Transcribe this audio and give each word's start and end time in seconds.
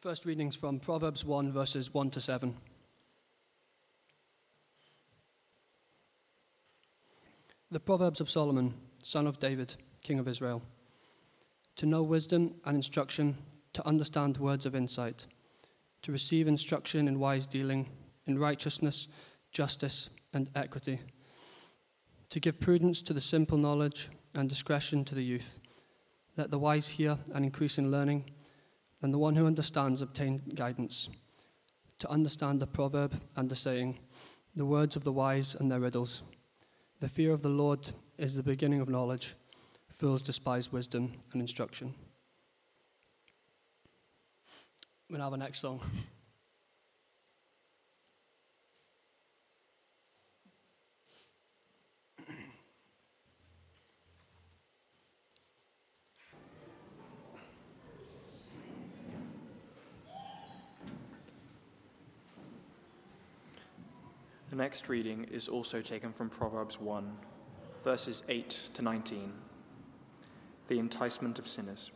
The 0.00 0.10
first 0.10 0.26
readings 0.26 0.54
from 0.54 0.78
Proverbs 0.78 1.24
1, 1.24 1.50
verses 1.50 1.92
1 1.92 2.10
to 2.10 2.20
7. 2.20 2.54
The 7.72 7.80
Proverbs 7.80 8.20
of 8.20 8.30
Solomon, 8.30 8.74
son 9.02 9.26
of 9.26 9.40
David, 9.40 9.74
king 10.04 10.20
of 10.20 10.28
Israel. 10.28 10.62
To 11.78 11.86
know 11.86 12.04
wisdom 12.04 12.54
and 12.64 12.76
instruction, 12.76 13.38
to 13.72 13.84
understand 13.84 14.36
words 14.36 14.66
of 14.66 14.76
insight, 14.76 15.26
to 16.02 16.12
receive 16.12 16.46
instruction 16.46 17.08
in 17.08 17.18
wise 17.18 17.48
dealing, 17.48 17.88
in 18.26 18.38
righteousness, 18.38 19.08
justice, 19.50 20.10
and 20.32 20.48
equity, 20.54 21.00
to 22.30 22.38
give 22.38 22.60
prudence 22.60 23.02
to 23.02 23.12
the 23.12 23.20
simple 23.20 23.58
knowledge 23.58 24.10
and 24.36 24.48
discretion 24.48 25.04
to 25.06 25.16
the 25.16 25.24
youth. 25.24 25.58
Let 26.36 26.52
the 26.52 26.58
wise 26.60 26.86
hear 26.86 27.18
and 27.34 27.44
increase 27.44 27.78
in 27.78 27.90
learning, 27.90 28.30
and 29.02 29.12
the 29.12 29.18
one 29.18 29.36
who 29.36 29.46
understands 29.46 30.00
obtain 30.00 30.42
guidance. 30.54 31.08
To 32.00 32.10
understand 32.10 32.60
the 32.60 32.66
proverb 32.66 33.20
and 33.36 33.48
the 33.48 33.56
saying, 33.56 33.98
the 34.54 34.64
words 34.64 34.96
of 34.96 35.04
the 35.04 35.12
wise 35.12 35.54
and 35.54 35.70
their 35.70 35.80
riddles. 35.80 36.22
The 37.00 37.08
fear 37.08 37.32
of 37.32 37.42
the 37.42 37.48
Lord 37.48 37.90
is 38.18 38.34
the 38.34 38.42
beginning 38.42 38.80
of 38.80 38.88
knowledge. 38.88 39.34
Fools 39.88 40.22
despise 40.22 40.72
wisdom 40.72 41.12
and 41.32 41.40
instruction. 41.40 41.94
We'll 45.10 45.20
have 45.20 45.32
a 45.32 45.36
next 45.36 45.60
song. 45.60 45.80
next 64.58 64.88
reading 64.88 65.24
is 65.30 65.48
also 65.48 65.80
taken 65.80 66.12
from 66.12 66.28
Proverbs 66.28 66.80
1, 66.80 67.16
verses 67.84 68.24
8 68.28 68.50
to 68.74 68.82
19. 68.82 69.32
The 70.66 70.80
enticement 70.80 71.38
of 71.38 71.46
sinners. 71.46 71.92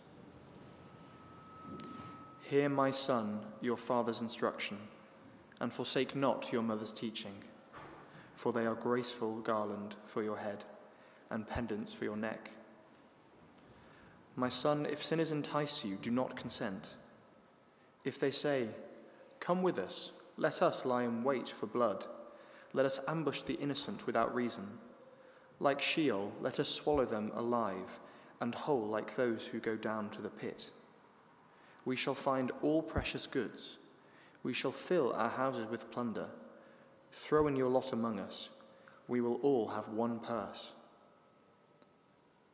Hear, 2.45 2.69
my 2.69 2.93
son, 2.93 3.41
your 3.61 3.77
father's 3.77 4.21
instruction, 4.21 4.79
and 5.61 5.73
forsake 5.73 6.15
not 6.15 6.53
your 6.53 6.63
mother's 6.63 6.93
teaching, 6.93 7.35
for 8.33 8.53
they 8.53 8.65
are 8.65 8.77
graceful 8.77 9.41
garland 9.41 9.97
for 10.05 10.23
your 10.23 10.39
head 10.39 10.65
and 11.31 11.49
pendants 11.49 11.93
for 11.93 12.05
your 12.05 12.17
neck. 12.17 12.53
My 14.37 14.49
son, 14.49 14.87
if 14.87 15.03
sinners 15.03 15.33
entice 15.33 15.85
you, 15.85 15.99
do 16.01 16.13
not 16.13 16.37
consent. 16.37 16.91
If 18.05 18.21
they 18.21 18.31
say, 18.31 18.69
Come 19.41 19.65
with 19.65 19.81
us, 19.81 20.13
let 20.37 20.63
us 20.63 20.85
lie 20.85 21.03
in 21.03 21.25
wait 21.25 21.49
for 21.49 21.67
blood 21.67 22.07
let 22.73 22.87
us 22.87 23.01
ambush 23.07 23.43
the 23.43 23.55
innocent 23.55 24.07
without 24.07 24.35
reason. 24.35 24.79
Like 25.61 25.81
Sheol, 25.81 26.33
let 26.41 26.59
us 26.59 26.69
swallow 26.69 27.05
them 27.05 27.31
alive, 27.35 28.01
and 28.41 28.55
whole 28.55 28.87
like 28.87 29.15
those 29.15 29.47
who 29.47 29.61
go 29.61 29.77
down 29.77 30.11
to 30.11 30.23
the 30.23 30.31
pit. 30.31 30.71
We 31.85 31.97
shall 31.97 32.15
find 32.15 32.51
all 32.63 32.83
precious 32.83 33.27
goods. 33.27 33.79
We 34.43 34.55
shall 34.55 34.73
fill 34.73 35.13
our 35.13 35.29
houses 35.29 35.67
with 35.71 35.91
plunder. 35.91 36.29
Throw 37.13 37.47
in 37.47 37.57
your 37.57 37.69
lot 37.69 37.93
among 37.93 38.19
us. 38.19 38.51
We 39.07 39.21
will 39.21 39.37
all 39.37 39.69
have 39.69 39.89
one 39.89 40.19
purse. 40.19 40.73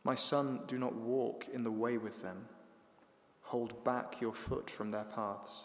My 0.05 0.15
son, 0.15 0.61
do 0.67 0.79
not 0.79 0.95
walk 0.95 1.47
in 1.53 1.65
the 1.65 1.71
way 1.71 1.99
with 1.99 2.23
them. 2.23 2.47
Hold 3.43 3.85
back 3.85 4.21
your 4.21 4.35
foot 4.35 4.69
from 4.69 4.91
their 4.91 5.05
paths, 5.05 5.63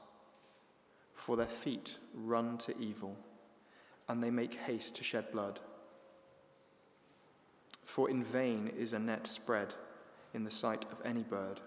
for 1.13 1.35
their 1.35 1.45
feet 1.45 1.97
run 2.13 2.57
to 2.59 2.77
evil 2.77 3.17
and 4.13 4.23
they 4.23 4.29
make 4.29 4.53
haste 4.53 4.93
to 4.93 5.03
shed 5.03 5.31
blood. 5.31 5.59
For 7.81 8.07
in 8.11 8.23
vain 8.23 8.71
is 8.77 8.93
a 8.93 8.99
net 8.99 9.25
spread 9.25 9.73
in 10.35 10.43
the 10.43 10.51
sight 10.51 10.85
of 10.91 11.03
any 11.03 11.23
bird. 11.23 11.61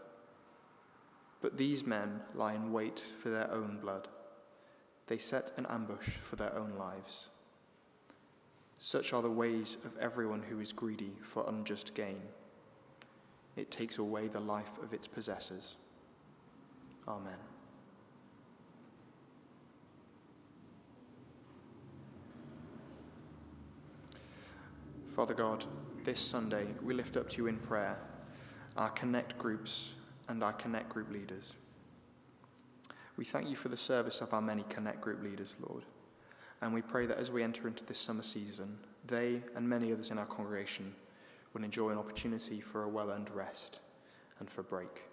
But 1.40 1.56
these 1.56 1.84
men 1.84 2.20
lie 2.36 2.54
in 2.54 2.72
wait 2.72 3.00
for 3.20 3.30
their 3.30 3.50
own 3.50 3.80
blood. 3.80 4.06
They 5.08 5.18
set 5.18 5.50
an 5.56 5.66
ambush 5.66 6.10
for 6.10 6.36
their 6.36 6.56
own 6.56 6.74
lives. 6.78 7.30
Such 8.78 9.12
are 9.12 9.22
the 9.22 9.28
ways 9.28 9.76
of 9.84 9.98
everyone 9.98 10.42
who 10.42 10.60
is 10.60 10.72
greedy 10.72 11.14
for 11.22 11.48
unjust 11.48 11.96
gain. 11.96 12.20
It 13.56 13.72
takes 13.72 13.98
away 13.98 14.28
the 14.28 14.38
life 14.38 14.80
of 14.80 14.92
its 14.92 15.08
possessors. 15.08 15.74
Amen. 17.08 17.55
Father 25.16 25.32
God, 25.32 25.64
this 26.04 26.20
Sunday 26.20 26.66
we 26.82 26.92
lift 26.92 27.16
up 27.16 27.30
to 27.30 27.38
you 27.38 27.46
in 27.46 27.56
prayer 27.56 27.96
our 28.76 28.90
connect 28.90 29.38
groups 29.38 29.94
and 30.28 30.44
our 30.44 30.52
connect 30.52 30.90
group 30.90 31.10
leaders. 31.10 31.54
We 33.16 33.24
thank 33.24 33.48
you 33.48 33.56
for 33.56 33.70
the 33.70 33.78
service 33.78 34.20
of 34.20 34.34
our 34.34 34.42
many 34.42 34.64
connect 34.68 35.00
group 35.00 35.22
leaders, 35.22 35.56
Lord, 35.66 35.84
and 36.60 36.74
we 36.74 36.82
pray 36.82 37.06
that 37.06 37.16
as 37.16 37.30
we 37.30 37.42
enter 37.42 37.66
into 37.66 37.82
this 37.82 37.98
summer 37.98 38.22
season, 38.22 38.76
they 39.06 39.40
and 39.54 39.66
many 39.66 39.90
others 39.90 40.10
in 40.10 40.18
our 40.18 40.26
congregation 40.26 40.94
will 41.54 41.64
enjoy 41.64 41.88
an 41.92 41.98
opportunity 41.98 42.60
for 42.60 42.82
a 42.82 42.88
well 42.88 43.10
earned 43.10 43.30
rest 43.30 43.80
and 44.38 44.50
for 44.50 44.62
break. 44.62 45.04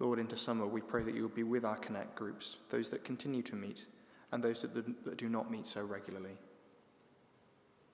Lord, 0.00 0.18
into 0.18 0.36
summer, 0.36 0.66
we 0.66 0.82
pray 0.82 1.02
that 1.02 1.14
you 1.14 1.22
will 1.22 1.30
be 1.30 1.44
with 1.44 1.64
our 1.64 1.78
connect 1.78 2.14
groups, 2.14 2.58
those 2.68 2.90
that 2.90 3.04
continue 3.04 3.40
to 3.44 3.56
meet 3.56 3.86
and 4.32 4.44
those 4.44 4.60
that, 4.60 4.74
that 4.74 5.16
do 5.16 5.30
not 5.30 5.50
meet 5.50 5.66
so 5.66 5.80
regularly 5.80 6.36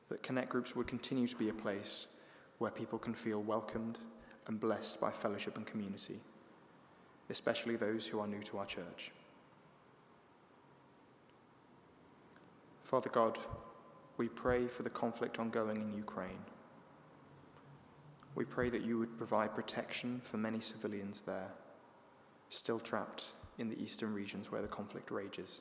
that 0.08 0.22
Connect 0.22 0.48
groups 0.48 0.76
would 0.76 0.86
continue 0.86 1.26
to 1.26 1.36
be 1.36 1.48
a 1.48 1.54
place 1.54 2.06
where 2.58 2.70
people 2.70 2.98
can 2.98 3.14
feel 3.14 3.42
welcomed 3.42 3.98
and 4.46 4.60
blessed 4.60 5.00
by 5.00 5.10
fellowship 5.10 5.56
and 5.56 5.66
community, 5.66 6.20
especially 7.28 7.76
those 7.76 8.06
who 8.06 8.20
are 8.20 8.26
new 8.26 8.42
to 8.42 8.58
our 8.58 8.66
church. 8.66 9.10
Father 12.82 13.10
God, 13.10 13.38
we 14.16 14.28
pray 14.28 14.68
for 14.68 14.84
the 14.84 14.90
conflict 14.90 15.38
ongoing 15.38 15.82
in 15.82 15.92
Ukraine. 15.92 16.44
We 18.36 18.44
pray 18.44 18.70
that 18.70 18.84
you 18.84 18.98
would 18.98 19.18
provide 19.18 19.54
protection 19.54 20.20
for 20.22 20.36
many 20.36 20.60
civilians 20.60 21.20
there, 21.20 21.50
still 22.48 22.78
trapped 22.78 23.32
in 23.58 23.68
the 23.68 23.82
eastern 23.82 24.14
regions 24.14 24.52
where 24.52 24.62
the 24.62 24.68
conflict 24.68 25.10
rages. 25.10 25.60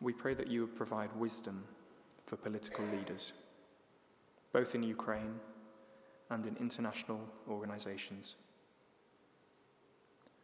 We 0.00 0.12
pray 0.12 0.34
that 0.34 0.46
you 0.46 0.60
would 0.62 0.76
provide 0.76 1.14
wisdom 1.16 1.64
for 2.30 2.36
political 2.36 2.84
leaders, 2.96 3.32
both 4.52 4.76
in 4.76 4.84
Ukraine 4.84 5.40
and 6.30 6.46
in 6.46 6.56
international 6.58 7.20
organizations. 7.48 8.36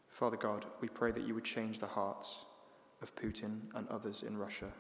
Father 0.09 0.37
God, 0.37 0.67
we 0.81 0.89
pray 0.89 1.13
that 1.13 1.23
you 1.23 1.33
would 1.37 1.45
change 1.45 1.79
the 1.79 1.87
hearts 1.87 2.45
of 3.01 3.15
Putin 3.15 3.61
and 3.73 3.87
others 3.87 4.25
in 4.25 4.37
Russia, 4.37 4.73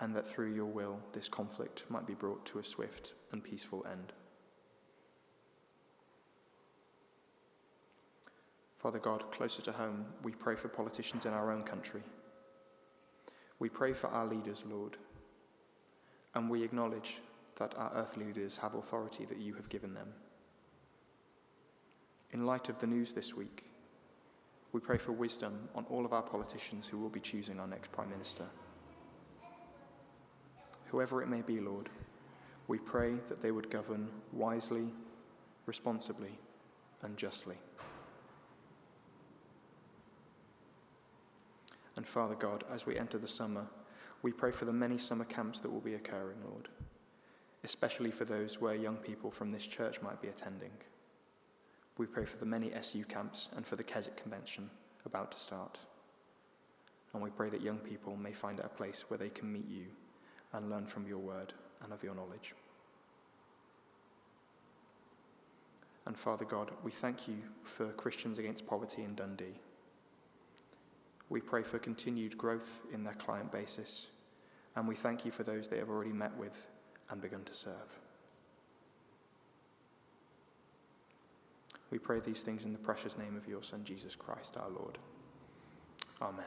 and 0.00 0.16
that 0.16 0.26
through 0.26 0.54
your 0.54 0.64
will 0.64 0.98
this 1.12 1.28
conflict 1.28 1.84
might 1.90 2.06
be 2.06 2.14
brought 2.14 2.46
to 2.46 2.58
a 2.58 2.64
swift 2.64 3.12
and 3.30 3.44
peaceful 3.44 3.84
end. 3.84 4.14
Father 8.78 8.98
God, 8.98 9.30
closer 9.30 9.60
to 9.60 9.72
home, 9.72 10.06
we 10.22 10.32
pray 10.32 10.56
for 10.56 10.68
politicians 10.68 11.26
in 11.26 11.34
our 11.34 11.52
own 11.52 11.64
country. 11.64 12.02
We 13.58 13.68
pray 13.68 13.92
for 13.92 14.06
our 14.06 14.26
leaders, 14.26 14.64
Lord 14.66 14.96
and 16.34 16.48
we 16.48 16.62
acknowledge 16.62 17.18
that 17.56 17.74
our 17.76 17.92
earthly 17.94 18.24
leaders 18.24 18.58
have 18.58 18.74
authority 18.74 19.24
that 19.26 19.38
you 19.38 19.54
have 19.54 19.68
given 19.68 19.94
them. 19.94 20.08
In 22.32 22.46
light 22.46 22.68
of 22.68 22.78
the 22.78 22.86
news 22.86 23.12
this 23.12 23.34
week, 23.34 23.64
we 24.72 24.80
pray 24.80 24.98
for 24.98 25.12
wisdom 25.12 25.68
on 25.74 25.84
all 25.90 26.04
of 26.04 26.12
our 26.12 26.22
politicians 26.22 26.86
who 26.86 26.98
will 26.98 27.08
be 27.08 27.20
choosing 27.20 27.58
our 27.58 27.66
next 27.66 27.90
Prime 27.90 28.08
Minister. 28.08 28.44
Whoever 30.86 31.22
it 31.22 31.28
may 31.28 31.42
be, 31.42 31.60
Lord, 31.60 31.88
we 32.68 32.78
pray 32.78 33.14
that 33.28 33.40
they 33.40 33.50
would 33.50 33.68
govern 33.68 34.08
wisely, 34.32 34.88
responsibly, 35.66 36.38
and 37.02 37.16
justly. 37.16 37.56
And 41.96 42.06
Father 42.06 42.36
God, 42.36 42.64
as 42.70 42.86
we 42.86 42.96
enter 42.96 43.18
the 43.18 43.28
summer, 43.28 43.66
we 44.22 44.32
pray 44.32 44.50
for 44.50 44.64
the 44.64 44.72
many 44.72 44.98
summer 44.98 45.24
camps 45.24 45.60
that 45.60 45.72
will 45.72 45.80
be 45.80 45.94
occurring, 45.94 46.38
Lord, 46.44 46.68
especially 47.64 48.10
for 48.10 48.24
those 48.24 48.60
where 48.60 48.74
young 48.74 48.96
people 48.96 49.30
from 49.30 49.52
this 49.52 49.66
church 49.66 50.02
might 50.02 50.20
be 50.20 50.28
attending. 50.28 50.72
We 51.96 52.06
pray 52.06 52.24
for 52.24 52.36
the 52.38 52.46
many 52.46 52.72
SU 52.74 53.04
camps 53.04 53.48
and 53.56 53.66
for 53.66 53.76
the 53.76 53.84
Keswick 53.84 54.16
Convention 54.16 54.70
about 55.04 55.32
to 55.32 55.38
start. 55.38 55.78
And 57.12 57.22
we 57.22 57.30
pray 57.30 57.50
that 57.50 57.62
young 57.62 57.78
people 57.78 58.16
may 58.16 58.32
find 58.32 58.60
a 58.60 58.68
place 58.68 59.06
where 59.08 59.18
they 59.18 59.30
can 59.30 59.52
meet 59.52 59.68
you 59.68 59.86
and 60.52 60.70
learn 60.70 60.86
from 60.86 61.06
your 61.06 61.18
word 61.18 61.54
and 61.82 61.92
of 61.92 62.02
your 62.02 62.14
knowledge. 62.14 62.54
And 66.06 66.16
Father 66.18 66.44
God, 66.44 66.70
we 66.82 66.90
thank 66.90 67.28
you 67.28 67.38
for 67.64 67.86
Christians 67.92 68.38
Against 68.38 68.66
Poverty 68.66 69.02
in 69.02 69.14
Dundee. 69.14 69.60
We 71.30 71.40
pray 71.40 71.62
for 71.62 71.78
continued 71.78 72.36
growth 72.36 72.82
in 72.92 73.04
their 73.04 73.14
client 73.14 73.52
basis, 73.52 74.08
and 74.74 74.86
we 74.86 74.96
thank 74.96 75.24
you 75.24 75.30
for 75.30 75.44
those 75.44 75.68
they 75.68 75.78
have 75.78 75.88
already 75.88 76.12
met 76.12 76.36
with 76.36 76.66
and 77.08 77.20
begun 77.20 77.44
to 77.44 77.54
serve. 77.54 78.00
We 81.90 81.98
pray 81.98 82.20
these 82.20 82.42
things 82.42 82.64
in 82.64 82.72
the 82.72 82.78
precious 82.78 83.16
name 83.16 83.36
of 83.36 83.48
your 83.48 83.62
Son, 83.62 83.82
Jesus 83.84 84.16
Christ, 84.16 84.56
our 84.56 84.68
Lord. 84.68 84.98
Amen. 86.20 86.44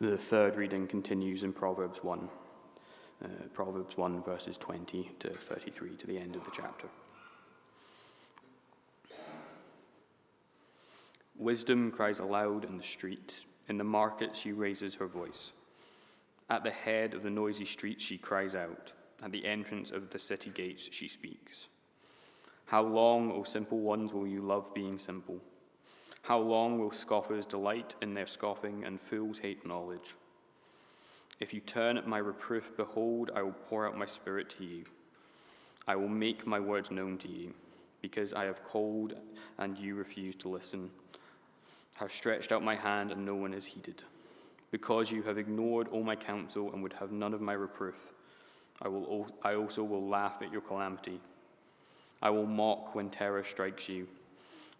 The 0.00 0.18
third 0.18 0.56
reading 0.56 0.88
continues 0.88 1.44
in 1.44 1.52
Proverbs 1.52 2.02
1. 2.02 2.28
Uh, 3.24 3.28
Proverbs 3.54 3.96
1, 3.96 4.22
verses 4.22 4.58
20 4.58 5.10
to 5.20 5.30
33 5.30 5.96
to 5.96 6.06
the 6.06 6.18
end 6.18 6.36
of 6.36 6.44
the 6.44 6.50
chapter. 6.54 6.88
Wisdom 11.38 11.90
cries 11.90 12.18
aloud 12.18 12.64
in 12.64 12.76
the 12.76 12.82
street. 12.82 13.44
In 13.68 13.78
the 13.78 13.84
market, 13.84 14.36
she 14.36 14.52
raises 14.52 14.96
her 14.96 15.06
voice. 15.06 15.52
At 16.50 16.64
the 16.64 16.70
head 16.70 17.14
of 17.14 17.22
the 17.22 17.30
noisy 17.30 17.64
street, 17.64 17.98
she 18.00 18.18
cries 18.18 18.54
out. 18.54 18.92
At 19.22 19.32
the 19.32 19.46
entrance 19.46 19.90
of 19.90 20.10
the 20.10 20.18
city 20.18 20.50
gates, 20.50 20.90
she 20.92 21.08
speaks. 21.08 21.68
How 22.66 22.82
long, 22.82 23.32
O 23.32 23.42
simple 23.42 23.80
ones, 23.80 24.12
will 24.12 24.26
you 24.26 24.42
love 24.42 24.74
being 24.74 24.98
simple? 24.98 25.40
How 26.22 26.38
long 26.38 26.78
will 26.78 26.92
scoffers 26.92 27.46
delight 27.46 27.94
in 28.02 28.12
their 28.12 28.26
scoffing 28.26 28.84
and 28.84 29.00
fools 29.00 29.38
hate 29.38 29.66
knowledge? 29.66 30.14
If 31.40 31.52
you 31.52 31.60
turn 31.60 31.98
at 31.98 32.06
my 32.06 32.18
reproof, 32.18 32.76
behold, 32.76 33.30
I 33.34 33.42
will 33.42 33.52
pour 33.52 33.86
out 33.86 33.98
my 33.98 34.06
spirit 34.06 34.48
to 34.50 34.64
you. 34.64 34.84
I 35.86 35.96
will 35.96 36.08
make 36.08 36.46
my 36.46 36.60
words 36.60 36.90
known 36.90 37.18
to 37.18 37.28
you, 37.28 37.54
because 38.00 38.32
I 38.32 38.44
have 38.44 38.64
called 38.64 39.14
and 39.58 39.76
you 39.78 39.94
refuse 39.94 40.34
to 40.36 40.48
listen 40.48 40.90
have 41.96 42.12
stretched 42.12 42.52
out 42.52 42.62
my 42.62 42.74
hand 42.74 43.12
and 43.12 43.24
no 43.24 43.34
one 43.34 43.52
has 43.52 43.66
heeded. 43.66 44.02
Because 44.70 45.10
you 45.10 45.22
have 45.22 45.38
ignored 45.38 45.88
all 45.88 46.02
my 46.02 46.16
counsel 46.16 46.72
and 46.72 46.82
would 46.82 46.92
have 46.94 47.12
none 47.12 47.32
of 47.32 47.40
my 47.40 47.52
reproof, 47.52 48.12
I, 48.82 48.88
will, 48.88 49.28
I 49.42 49.54
also 49.54 49.84
will 49.84 50.06
laugh 50.08 50.42
at 50.42 50.50
your 50.50 50.60
calamity. 50.60 51.20
I 52.20 52.30
will 52.30 52.46
mock 52.46 52.94
when 52.94 53.10
terror 53.10 53.44
strikes 53.44 53.88
you. 53.88 54.08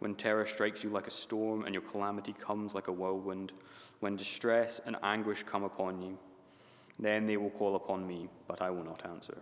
When 0.00 0.16
terror 0.16 0.44
strikes 0.44 0.82
you 0.82 0.90
like 0.90 1.06
a 1.06 1.12
storm 1.12 1.64
and 1.64 1.72
your 1.72 1.82
calamity 1.82 2.32
comes 2.32 2.74
like 2.74 2.88
a 2.88 2.92
whirlwind, 2.92 3.52
when 4.00 4.16
distress 4.16 4.80
and 4.84 4.96
anguish 5.02 5.44
come 5.44 5.62
upon 5.62 6.02
you, 6.02 6.18
then 6.98 7.26
they 7.26 7.36
will 7.36 7.50
call 7.50 7.76
upon 7.76 8.06
me, 8.06 8.28
but 8.46 8.62
I 8.62 8.70
will 8.70 8.84
not 8.84 9.04
answer. 9.04 9.38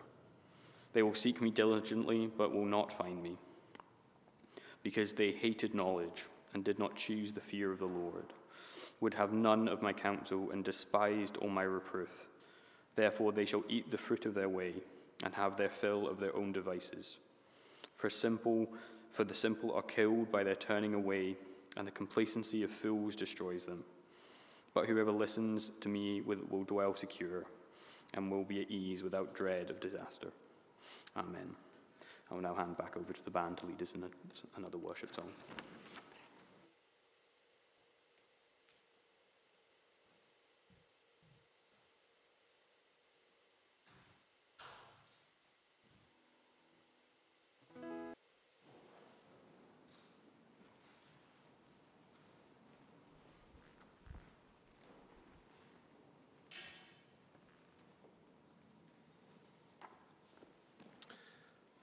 They 0.92 1.02
will 1.02 1.14
seek 1.14 1.40
me 1.40 1.50
diligently, 1.50 2.30
but 2.36 2.52
will 2.52 2.66
not 2.66 2.96
find 2.96 3.22
me, 3.22 3.36
because 4.82 5.14
they 5.14 5.32
hated 5.32 5.74
knowledge 5.74 6.24
and 6.54 6.64
did 6.64 6.78
not 6.78 6.96
choose 6.96 7.32
the 7.32 7.40
fear 7.40 7.72
of 7.72 7.78
the 7.78 7.86
Lord, 7.86 8.32
would 9.00 9.14
have 9.14 9.32
none 9.32 9.68
of 9.68 9.82
my 9.82 9.92
counsel, 9.92 10.50
and 10.50 10.62
despised 10.62 11.36
all 11.38 11.48
my 11.48 11.62
reproof. 11.62 12.28
Therefore 12.94 13.32
they 13.32 13.46
shall 13.46 13.64
eat 13.68 13.90
the 13.90 13.98
fruit 13.98 14.26
of 14.26 14.34
their 14.34 14.48
way, 14.48 14.74
and 15.24 15.34
have 15.34 15.56
their 15.56 15.70
fill 15.70 16.08
of 16.08 16.20
their 16.20 16.34
own 16.36 16.52
devices. 16.52 17.18
For 17.96 18.10
simple, 18.10 18.68
for 19.12 19.24
the 19.24 19.34
simple 19.34 19.72
are 19.72 19.82
killed 19.82 20.30
by 20.32 20.42
their 20.42 20.56
turning 20.56 20.94
away, 20.94 21.36
and 21.76 21.86
the 21.86 21.92
complacency 21.92 22.62
of 22.62 22.70
fools 22.70 23.16
destroys 23.16 23.64
them. 23.64 23.84
But 24.74 24.86
whoever 24.86 25.12
listens 25.12 25.70
to 25.80 25.88
me 25.88 26.20
will 26.22 26.64
dwell 26.64 26.94
secure, 26.94 27.44
and 28.14 28.30
will 28.30 28.44
be 28.44 28.62
at 28.62 28.70
ease 28.70 29.02
without 29.02 29.34
dread 29.34 29.70
of 29.70 29.80
disaster. 29.80 30.28
Amen. 31.16 31.54
I 32.30 32.34
will 32.34 32.42
now 32.42 32.54
hand 32.54 32.78
back 32.78 32.96
over 32.96 33.12
to 33.12 33.24
the 33.24 33.30
band 33.30 33.58
to 33.58 33.66
lead 33.66 33.82
us 33.82 33.94
in 33.94 34.04
a, 34.04 34.08
another 34.56 34.78
worship 34.78 35.14
song. 35.14 35.28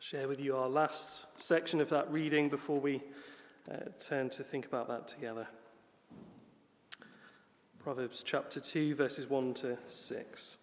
Share 0.10 0.28
with 0.28 0.40
you 0.40 0.58
our 0.58 0.68
last 0.68 1.28
section 1.40 1.80
of 1.80 1.90
that 1.90 2.12
reading 2.12 2.50
before 2.50 2.80
we 2.80 3.00
uh, 3.72 3.76
turn 4.00 4.28
to 4.28 4.44
think 4.44 4.66
about 4.66 4.88
that 4.88 5.08
together. 5.08 5.48
Proverbs 7.78 8.24
chapter 8.24 8.60
2, 8.60 8.96
verses 8.96 9.30
1 9.30 9.54
to 9.54 9.78
6. 9.86 10.58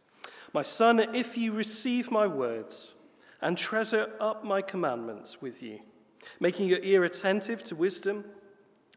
My 0.52 0.64
son, 0.64 1.14
if 1.14 1.38
you 1.38 1.52
receive 1.52 2.10
my 2.10 2.26
words 2.26 2.94
and 3.40 3.56
treasure 3.56 4.10
up 4.18 4.42
my 4.42 4.62
commandments 4.62 5.40
with 5.40 5.62
you, 5.62 5.78
making 6.40 6.68
your 6.68 6.80
ear 6.82 7.04
attentive 7.04 7.62
to 7.66 7.76
wisdom 7.76 8.24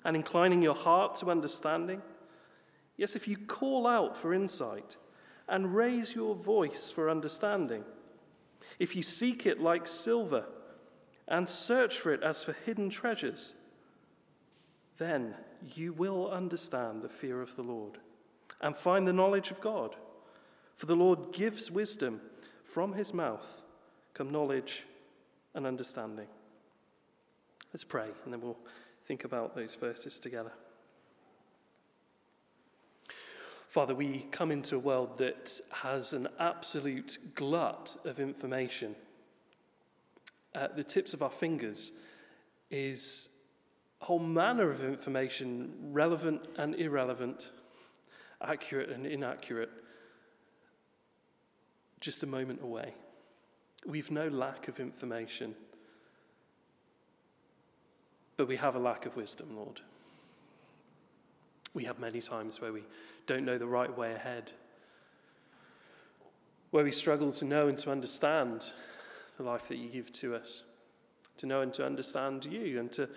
and 0.04 0.16
inclining 0.16 0.64
your 0.64 0.74
heart 0.74 1.16
to 1.18 1.30
understanding, 1.30 2.02
yes, 2.98 3.16
if 3.16 3.28
you 3.28 3.38
call 3.38 3.86
out 3.86 4.18
for 4.18 4.34
insight 4.34 4.98
and 5.48 5.76
raise 5.76 6.16
your 6.16 6.34
voice 6.34 6.90
for 6.90 7.08
understanding, 7.08 7.84
if 8.78 8.96
you 8.96 9.02
seek 9.02 9.46
it 9.46 9.60
like 9.60 9.88
silver 9.88 10.46
and 11.28 11.48
search 11.48 12.00
for 12.00 12.14
it 12.14 12.24
as 12.24 12.44
for 12.44 12.54
hidden 12.54 12.90
treasures, 12.90 13.54
then 14.98 15.36
you 15.76 15.94
will 15.94 16.30
understand 16.30 17.02
the 17.02 17.10
fear 17.10 17.42
of 17.42 17.56
the 17.56 17.64
Lord 17.64 18.00
and 18.62 18.76
find 18.76 19.08
the 19.08 19.14
knowledge 19.14 19.52
of 19.52 19.62
God. 19.62 19.96
For 20.76 20.86
the 20.86 20.96
Lord 20.96 21.32
gives 21.32 21.72
wisdom 21.72 22.22
from 22.64 22.94
his 22.94 23.14
mouth 23.14 23.64
come 24.14 24.32
knowledge 24.32 24.84
and 25.54 25.66
understanding. 25.66 26.28
Let's 27.74 27.84
pray 27.84 28.10
and 28.24 28.34
then 28.34 28.42
we'll 28.42 28.58
think 29.04 29.24
about 29.24 29.56
those 29.56 29.76
verses 29.76 30.20
together. 30.20 30.52
Father, 33.70 33.94
we 33.94 34.26
come 34.32 34.50
into 34.50 34.78
a 34.78 34.80
world 34.80 35.20
that 35.20 35.62
has 35.72 36.14
an 36.14 36.28
absolute 36.40 37.20
glut 37.36 37.96
of 38.04 38.20
information. 38.20 38.96
At 40.56 40.76
the 40.76 40.84
tips 40.84 41.14
of 41.14 41.22
our 41.22 41.30
fingers 41.30 41.92
is 42.72 43.30
a 44.02 44.06
whole 44.06 44.18
manner 44.18 44.72
of 44.72 44.84
information, 44.84 45.72
relevant 45.92 46.48
and 46.58 46.74
irrelevant, 46.74 47.52
accurate 48.42 48.90
and 48.90 49.06
inaccurate, 49.06 49.70
just 52.00 52.24
a 52.24 52.28
moment 52.28 52.64
away. 52.64 52.96
We've 53.86 54.10
no 54.10 54.30
lack 54.30 54.68
of 54.68 54.80
information, 54.80 55.54
but 58.36 58.48
we 58.48 58.56
have 58.56 58.76
a 58.76 58.80
lack 58.80 59.06
of 59.06 59.16
wisdom, 59.16 59.56
Lord. 59.56 59.82
We 61.74 61.86
have 61.86 62.00
many 62.00 62.22
times 62.22 62.60
where 62.60 62.74
we 62.74 62.84
don't 63.28 63.46
know 63.46 63.58
the 63.58 63.68
right 63.68 63.96
way 63.96 64.14
ahead, 64.14 64.52
where 66.72 66.84
we 66.84 66.92
struggle 66.92 67.32
to 67.32 67.46
know 67.46 67.68
and 67.68 67.78
to 67.80 67.92
understand 67.92 68.72
the 69.38 69.44
life 69.44 69.68
that 69.68 69.78
you 69.78 69.90
give 69.90 70.12
to 70.14 70.36
us, 70.36 70.64
to 71.38 71.46
know 71.46 71.62
and 71.62 71.74
to 71.76 71.86
understand 71.86 72.46
you, 72.46 72.80
and 72.80 72.92
to 72.94 73.08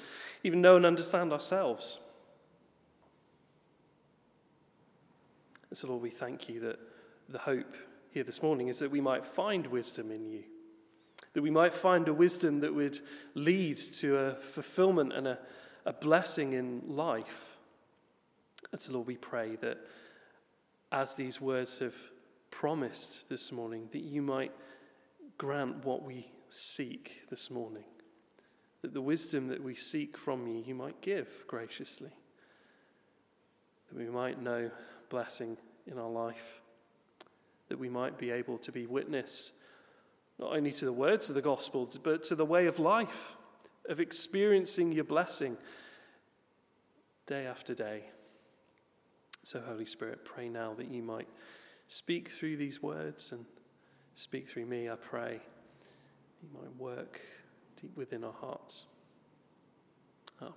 even 0.45 0.61
know 0.61 0.77
and 0.77 0.87
understand 0.87 1.33
ourselves. 1.33 1.99
So, 5.73 5.89
Lord, 5.89 6.03
we 6.03 6.11
thank 6.11 6.51
you 6.51 6.61
that 6.61 6.79
the 7.31 7.39
hope 7.39 7.77
here 8.11 8.25
this 8.25 8.43
morning 8.43 8.69
is 8.69 8.79
that 8.81 8.91
we 8.91 9.01
might 9.01 9.25
find 9.25 9.67
wisdom 9.67 10.11
in 10.11 10.27
you, 10.27 10.45
that 11.33 11.41
we 11.41 11.51
might 11.51 11.73
find 11.73 12.07
a 12.09 12.15
wisdom 12.15 12.61
that 12.61 12.75
would 12.75 13.01
lead 13.35 13.79
to 13.79 14.19
a 14.19 14.35
fulfillment 14.35 15.15
and 15.15 15.27
a, 15.27 15.39
a 15.87 15.95
blessing 15.95 16.53
in 16.53 16.83
life. 16.87 17.52
And 18.73 18.81
so, 18.81 18.93
Lord, 18.93 19.07
we 19.07 19.17
pray 19.17 19.57
that 19.57 19.79
as 20.91 21.15
these 21.15 21.41
words 21.41 21.79
have 21.79 21.95
promised 22.51 23.29
this 23.29 23.53
morning, 23.53 23.89
that 23.93 24.03
you 24.03 24.23
might 24.23 24.53
grant 25.39 25.85
what 25.85 26.03
we 26.03 26.31
seek 26.49 27.23
this 27.31 27.51
morning. 27.51 27.85
That 28.83 28.95
the 28.95 29.01
wisdom 29.01 29.49
that 29.49 29.63
we 29.63 29.75
seek 29.75 30.17
from 30.17 30.47
you, 30.47 30.63
you 30.67 30.75
might 30.75 31.01
give 31.01 31.45
graciously. 31.47 32.11
That 33.89 33.99
we 33.99 34.11
might 34.11 34.41
know 34.41 34.71
blessing 35.09 35.57
in 35.87 35.99
our 35.99 36.11
life. 36.11 36.61
That 37.69 37.79
we 37.79 37.89
might 37.89 38.19
be 38.19 38.31
able 38.31 38.59
to 38.59 38.73
be 38.73 38.87
witness 38.87 39.53
not 40.39 40.57
only 40.57 40.73
to 40.73 40.85
the 40.85 40.93
words 40.93 41.29
of 41.29 41.35
the 41.35 41.43
gospel, 41.43 41.89
but 42.03 42.25
to 42.25 42.35
the 42.35 42.45
way 42.45 42.67
of 42.67 42.79
life, 42.79 43.37
of 43.89 44.01
experiencing 44.01 44.91
your 44.91 45.05
blessing 45.05 45.57
day 47.27 47.47
after 47.47 47.75
day. 47.75 48.05
So, 49.45 49.61
Holy 49.61 49.87
Spirit, 49.87 50.25
pray 50.25 50.49
now 50.49 50.73
that 50.75 50.89
you 50.89 51.03
might 51.03 51.29
speak 51.89 52.29
through 52.31 52.57
these 52.57 52.81
words 52.81 53.33
and 53.33 53.45
speak 54.15 54.49
through 54.49 54.67
me, 54.67 54.89
I 54.89 54.95
pray. 54.95 55.41
You 56.43 56.49
might 56.61 56.77
work 56.77 57.21
deep 57.81 57.97
within 57.97 58.23
our 58.23 58.33
hearts. 58.33 58.87
Amen. 60.41 60.55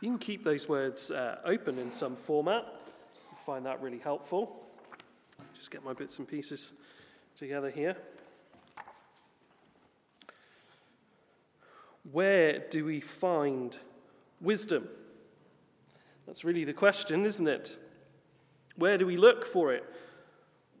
You 0.00 0.10
can 0.10 0.18
keep 0.18 0.44
those 0.44 0.68
words 0.68 1.10
uh, 1.10 1.38
open 1.44 1.78
in 1.78 1.90
some 1.90 2.14
format. 2.14 2.64
I 3.32 3.44
find 3.44 3.66
that 3.66 3.82
really 3.82 3.98
helpful. 3.98 4.64
Just 5.54 5.70
get 5.70 5.84
my 5.84 5.92
bits 5.92 6.18
and 6.18 6.28
pieces 6.28 6.72
together 7.36 7.70
here. 7.70 7.96
Where 12.12 12.60
do 12.70 12.84
we 12.84 13.00
find 13.00 13.76
wisdom? 14.40 14.88
That's 16.26 16.44
really 16.44 16.64
the 16.64 16.72
question, 16.72 17.24
isn't 17.24 17.46
it? 17.46 17.78
Where 18.76 18.98
do 18.98 19.06
we 19.06 19.16
look 19.16 19.46
for 19.46 19.72
it? 19.72 19.84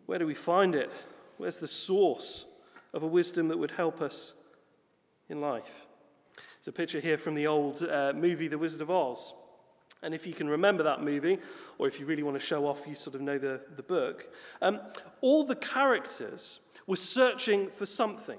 Where 0.06 0.18
do 0.18 0.26
we 0.26 0.34
find 0.34 0.74
it? 0.74 0.90
Where's 1.38 1.60
the 1.60 1.68
source 1.68 2.46
of 2.92 3.02
a 3.02 3.06
wisdom 3.06 3.48
that 3.48 3.58
would 3.58 3.72
help 3.72 4.00
us 4.00 4.34
in 5.28 5.40
life? 5.40 5.86
It's 6.58 6.68
a 6.68 6.72
picture 6.72 7.00
here 7.00 7.18
from 7.18 7.34
the 7.34 7.46
old 7.46 7.82
uh, 7.82 8.12
movie 8.14 8.48
The 8.48 8.58
Wizard 8.58 8.80
of 8.80 8.90
Oz. 8.90 9.34
And 10.02 10.14
if 10.14 10.26
you 10.26 10.34
can 10.34 10.48
remember 10.48 10.82
that 10.82 11.02
movie, 11.02 11.38
or 11.78 11.88
if 11.88 11.98
you 11.98 12.06
really 12.06 12.22
want 12.22 12.38
to 12.38 12.44
show 12.44 12.66
off, 12.66 12.86
you 12.86 12.94
sort 12.94 13.14
of 13.14 13.22
know 13.22 13.38
the, 13.38 13.60
the 13.76 13.82
book, 13.82 14.28
um, 14.60 14.80
all 15.20 15.44
the 15.44 15.56
characters 15.56 16.60
were 16.86 16.96
searching 16.96 17.70
for 17.70 17.86
something. 17.86 18.38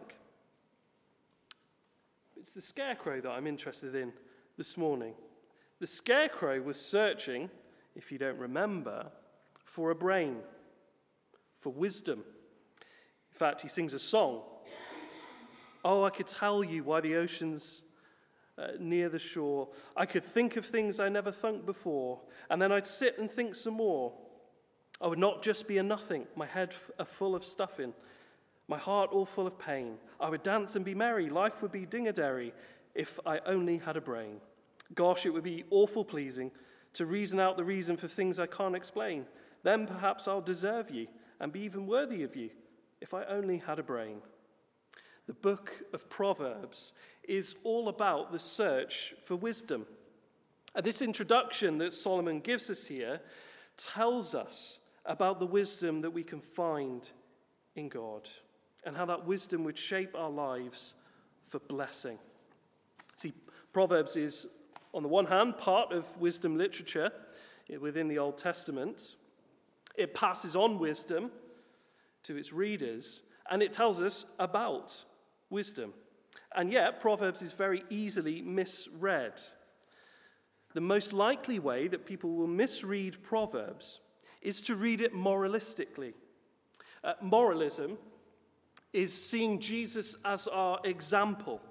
It's 2.38 2.52
the 2.52 2.62
scarecrow 2.62 3.22
that 3.22 3.30
I'm 3.30 3.48
interested 3.48 3.96
in 3.96 4.14
this 4.58 4.78
morning. 4.78 5.14
The 5.80 5.88
scarecrow 5.88 6.62
was 6.62 6.80
searching, 6.80 7.50
if 7.96 8.12
you 8.12 8.18
don't 8.18 8.38
remember, 8.38 9.12
for 9.64 9.92
a 9.92 9.96
brain, 9.96 10.38
for 11.54 11.72
wisdom. 11.72 12.20
In 12.20 13.38
fact, 13.38 13.62
he 13.62 13.68
sings 13.68 13.94
a 13.94 14.00
song. 14.00 14.42
Oh, 15.86 16.04
I 16.04 16.10
could 16.10 16.28
tell 16.28 16.64
you 16.64 16.84
why 16.84 17.02
the 17.02 17.16
ocean's 17.16 17.84
uh, 18.58 18.70
near 18.80 19.08
the 19.08 19.20
shore. 19.20 19.70
I 19.96 20.08
could 20.08 20.24
think 20.24 20.58
of 20.58 20.66
things 20.66 21.00
I 21.00 21.10
never 21.10 21.32
thunk 21.32 21.66
before, 21.66 22.22
and 22.50 22.60
then 22.60 22.72
I'd 22.72 22.88
sit 22.88 23.20
and 23.20 23.30
think 23.30 23.54
some 23.54 23.76
more. 23.76 24.14
I 25.00 25.08
would 25.08 25.20
not 25.20 25.44
just 25.44 25.68
be 25.68 25.78
a 25.78 25.84
nothing, 25.84 26.26
my 26.36 26.48
head 26.48 26.74
f- 27.00 27.08
full 27.08 27.36
of 27.36 27.46
stuffing, 27.46 27.94
my 28.68 28.80
heart 28.80 29.12
all 29.12 29.26
full 29.26 29.46
of 29.46 29.60
pain. 29.60 29.98
I 30.20 30.30
would 30.30 30.42
dance 30.42 30.76
and 30.76 30.84
be 30.84 30.96
merry, 30.96 31.30
life 31.30 31.62
would 31.62 31.72
be 31.72 31.86
ding-a-derry 31.86 32.52
if 32.96 33.20
I 33.28 33.40
only 33.46 33.78
had 33.78 33.96
a 33.96 34.02
brain. 34.02 34.42
Gosh, 34.94 35.26
it 35.26 35.34
would 35.34 35.44
be 35.44 35.66
awful 35.70 36.06
pleasing 36.06 36.52
to 36.94 37.06
reason 37.06 37.40
out 37.40 37.58
the 37.58 37.64
reason 37.64 37.98
for 37.98 38.08
things 38.08 38.40
I 38.40 38.48
can't 38.48 38.76
explain. 38.76 39.26
Then 39.64 39.86
perhaps 39.86 40.28
I'll 40.28 40.42
deserve 40.42 40.90
you 40.90 41.08
and 41.40 41.52
be 41.52 41.62
even 41.62 41.88
worthy 41.88 42.24
of 42.24 42.36
you 42.36 42.50
if 43.02 43.14
I 43.14 43.24
only 43.26 43.58
had 43.58 43.80
a 43.80 43.84
brain. 43.84 44.22
The 45.28 45.34
book 45.34 45.84
of 45.94 46.10
Proverbs 46.10 46.94
is 47.24 47.56
all 47.64 47.90
about 47.90 48.32
the 48.32 48.40
search 48.40 49.14
for 49.24 49.36
wisdom. 49.36 49.86
And 50.74 50.86
this 50.86 51.02
introduction 51.02 51.78
that 51.80 51.94
Solomon 51.94 52.40
gives 52.40 52.70
us 52.70 52.86
here 52.86 53.20
tells 53.76 54.34
us 54.34 54.80
about 55.06 55.40
the 55.40 55.46
wisdom 55.46 56.02
that 56.02 56.12
we 56.12 56.24
can 56.24 56.40
find 56.40 57.10
in 57.76 57.90
God 57.90 58.30
and 58.86 58.96
how 58.96 59.06
that 59.06 59.26
wisdom 59.26 59.64
would 59.64 59.78
shape 59.78 60.16
our 60.16 60.30
lives 60.30 60.94
for 61.46 61.60
blessing. 61.60 62.18
See, 63.16 63.34
Proverbs 63.74 64.16
is 64.16 64.48
on 64.98 65.04
the 65.04 65.10
one 65.10 65.28
hand, 65.28 65.58
part 65.58 65.92
of 65.92 66.18
wisdom 66.18 66.58
literature 66.58 67.12
within 67.80 68.08
the 68.08 68.18
Old 68.18 68.36
Testament. 68.36 69.16
It 69.96 70.16
passes 70.16 70.56
on 70.56 70.80
wisdom 70.80 71.30
to 72.24 72.36
its 72.36 72.52
readers, 72.52 73.22
and 73.52 73.62
it 73.62 73.72
tells 73.72 74.02
us 74.02 74.26
about 74.40 75.06
wisdom. 75.52 75.94
And 76.56 76.72
yet, 76.72 77.00
Proverbs 77.00 77.44
is 77.44 77.52
very 77.52 77.84
easily 77.92 78.42
misread. 78.42 79.40
The 80.74 80.82
most 80.82 81.14
likely 81.14 81.60
way 81.60 81.88
that 81.90 82.08
people 82.08 82.32
will 82.32 82.48
misread 82.48 83.22
Proverbs 83.22 84.00
is 84.42 84.62
to 84.62 84.76
read 84.76 85.00
it 85.02 85.14
moralistically. 85.14 86.14
Uh, 87.04 87.14
moralism 87.22 88.00
is 88.94 89.14
seeing 89.14 89.60
Jesus 89.60 90.18
as 90.26 90.48
our 90.48 90.80
example 90.84 91.62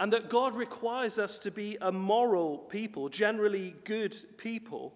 and 0.00 0.10
that 0.14 0.30
God 0.30 0.56
requires 0.56 1.18
us 1.18 1.38
to 1.40 1.50
be 1.50 1.76
a 1.78 1.92
moral 1.92 2.56
people, 2.56 3.10
generally 3.10 3.74
good 3.84 4.16
people, 4.38 4.94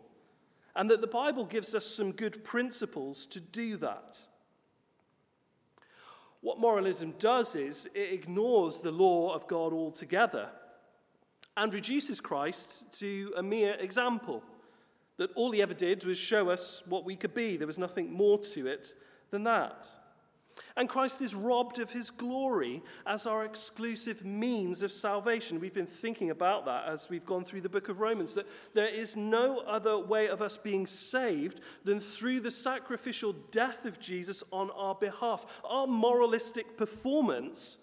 and 0.74 0.90
that 0.90 1.02
the 1.02 1.06
Bible 1.06 1.44
gives 1.44 1.74
us 1.74 1.84
some 1.84 2.10
good 2.10 2.42
principles 2.42 3.26
to 3.26 3.38
do 3.38 3.76
that. 3.76 4.20
What 6.40 6.58
moralism 6.58 7.14
does 7.18 7.54
is 7.54 7.86
it 7.94 8.14
ignores 8.14 8.80
the 8.80 8.92
law 8.92 9.34
of 9.34 9.46
God 9.46 9.74
altogether 9.74 10.48
and 11.54 11.74
reduces 11.74 12.18
Christ 12.18 12.98
to 13.00 13.30
a 13.36 13.42
mere 13.42 13.74
example. 13.74 14.42
That 15.18 15.32
all 15.34 15.50
he 15.50 15.60
ever 15.60 15.74
did 15.74 16.06
was 16.06 16.18
show 16.18 16.48
us 16.48 16.82
what 16.86 17.04
we 17.04 17.14
could 17.14 17.34
be. 17.34 17.58
There 17.58 17.66
was 17.66 17.78
nothing 17.78 18.10
more 18.10 18.38
to 18.38 18.66
it 18.66 18.94
than 19.30 19.44
that. 19.44 19.94
And 20.76 20.88
Christ 20.88 21.22
is 21.22 21.36
robbed 21.36 21.78
of 21.78 21.92
his 21.92 22.10
glory 22.10 22.82
as 23.06 23.28
our 23.28 23.44
exclusive 23.44 24.24
means 24.24 24.82
of 24.82 24.90
salvation. 24.90 25.60
We've 25.60 25.72
been 25.72 25.86
thinking 25.86 26.30
about 26.30 26.64
that 26.66 26.88
as 26.88 27.08
we've 27.08 27.24
gone 27.24 27.44
through 27.44 27.60
the 27.60 27.68
book 27.68 27.88
of 27.88 28.00
Romans, 28.00 28.34
that 28.34 28.48
there 28.74 28.88
is 28.88 29.14
no 29.14 29.60
other 29.60 29.96
way 29.96 30.26
of 30.26 30.42
us 30.42 30.56
being 30.56 30.86
saved 30.86 31.60
than 31.84 32.00
through 32.00 32.40
the 32.40 32.50
sacrificial 32.50 33.34
death 33.52 33.84
of 33.84 34.00
Jesus 34.00 34.42
on 34.50 34.70
our 34.72 34.96
behalf. 34.96 35.46
Our 35.62 35.86
moralistic 35.86 36.76
performance 36.76 37.78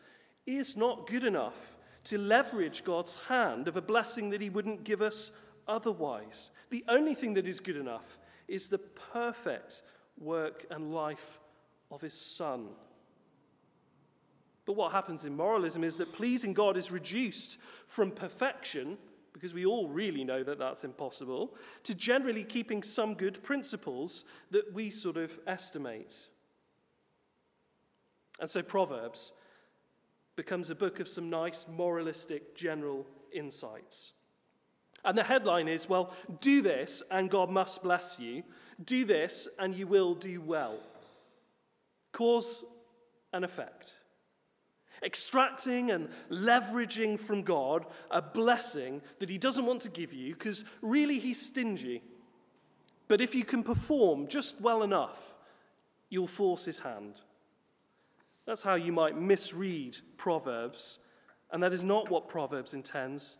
is 0.45 0.75
not 0.75 1.07
good 1.07 1.24
enough 1.24 1.77
to 2.05 2.17
leverage 2.17 2.83
God's 2.83 3.24
hand 3.24 3.69
of 3.69 3.77
a 3.77 3.81
blessing 3.81 4.31
that 4.31 4.41
he 4.41 4.50
wouldn't 4.50 4.83
give 4.83 5.01
us 5.01 5.31
otherwise. 5.65 6.51
The 6.71 6.83
only 6.89 7.13
thing 7.13 7.36
that 7.36 7.48
is 7.48 7.62
good 7.62 7.77
enough 7.77 8.17
is 8.50 8.67
the 8.67 8.79
perfect 8.79 9.83
work 10.17 10.65
and 10.69 10.93
life 10.93 11.39
of 11.91 12.01
his 12.01 12.13
Son. 12.13 12.69
But 14.65 14.74
what 14.74 14.91
happens 14.91 15.25
in 15.25 15.36
moralism 15.36 15.83
is 15.83 15.98
that 15.98 16.13
pleasing 16.13 16.53
God 16.53 16.77
is 16.77 16.91
reduced 16.91 17.57
from 17.86 18.12
perfection, 18.12 18.98
because 19.33 19.53
we 19.53 19.65
all 19.65 19.88
really 19.88 20.24
know 20.24 20.43
that 20.43 20.60
that's 20.60 20.83
impossible, 20.83 21.55
to 21.83 21.95
generally 21.95 22.43
keeping 22.43 22.83
some 22.83 23.15
good 23.15 23.41
principles 23.43 24.24
that 24.51 24.71
we 24.74 24.89
sort 24.89 25.17
of 25.17 25.39
estimate. 25.48 26.27
And 28.39 28.50
so 28.50 28.62
Proverbs 28.62 29.31
becomes 30.36 30.69
a 30.69 30.75
book 30.75 31.00
of 31.00 31.07
some 31.07 31.29
nice 31.29 31.67
moralistic 31.67 32.55
general 32.55 33.05
insights. 33.31 34.13
And 35.03 35.17
the 35.17 35.24
headline 35.24 35.67
is 35.67 35.89
well, 35.89 36.13
do 36.39 36.62
this 36.62 37.01
and 37.12 37.29
God 37.29 37.50
must 37.50 37.83
bless 37.83 38.19
you. 38.19 38.43
Do 38.83 39.05
this 39.05 39.48
and 39.60 39.75
you 39.75 39.88
will 39.88 40.13
do 40.13 40.41
well. 40.41 40.79
Cause 42.12 42.65
and 43.34 43.46
effect. 43.46 44.00
Extracting 45.03 45.91
and 45.91 46.10
leveraging 46.30 47.20
from 47.20 47.41
God 47.41 47.86
a 48.12 48.22
blessing 48.22 49.01
that 49.20 49.30
He 49.30 49.38
doesn't 49.38 49.65
want 49.65 49.82
to 49.82 49.89
give 49.89 50.13
you 50.13 50.34
because 50.34 50.63
really 50.82 51.20
He's 51.20 51.41
stingy. 51.41 52.03
But 53.08 53.22
if 53.22 53.34
you 53.34 53.44
can 53.44 53.63
perform 53.63 54.27
just 54.27 54.62
well 54.62 54.84
enough, 54.84 55.34
you'll 56.10 56.27
force 56.27 56.65
His 56.65 56.80
hand. 56.80 57.22
That's 58.46 58.63
how 58.63 58.75
you 58.75 58.91
might 58.91 59.18
misread 59.18 59.98
Proverbs, 60.18 61.00
and 61.51 61.62
that 61.63 61.74
is 61.74 61.84
not 61.84 62.10
what 62.10 62.27
Proverbs 62.27 62.74
intends 62.74 63.38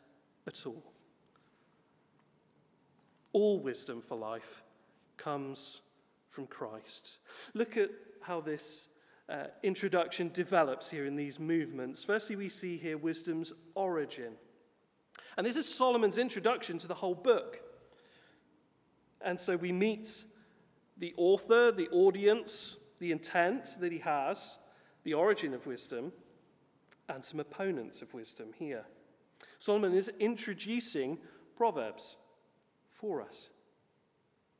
at 0.48 0.66
all. 0.66 0.84
All 3.34 3.60
wisdom 3.60 4.01
for 4.01 4.18
life 4.18 4.63
comes 5.18 5.82
from 6.30 6.48
Christ. 6.48 7.20
Look 7.54 7.78
at 7.78 7.90
how 8.22 8.42
this 8.42 8.90
uh, 9.30 9.46
introduction 9.63 10.30
develops 10.34 10.90
here 10.90 11.06
in 11.06 11.16
these 11.16 11.40
movements. 11.40 12.04
Firstly, 12.04 12.36
we 12.36 12.50
see 12.50 12.78
here 12.78 12.98
wisdom's 12.98 13.54
origin. 13.75 14.34
And 15.38 15.48
this 15.48 15.56
is 15.56 15.68
Solomon's 15.68 16.18
introduction 16.18 16.78
to 16.80 16.88
the 16.88 16.96
whole 16.96 17.16
book. 17.16 17.62
And 19.22 19.40
so 19.40 19.56
we 19.56 19.72
meet 19.72 20.24
the 20.98 21.13
author, 21.18 21.72
the 21.72 21.88
audience, 21.90 22.78
the 23.00 23.12
intent 23.12 23.78
that 23.80 23.92
he 23.92 24.00
has, 24.00 24.60
the 25.04 25.13
origin 25.13 25.54
of 25.54 25.66
wisdom, 25.66 26.12
and 27.08 27.24
some 27.24 27.40
opponents 27.40 28.01
of 28.01 28.13
wisdom 28.13 28.48
here. 28.58 28.86
Solomon 29.58 29.94
is 29.94 30.12
introducing 30.20 31.18
Proverbs 31.56 32.18
for 32.90 33.22
us. 33.22 33.51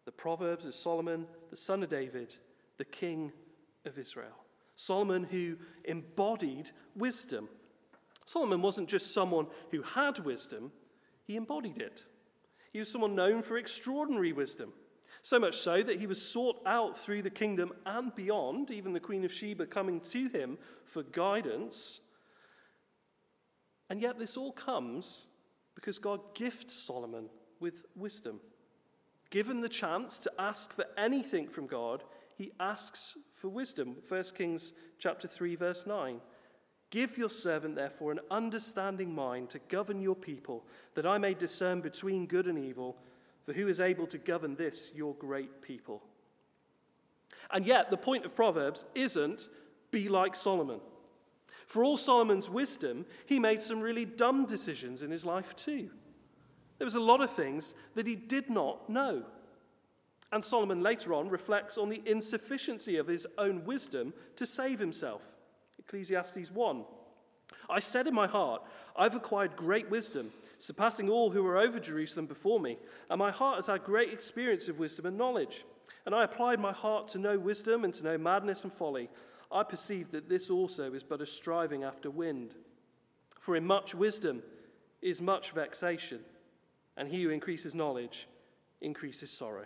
The 0.06 0.12
Proverbs 0.12 0.65
of 0.65 0.74
Solomon, 0.74 1.27
the 1.50 1.56
son 1.56 1.84
of 1.84 1.89
David, 1.89 2.36
the 2.77 2.86
king 2.86 3.32
of 3.85 3.97
Israel. 3.97 4.45
Solomon, 4.75 5.23
who 5.23 5.57
embodied 5.85 6.71
wisdom. 6.95 7.50
Solomon 8.25 8.61
wasn't 8.61 8.89
just 8.89 9.13
someone 9.13 9.47
who 9.71 9.81
had 9.81 10.19
wisdom, 10.19 10.71
he 11.25 11.35
embodied 11.35 11.79
it. 11.79 12.07
He 12.71 12.79
was 12.79 12.89
someone 12.89 13.15
known 13.15 13.43
for 13.43 13.57
extraordinary 13.57 14.31
wisdom, 14.31 14.73
so 15.21 15.38
much 15.39 15.57
so 15.57 15.83
that 15.83 16.00
he 16.00 16.07
was 16.07 16.21
sought 16.21 16.61
out 16.65 16.97
through 16.97 17.21
the 17.21 17.29
kingdom 17.29 17.73
and 17.85 18.15
beyond, 18.15 18.71
even 18.71 18.93
the 18.93 19.00
Queen 19.00 19.25
of 19.25 19.33
Sheba 19.33 19.65
coming 19.65 20.00
to 20.01 20.29
him 20.29 20.57
for 20.85 21.03
guidance. 21.03 22.00
And 23.89 24.01
yet, 24.01 24.17
this 24.17 24.38
all 24.38 24.53
comes 24.53 25.27
because 25.75 26.00
God 26.00 26.21
gifts 26.33 26.73
Solomon 26.73 27.29
with 27.59 27.83
wisdom. 27.95 28.39
Given 29.29 29.61
the 29.61 29.69
chance 29.69 30.17
to 30.19 30.31
ask 30.39 30.73
for 30.73 30.85
anything 30.97 31.50
from 31.50 31.67
God, 31.67 32.03
he 32.38 32.51
asks 32.59 33.15
for 33.41 33.50
wisdom. 33.50 33.98
1 34.07 34.24
Kings 34.36 34.74
chapter 35.00 35.27
3 35.27 35.55
verse 35.55 35.88
9. 35.88 36.21
Give 36.91 37.17
your 37.17 37.29
servant 37.29 37.75
therefore 37.75 38.12
an 38.12 38.19
understanding 38.29 39.15
mind 39.15 39.50
to 39.50 39.60
govern 39.67 40.00
your 40.00 40.15
people, 40.15 40.63
that 40.93 41.07
I 41.07 41.17
may 41.17 41.33
discern 41.33 41.81
between 41.81 42.27
good 42.27 42.45
and 42.45 42.60
evil, 42.60 42.98
for 43.43 43.53
who 43.53 43.67
is 43.67 43.79
able 43.79 44.05
to 44.07 44.19
govern 44.19 44.55
this 44.55 44.91
your 44.93 45.15
great 45.15 45.63
people? 45.63 46.03
And 47.50 47.65
yet 47.65 47.89
the 47.89 47.98
point 47.98 48.25
of 48.25 48.36
Proverbs 48.36 48.86
isn't 48.93 49.50
be 49.89 50.07
like 50.07 50.36
Solomon. 50.36 50.79
For 51.65 51.83
all 51.83 51.98
Solomon's 51.98 52.50
wisdom, 52.50 53.05
he 53.25 53.39
made 53.39 53.62
some 53.62 53.79
really 53.79 54.05
dumb 54.05 54.45
decisions 54.45 55.01
in 55.01 55.10
his 55.10 55.25
life 55.25 55.55
too. 55.55 55.89
There 56.77 56.86
was 56.86 56.95
a 56.95 57.01
lot 57.01 57.21
of 57.21 57.31
things 57.31 57.74
that 57.95 58.05
he 58.05 58.15
did 58.15 58.50
not 58.50 58.88
know. 58.88 59.24
And 60.31 60.43
Solomon 60.43 60.81
later 60.81 61.13
on 61.13 61.29
reflects 61.29 61.77
on 61.77 61.89
the 61.89 62.01
insufficiency 62.05 62.97
of 62.97 63.07
his 63.07 63.27
own 63.38 63.65
wisdom 63.65 64.13
to 64.38 64.45
save 64.45 64.79
himself. 64.79 65.21
Ecclesiastes 65.79 66.51
1. 66.51 66.85
I 67.69 67.79
said 67.79 68.07
in 68.07 68.13
my 68.13 68.27
heart, 68.27 68.63
I've 68.95 69.15
acquired 69.15 69.55
great 69.55 69.89
wisdom, 69.89 70.31
surpassing 70.57 71.09
all 71.09 71.31
who 71.31 71.43
were 71.43 71.57
over 71.57 71.79
Jerusalem 71.79 72.25
before 72.27 72.59
me, 72.59 72.77
and 73.09 73.19
my 73.19 73.31
heart 73.31 73.57
has 73.57 73.67
had 73.67 73.83
great 73.83 74.13
experience 74.13 74.67
of 74.67 74.79
wisdom 74.79 75.05
and 75.05 75.17
knowledge. 75.17 75.65
And 76.05 76.15
I 76.15 76.23
applied 76.23 76.59
my 76.59 76.71
heart 76.71 77.07
to 77.09 77.19
know 77.19 77.38
wisdom 77.38 77.83
and 77.83 77.93
to 77.95 78.03
know 78.03 78.17
madness 78.17 78.63
and 78.63 78.71
folly. 78.71 79.09
I 79.51 79.63
perceived 79.63 80.11
that 80.13 80.29
this 80.29 80.50
also 80.50 80.93
is 80.93 81.03
but 81.03 81.21
a 81.21 81.25
striving 81.25 81.83
after 81.83 82.09
wind. 82.09 82.55
For 83.38 83.55
in 83.55 83.65
much 83.65 83.93
wisdom 83.93 84.43
is 85.01 85.21
much 85.21 85.51
vexation 85.51 86.19
and 86.95 87.09
he 87.09 87.23
who 87.23 87.29
increases 87.29 87.73
knowledge 87.73 88.27
increases 88.81 89.31
sorrow. 89.31 89.65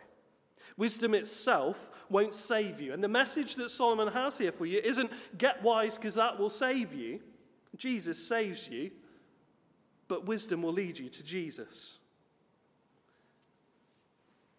Wisdom 0.78 1.14
itself 1.14 1.90
won't 2.10 2.36
save 2.36 2.82
you. 2.82 2.94
And 2.94 3.04
the 3.04 3.08
message 3.08 3.56
that 3.56 3.70
Solomon 3.70 4.10
has 4.10 4.38
here 4.38 4.52
for 4.52 4.66
you 4.66 4.80
isn't 4.84 5.12
get 5.38 5.64
wise 5.64 5.98
because 5.98 6.16
that 6.16 6.40
will 6.40 6.50
save 6.50 6.94
you. 6.94 7.20
Jesus 7.76 8.26
saves 8.26 8.70
you, 8.70 8.92
but 10.08 10.26
wisdom 10.26 10.62
will 10.62 10.74
lead 10.74 10.98
you 10.98 11.10
to 11.10 11.24
Jesus. 11.24 12.00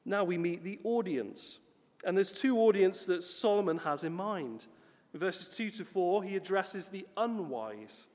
Now 0.05 0.25
we 0.25 0.39
meet 0.39 0.63
the 0.63 0.79
audience. 0.85 1.61
And 2.05 2.17
there's 2.17 2.33
two 2.33 2.59
audiences 2.59 3.07
that 3.07 3.23
Solomon 3.23 3.79
has 3.79 4.05
in 4.05 4.13
mind. 4.13 4.67
In 5.13 5.21
verses 5.21 5.55
2 5.57 5.71
to 5.71 5.85
4, 5.85 6.25
he 6.25 6.37
addresses 6.37 6.89
the 6.89 7.07
unwise. 7.17 8.07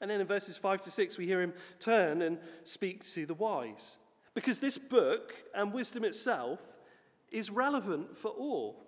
And 0.00 0.10
then 0.10 0.20
in 0.20 0.26
verses 0.26 0.56
5 0.56 0.82
to 0.82 0.90
6, 0.90 1.18
we 1.18 1.26
hear 1.26 1.40
him 1.40 1.52
turn 1.78 2.22
and 2.22 2.38
speak 2.62 3.04
to 3.12 3.26
the 3.26 3.34
wise. 3.34 3.98
Because 4.34 4.60
this 4.60 4.78
book 4.78 5.34
and 5.54 5.72
wisdom 5.72 6.04
itself 6.04 6.60
is 7.34 7.50
relevant 7.50 8.16
for 8.16 8.30
all 8.30 8.86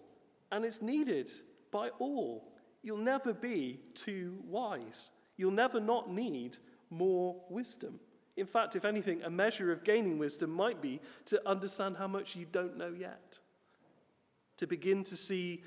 and 0.53 0.65
it's 0.65 0.81
needed 0.81 1.29
by 1.71 1.91
all. 1.99 2.53
You'll 2.83 2.99
never 2.99 3.35
be 3.35 3.81
too 3.95 4.39
wise. 4.47 5.11
You'll 5.37 5.51
never 5.51 5.81
not 5.81 6.11
need 6.11 6.57
more 6.89 7.43
wisdom. 7.51 8.01
In 8.37 8.47
fact, 8.47 8.77
if 8.77 8.85
anything, 8.85 9.23
a 9.23 9.31
measure 9.31 9.73
of 9.73 9.83
gaining 9.83 10.19
wisdom 10.19 10.51
might 10.51 10.81
be 10.81 11.01
to 11.27 11.49
understand 11.49 11.97
how 11.97 12.07
much 12.07 12.37
you 12.37 12.47
don't 12.51 12.77
know 12.77 12.95
yet, 12.97 13.41
to 14.59 14.67
begin 14.67 15.03
to 15.05 15.17
see 15.17 15.65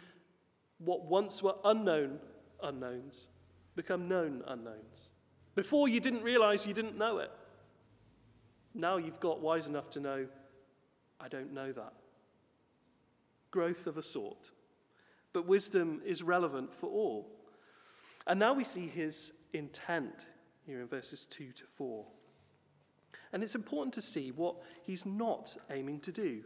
what 0.78 1.06
once 1.06 1.44
were 1.44 1.56
unknown 1.66 2.20
unknowns 2.62 3.28
become 3.76 4.08
known 4.08 4.44
unknowns. 4.48 5.10
Before 5.56 5.88
you 5.88 6.00
didn't 6.00 6.24
realize 6.24 6.66
you 6.66 6.74
didn't 6.74 6.98
know 6.98 7.20
it. 7.20 7.32
Now 8.74 8.98
you've 8.98 9.20
got 9.20 9.40
wise 9.40 9.68
enough 9.68 9.90
to 9.92 10.00
know, 10.00 10.28
I 11.20 11.28
don't 11.28 11.54
know 11.54 11.72
that. 11.72 11.94
Growth 13.52 13.88
of 13.88 13.98
a 13.98 14.04
sort. 14.04 14.52
But 15.34 15.48
wisdom 15.48 16.02
is 16.06 16.24
relevant 16.24 16.74
for 16.74 16.88
all. 16.88 17.32
And 18.28 18.40
now 18.40 18.54
we 18.54 18.64
see 18.64 18.88
his 18.88 19.34
intent 19.54 20.28
here 20.66 20.82
in 20.82 20.88
verses 20.88 21.26
2 21.26 21.52
to 21.54 21.64
4. 21.66 22.06
And 23.32 23.44
it's 23.44 23.56
important 23.56 23.94
to 23.96 24.02
see 24.02 24.32
what 24.32 24.56
he's 24.84 25.06
not 25.06 25.56
aiming 25.70 26.00
to 26.02 26.12
do. 26.12 26.44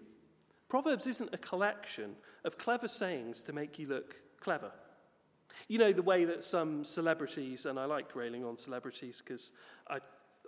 Proverbs 0.70 1.08
isn't 1.08 1.34
a 1.34 1.38
collection 1.38 2.16
of 2.44 2.58
clever 2.58 2.88
sayings 2.88 3.44
to 3.44 3.54
make 3.54 3.78
you 3.80 3.88
look 3.88 4.16
clever. 4.40 4.72
You 5.68 5.78
know, 5.78 5.94
the 5.94 6.02
way 6.02 6.26
that 6.26 6.44
some 6.44 6.84
celebrities, 6.84 7.66
and 7.66 7.80
I 7.80 7.86
like 7.86 8.16
railing 8.16 8.44
on 8.44 8.58
celebrities 8.58 9.22
because 9.24 9.52
I 9.88 10.00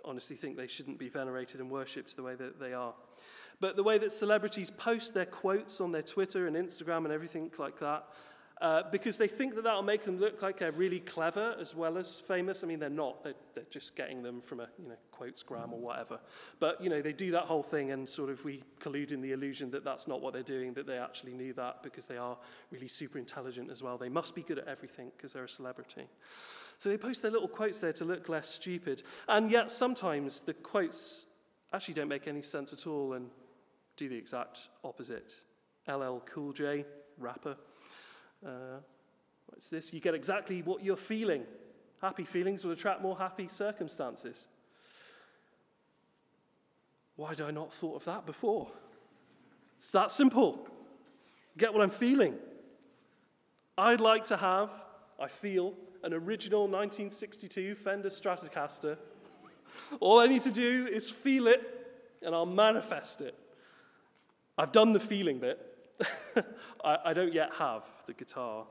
honestly 0.04 0.36
think 0.36 0.56
they 0.56 0.66
shouldn't 0.66 0.98
be 0.98 1.08
venerated 1.08 1.60
and 1.60 1.70
worshipped 1.70 2.16
the 2.16 2.22
way 2.22 2.34
that 2.34 2.58
they 2.58 2.72
are. 2.72 2.94
But 3.60 3.76
the 3.76 3.82
way 3.82 3.98
that 3.98 4.12
celebrities 4.12 4.70
post 4.70 5.14
their 5.14 5.24
quotes 5.24 5.80
on 5.80 5.92
their 5.92 6.02
Twitter 6.02 6.46
and 6.46 6.56
Instagram 6.56 7.04
and 7.04 7.12
everything 7.12 7.50
like 7.58 7.78
that, 7.80 8.04
uh, 8.60 8.82
because 8.90 9.18
they 9.18 9.28
think 9.28 9.54
that 9.54 9.64
that'll 9.64 9.82
make 9.82 10.04
them 10.04 10.18
look 10.18 10.40
like 10.40 10.58
they're 10.58 10.72
really 10.72 11.00
clever 11.00 11.54
as 11.60 11.74
well 11.74 11.98
as 11.98 12.20
famous. 12.20 12.64
I 12.64 12.66
mean, 12.66 12.78
they're 12.78 12.88
not. 12.88 13.22
They're, 13.22 13.34
they're 13.54 13.64
just 13.70 13.94
getting 13.94 14.22
them 14.22 14.40
from 14.40 14.60
a 14.60 14.68
you 14.82 14.88
know 14.88 14.94
quotesgram 15.12 15.72
or 15.72 15.78
whatever. 15.78 16.18
But 16.58 16.82
you 16.82 16.88
know, 16.88 17.02
they 17.02 17.12
do 17.12 17.30
that 17.32 17.42
whole 17.42 17.62
thing, 17.62 17.90
and 17.90 18.08
sort 18.08 18.30
of 18.30 18.42
we 18.46 18.62
collude 18.80 19.12
in 19.12 19.20
the 19.20 19.32
illusion 19.32 19.70
that 19.72 19.84
that's 19.84 20.08
not 20.08 20.22
what 20.22 20.32
they're 20.32 20.42
doing. 20.42 20.72
That 20.72 20.86
they 20.86 20.96
actually 20.96 21.34
knew 21.34 21.52
that 21.52 21.82
because 21.82 22.06
they 22.06 22.16
are 22.16 22.38
really 22.70 22.88
super 22.88 23.18
intelligent 23.18 23.70
as 23.70 23.82
well. 23.82 23.98
They 23.98 24.08
must 24.08 24.34
be 24.34 24.42
good 24.42 24.58
at 24.58 24.68
everything 24.68 25.12
because 25.14 25.34
they're 25.34 25.44
a 25.44 25.48
celebrity. 25.48 26.08
So 26.78 26.88
they 26.88 26.98
post 26.98 27.20
their 27.20 27.30
little 27.30 27.48
quotes 27.48 27.80
there 27.80 27.92
to 27.94 28.04
look 28.06 28.28
less 28.28 28.48
stupid. 28.48 29.02
And 29.28 29.50
yet 29.50 29.70
sometimes 29.70 30.42
the 30.42 30.54
quotes 30.54 31.26
actually 31.72 31.94
don't 31.94 32.08
make 32.08 32.26
any 32.26 32.42
sense 32.42 32.72
at 32.72 32.86
all 32.86 33.14
and 33.14 33.28
do 33.96 34.08
the 34.08 34.16
exact 34.16 34.68
opposite. 34.84 35.40
LL 35.88 36.18
Cool 36.26 36.52
J, 36.52 36.84
rapper 37.18 37.56
uh, 38.44 38.78
what's 39.46 39.70
this? 39.70 39.92
You 39.92 40.00
get 40.00 40.14
exactly 40.14 40.62
what 40.62 40.82
you're 40.82 40.96
feeling. 40.96 41.44
Happy 42.00 42.24
feelings 42.24 42.64
will 42.64 42.72
attract 42.72 43.02
more 43.02 43.16
happy 43.16 43.48
circumstances. 43.48 44.46
Why 47.16 47.30
had 47.30 47.40
I 47.40 47.50
not 47.50 47.72
thought 47.72 47.96
of 47.96 48.04
that 48.04 48.26
before? 48.26 48.68
It's 49.76 49.90
that 49.92 50.10
simple. 50.10 50.68
Get 51.56 51.72
what 51.72 51.82
I'm 51.82 51.90
feeling. 51.90 52.34
I'd 53.78 54.00
like 54.00 54.24
to 54.24 54.36
have, 54.36 54.70
I 55.18 55.28
feel, 55.28 55.74
an 56.02 56.12
original 56.12 56.62
1962 56.62 57.74
Fender 57.74 58.08
Stratocaster. 58.08 58.98
All 60.00 60.20
I 60.20 60.26
need 60.26 60.42
to 60.42 60.50
do 60.50 60.86
is 60.90 61.10
feel 61.10 61.46
it, 61.46 61.62
and 62.22 62.34
I'll 62.34 62.46
manifest 62.46 63.22
it. 63.22 63.34
I've 64.58 64.72
done 64.72 64.92
the 64.92 65.00
feeling 65.00 65.38
bit. 65.38 65.58
I, 66.84 66.98
I, 67.06 67.12
don't 67.14 67.32
yet 67.32 67.50
have 67.58 67.84
the 68.06 68.12
guitar. 68.12 68.66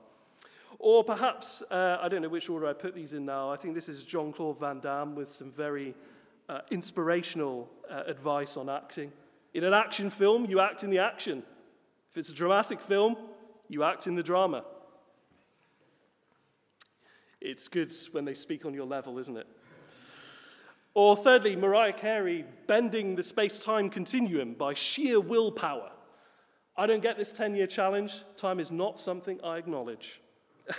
Or 0.80 1.04
perhaps, 1.04 1.64
uh, 1.70 1.98
I 2.02 2.10
don't 2.10 2.22
know 2.22 2.30
which 2.30 2.50
order 2.50 2.68
I 2.68 2.74
put 2.74 2.94
these 2.94 3.14
in 3.14 3.26
now. 3.26 3.52
I 3.52 3.56
think 3.56 3.76
this 3.76 3.90
is 3.90 4.04
Jean 4.04 4.32
Claude 4.32 4.60
Van 4.60 4.80
Damme 4.80 5.16
with 5.16 5.30
some 5.30 5.52
very 5.52 5.96
uh, 6.50 6.60
inspirational 6.72 7.70
uh, 7.90 8.04
advice 8.08 8.58
on 8.58 8.70
acting. 8.70 9.12
In 9.54 9.64
an 9.64 9.74
action 9.74 10.10
film, 10.10 10.46
you 10.46 10.60
act 10.60 10.84
in 10.84 10.90
the 10.90 11.00
action. 11.00 11.44
If 12.12 12.18
it's 12.18 12.30
a 12.30 12.34
dramatic 12.34 12.82
film, 12.82 13.16
you 13.68 13.84
act 13.84 14.08
in 14.08 14.16
the 14.16 14.24
drama. 14.24 14.64
It's 17.42 17.68
good 17.68 17.94
when 18.12 18.26
they 18.26 18.34
speak 18.34 18.66
on 18.66 18.74
your 18.74 18.86
level, 18.86 19.18
isn't 19.20 19.38
it? 19.38 19.48
Or 20.96 21.18
thirdly, 21.18 21.58
Mariah 21.58 21.92
Carey 21.94 22.46
bending 22.68 23.16
the 23.16 23.24
space 23.24 23.60
time 23.60 23.90
continuum 23.90 24.54
by 24.54 24.74
sheer 24.74 25.20
willpower. 25.20 25.92
I 26.78 26.88
don't 26.88 27.04
get 27.04 27.18
this 27.18 27.34
10 27.34 27.54
year 27.54 27.68
challenge. 27.68 28.24
Time 28.38 28.62
is 28.62 28.72
not 28.72 28.98
something 28.98 29.40
I 29.44 29.58
acknowledge. 29.58 30.22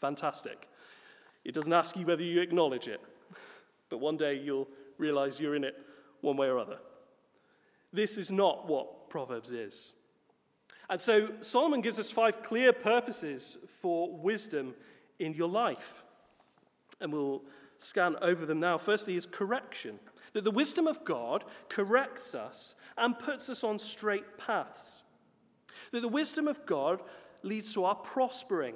Fantastic. 0.00 0.68
It 1.44 1.54
doesn't 1.54 1.72
ask 1.72 1.96
you 1.96 2.04
whether 2.04 2.22
you 2.22 2.40
acknowledge 2.40 2.88
it, 2.88 3.00
but 3.90 3.98
one 3.98 4.16
day 4.16 4.34
you'll 4.34 4.68
realize 4.98 5.38
you're 5.38 5.54
in 5.54 5.64
it 5.64 5.76
one 6.20 6.36
way 6.36 6.48
or 6.48 6.58
other. 6.58 6.78
This 7.92 8.16
is 8.16 8.32
not 8.32 8.66
what 8.66 9.08
Proverbs 9.08 9.52
is. 9.52 9.94
And 10.90 11.00
so 11.00 11.30
Solomon 11.42 11.80
gives 11.80 11.98
us 12.00 12.10
five 12.10 12.42
clear 12.42 12.72
purposes 12.72 13.56
for 13.80 14.16
wisdom 14.16 14.74
in 15.20 15.32
your 15.34 15.48
life. 15.48 16.02
And 17.00 17.12
we'll 17.12 17.42
scan 17.84 18.16
over 18.22 18.46
them 18.46 18.60
now. 18.60 18.78
Firstly, 18.78 19.16
is 19.16 19.26
correction. 19.26 19.98
That 20.32 20.44
the 20.44 20.50
wisdom 20.50 20.86
of 20.86 21.04
God 21.04 21.44
corrects 21.68 22.34
us 22.34 22.74
and 22.96 23.18
puts 23.18 23.48
us 23.48 23.62
on 23.62 23.78
straight 23.78 24.38
paths. 24.38 25.02
That 25.92 26.00
the 26.00 26.08
wisdom 26.08 26.48
of 26.48 26.64
God 26.66 27.02
leads 27.42 27.74
to 27.74 27.84
our 27.84 27.94
prospering. 27.94 28.74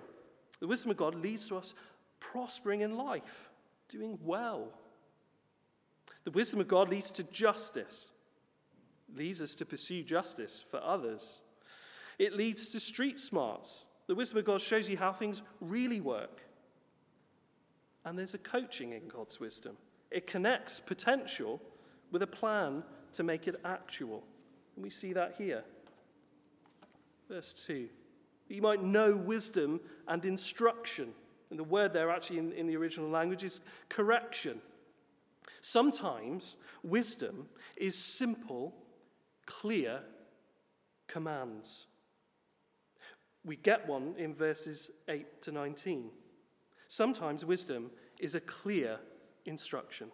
The 0.61 0.67
wisdom 0.67 0.91
of 0.91 0.97
God 0.97 1.15
leads 1.15 1.49
to 1.49 1.57
us 1.57 1.75
prospering 2.21 2.83
in 2.83 2.97
life, 2.97 3.51
doing 3.89 4.19
well. 4.23 4.73
The 6.25 6.31
wisdom 6.31 6.61
of 6.61 6.69
God 6.69 6.89
leads 6.89 7.11
to 7.13 7.23
justice. 7.25 8.13
leads 9.17 9.41
us 9.41 9.55
to 9.57 9.65
pursue 9.65 10.03
justice 10.03 10.63
for 10.69 10.81
others. 10.83 11.41
It 12.19 12.35
leads 12.35 12.69
to 12.71 12.81
street 12.81 13.19
smarts. 13.19 13.87
The 14.07 14.15
wisdom 14.15 14.39
of 14.39 14.45
God 14.45 14.61
shows 14.61 14.89
you 14.89 14.97
how 14.97 15.13
things 15.13 15.43
really 15.61 16.01
work. 16.01 16.43
And 18.09 18.19
there's 18.19 18.33
a 18.33 18.39
coaching 18.39 18.93
in 18.93 19.07
God's 19.07 19.39
wisdom. 19.39 19.77
It 20.11 20.27
connects 20.27 20.81
potential 20.81 21.61
with 22.11 22.23
a 22.23 22.27
plan 22.27 22.83
to 23.13 23.23
make 23.23 23.47
it 23.47 23.57
actual. 23.67 24.25
And 24.75 24.83
we 24.83 24.89
see 24.89 25.13
that 25.13 25.35
here. 25.37 25.63
Verse 27.29 27.53
2 27.67 27.91
you 28.49 28.63
might 28.63 28.83
know 28.83 29.15
wisdom 29.15 29.79
and 30.07 30.25
instruction. 30.25 31.13
And 31.51 31.59
the 31.59 31.65
word 31.65 31.93
there, 31.93 32.09
actually, 32.09 32.39
in, 32.39 32.53
in 32.53 32.67
the 32.67 32.79
original 32.79 33.11
language, 33.11 33.45
is 33.45 33.61
correction. 33.91 34.63
Sometimes 35.61 36.57
wisdom 36.83 37.47
is 37.77 37.95
simple, 37.95 38.75
clear 39.45 40.01
commands. 41.09 41.89
We 43.45 43.57
get 43.57 43.87
one 43.87 44.15
in 44.17 44.35
verses 44.35 44.93
8 45.09 45.43
to 45.43 45.53
19. 45.53 46.11
Sometimes 46.89 47.45
wisdom 47.45 47.91
is 48.19 48.35
a 48.35 48.41
clear 48.41 48.99
instruction. 49.45 50.11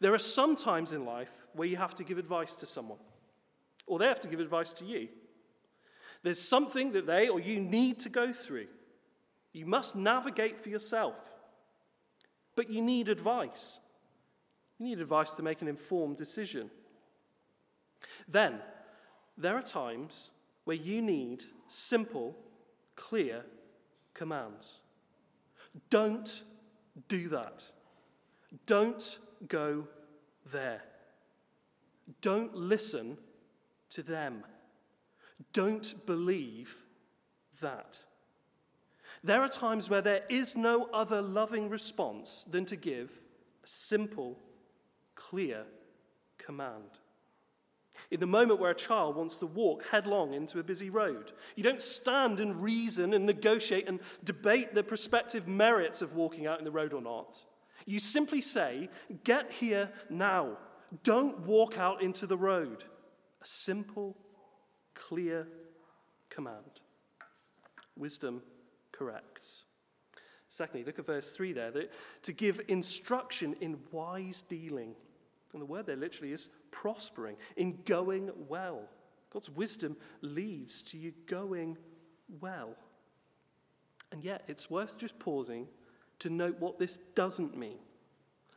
There 0.00 0.14
are 0.14 0.18
some 0.18 0.56
times 0.56 0.92
in 0.92 1.04
life 1.04 1.46
where 1.52 1.68
you 1.68 1.76
have 1.76 1.94
to 1.96 2.04
give 2.04 2.18
advice 2.18 2.56
to 2.56 2.66
someone, 2.66 2.98
or 3.86 3.98
they 3.98 4.06
have 4.06 4.20
to 4.20 4.28
give 4.28 4.40
advice 4.40 4.72
to 4.74 4.84
you. 4.84 5.08
There's 6.22 6.40
something 6.40 6.92
that 6.92 7.06
they 7.06 7.28
or 7.28 7.38
you 7.38 7.60
need 7.60 8.00
to 8.00 8.08
go 8.08 8.32
through. 8.32 8.66
You 9.52 9.66
must 9.66 9.94
navigate 9.94 10.58
for 10.58 10.70
yourself. 10.70 11.34
But 12.56 12.70
you 12.70 12.80
need 12.82 13.08
advice. 13.08 13.78
You 14.78 14.86
need 14.86 15.00
advice 15.00 15.32
to 15.32 15.42
make 15.42 15.62
an 15.62 15.68
informed 15.68 16.16
decision. 16.16 16.70
Then, 18.26 18.60
there 19.36 19.56
are 19.56 19.62
times 19.62 20.30
where 20.64 20.76
you 20.76 21.02
need 21.02 21.44
simple, 21.68 22.36
clear 22.96 23.44
commands. 24.14 24.80
Don't 25.90 26.42
do 27.08 27.28
that. 27.28 27.70
Don't 28.66 29.18
go 29.48 29.88
there. 30.50 30.82
Don't 32.20 32.54
listen 32.54 33.18
to 33.90 34.02
them. 34.02 34.44
Don't 35.52 36.06
believe 36.06 36.82
that. 37.60 38.04
There 39.22 39.42
are 39.42 39.48
times 39.48 39.90
where 39.90 40.02
there 40.02 40.22
is 40.28 40.56
no 40.56 40.88
other 40.92 41.20
loving 41.20 41.68
response 41.68 42.44
than 42.48 42.64
to 42.66 42.76
give 42.76 43.10
a 43.64 43.66
simple, 43.66 44.38
clear 45.14 45.64
command. 46.38 47.00
In 48.10 48.20
the 48.20 48.26
moment 48.26 48.60
where 48.60 48.70
a 48.70 48.74
child 48.74 49.16
wants 49.16 49.38
to 49.38 49.46
walk 49.46 49.86
headlong 49.90 50.32
into 50.32 50.60
a 50.60 50.64
busy 50.64 50.90
road, 50.90 51.32
you 51.56 51.62
don't 51.62 51.82
stand 51.82 52.40
and 52.40 52.62
reason 52.62 53.12
and 53.12 53.26
negotiate 53.26 53.88
and 53.88 54.00
debate 54.22 54.74
the 54.74 54.84
prospective 54.84 55.48
merits 55.48 56.02
of 56.02 56.14
walking 56.14 56.46
out 56.46 56.58
in 56.58 56.64
the 56.64 56.70
road 56.70 56.92
or 56.92 57.02
not. 57.02 57.44
You 57.84 57.98
simply 57.98 58.42
say, 58.42 58.88
Get 59.24 59.52
here 59.52 59.90
now. 60.08 60.58
Don't 61.02 61.40
walk 61.40 61.78
out 61.78 62.00
into 62.00 62.26
the 62.26 62.36
road. 62.36 62.84
A 63.42 63.46
simple 63.46 64.16
clear 64.94 65.48
command. 66.30 66.80
Wisdom 67.96 68.42
corrects. 68.92 69.64
Secondly, 70.48 70.84
look 70.84 70.98
at 70.98 71.06
verse 71.06 71.32
3 71.32 71.52
there 71.52 71.70
that 71.72 71.92
to 72.22 72.32
give 72.32 72.60
instruction 72.68 73.56
in 73.60 73.78
wise 73.90 74.42
dealing. 74.42 74.94
And 75.52 75.62
the 75.62 75.66
word 75.66 75.86
there 75.86 75.96
literally 75.96 76.32
is 76.32 76.48
prospering, 76.70 77.36
in 77.56 77.78
going 77.84 78.30
well. 78.48 78.82
God's 79.30 79.50
wisdom 79.50 79.96
leads 80.20 80.82
to 80.84 80.98
you 80.98 81.12
going 81.26 81.78
well. 82.40 82.74
And 84.12 84.22
yet, 84.24 84.44
it's 84.48 84.70
worth 84.70 84.98
just 84.98 85.18
pausing 85.18 85.68
to 86.20 86.30
note 86.30 86.58
what 86.58 86.78
this 86.78 86.98
doesn't 87.14 87.56
mean. 87.56 87.78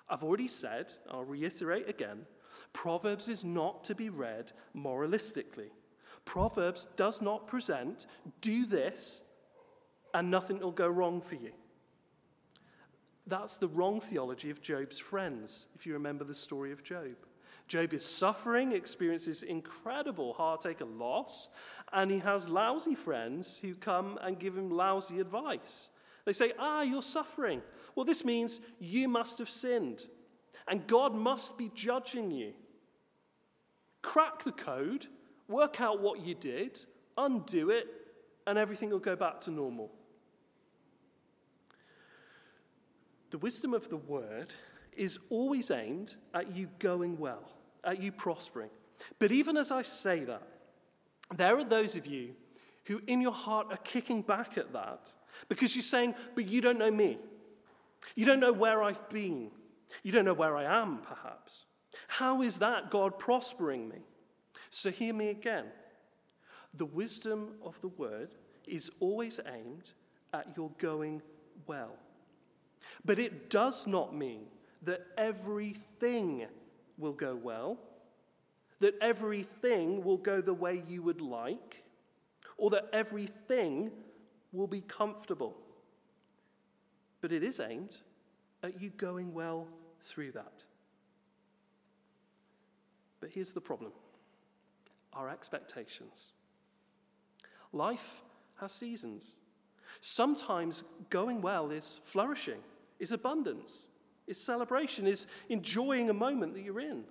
I've 0.10 0.24
already 0.24 0.48
said, 0.48 0.94
I'll 1.10 1.24
reiterate 1.24 1.90
again 1.90 2.26
Proverbs 2.74 3.28
is 3.28 3.44
not 3.44 3.84
to 3.86 3.96
be 3.96 4.10
read 4.10 4.52
moralistically. 4.76 5.70
Proverbs 6.26 6.88
does 6.96 7.22
not 7.22 7.48
present, 7.48 8.06
do 8.42 8.66
this, 8.66 9.24
and 10.14 10.30
nothing 10.30 10.60
will 10.60 10.72
go 10.72 10.88
wrong 10.88 11.22
for 11.22 11.36
you. 11.36 11.52
That's 13.30 13.58
the 13.58 13.68
wrong 13.68 14.02
theology 14.02 14.50
of 14.50 14.62
Job's 14.62 14.98
friends, 14.98 15.68
if 15.76 15.86
you 15.86 15.94
remember 15.94 16.24
the 16.24 16.34
story 16.34 16.72
of 16.72 16.84
Job. 16.84 17.16
Job 17.68 17.94
is 17.94 18.04
suffering, 18.04 18.72
experiences 18.72 19.44
incredible 19.44 20.34
heartache 20.34 20.82
and 20.82 20.98
loss, 20.98 21.50
and 21.94 22.10
he 22.10 22.18
has 22.20 22.50
lousy 22.50 22.96
friends 22.96 23.60
who 23.60 23.76
come 23.76 24.18
and 24.24 24.40
give 24.40 24.58
him 24.58 24.72
lousy 24.72 25.20
advice. 25.20 25.92
They 26.26 26.34
say, 26.34 26.54
Ah, 26.58 26.82
you're 26.82 27.04
suffering. 27.04 27.62
Well, 27.94 28.06
this 28.06 28.26
means 28.26 28.60
you 28.80 29.08
must 29.08 29.38
have 29.38 29.50
sinned, 29.50 30.08
and 30.68 30.88
God 30.88 31.14
must 31.14 31.56
be 31.56 31.70
judging 31.76 32.32
you. 32.32 32.54
Crack 34.02 34.44
the 34.44 34.52
code 34.52 35.06
work 35.48 35.82
out 35.82 36.00
what 36.00 36.22
you 36.22 36.36
did, 36.36 36.80
undo 37.18 37.70
it, 37.70 37.88
and 38.48 38.58
everything 38.58 38.90
will 38.90 39.00
go 39.00 39.16
back 39.16 39.42
to 39.42 39.52
normal. 39.52 39.92
The 43.32 43.38
wisdom 43.38 43.74
of 43.74 43.90
the 43.90 43.98
word 43.98 44.54
is 44.96 45.20
always 45.30 45.72
aimed 45.72 46.16
at 46.34 46.56
you 46.56 46.70
going 46.80 47.18
well, 47.18 47.52
at 47.84 48.02
you 48.02 48.12
prospering. 48.12 48.70
But 49.18 49.32
even 49.32 49.56
as 49.58 49.72
I 49.72 49.82
say 49.84 50.24
that, 50.26 50.48
there 51.36 51.58
are 51.58 51.64
those 51.64 51.96
of 51.96 52.06
you 52.06 52.34
who 52.86 53.02
in 53.08 53.22
your 53.22 53.32
heart 53.32 53.68
are 53.72 53.78
kicking 53.78 54.22
back 54.22 54.58
at 54.58 54.74
that 54.74 55.14
because 55.48 55.76
you're 55.76 55.84
saying, 55.84 56.16
But 56.36 56.48
you 56.48 56.60
don't 56.60 56.80
know 56.80 56.92
me. 56.92 57.20
You 58.16 58.26
don't 58.26 58.40
know 58.40 58.54
where 58.54 58.82
I've 58.82 59.10
been. 59.10 59.52
You 60.04 60.12
don't 60.12 60.26
know 60.26 60.34
where 60.34 60.56
I 60.56 60.82
am, 60.82 61.00
perhaps. 61.00 61.66
How 62.08 62.42
is 62.42 62.60
that 62.60 62.90
God 62.90 63.20
prospering 63.20 63.90
me? 63.90 63.98
So 64.70 64.90
hear 64.90 65.14
me 65.14 65.30
again. 65.30 65.66
The 66.74 66.86
wisdom 66.86 67.56
of 67.64 67.80
the 67.82 67.88
word 67.88 68.36
is 68.68 68.92
always 69.00 69.40
aimed 69.52 69.92
at 70.34 70.56
your 70.56 70.72
going 70.78 71.22
well. 71.66 71.96
But 73.06 73.20
it 73.20 73.50
does 73.50 73.88
not 73.88 74.16
mean 74.16 74.46
that 74.84 75.06
everything 75.18 76.48
will 76.98 77.14
go 77.14 77.36
well, 77.36 77.78
that 78.80 78.96
everything 79.02 80.04
will 80.04 80.18
go 80.18 80.42
the 80.42 80.54
way 80.54 80.84
you 80.88 81.02
would 81.02 81.22
like, 81.22 81.84
or 82.58 82.70
that 82.72 82.90
everything 82.94 83.92
will 84.52 84.68
be 84.68 84.82
comfortable. 84.82 85.56
But 87.22 87.32
it 87.32 87.44
is 87.44 87.60
aimed 87.60 87.98
at 88.64 88.82
you 88.82 88.90
going 88.92 89.34
well 89.34 89.68
through 90.02 90.32
that. 90.34 90.64
But 93.20 93.32
here's 93.32 93.54
the 93.54 93.62
problem 93.62 93.92
our 95.14 95.30
expectations. 95.30 96.34
Life 97.74 98.22
has 98.60 98.72
seasons. 98.72 99.34
Sometimes 100.02 100.84
going 101.10 101.42
well 101.42 101.72
is 101.72 102.00
flourishing, 102.04 102.60
is 103.00 103.12
abundance, 103.12 103.88
is 104.28 104.40
celebration, 104.40 105.08
is 105.08 105.28
enjoying 105.48 106.10
a 106.10 106.14
moment 106.14 106.54
that 106.54 106.62
you're 106.62 106.80
in. 106.80 107.04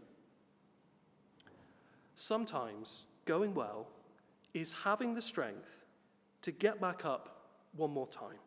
Sometimes 2.14 3.06
going 3.24 3.54
well 3.54 3.88
is 4.54 4.72
having 4.84 5.14
the 5.14 5.22
strength 5.22 5.84
to 6.42 6.52
get 6.52 6.80
back 6.80 7.04
up 7.04 7.44
one 7.76 7.90
more 7.90 8.08
time. 8.08 8.38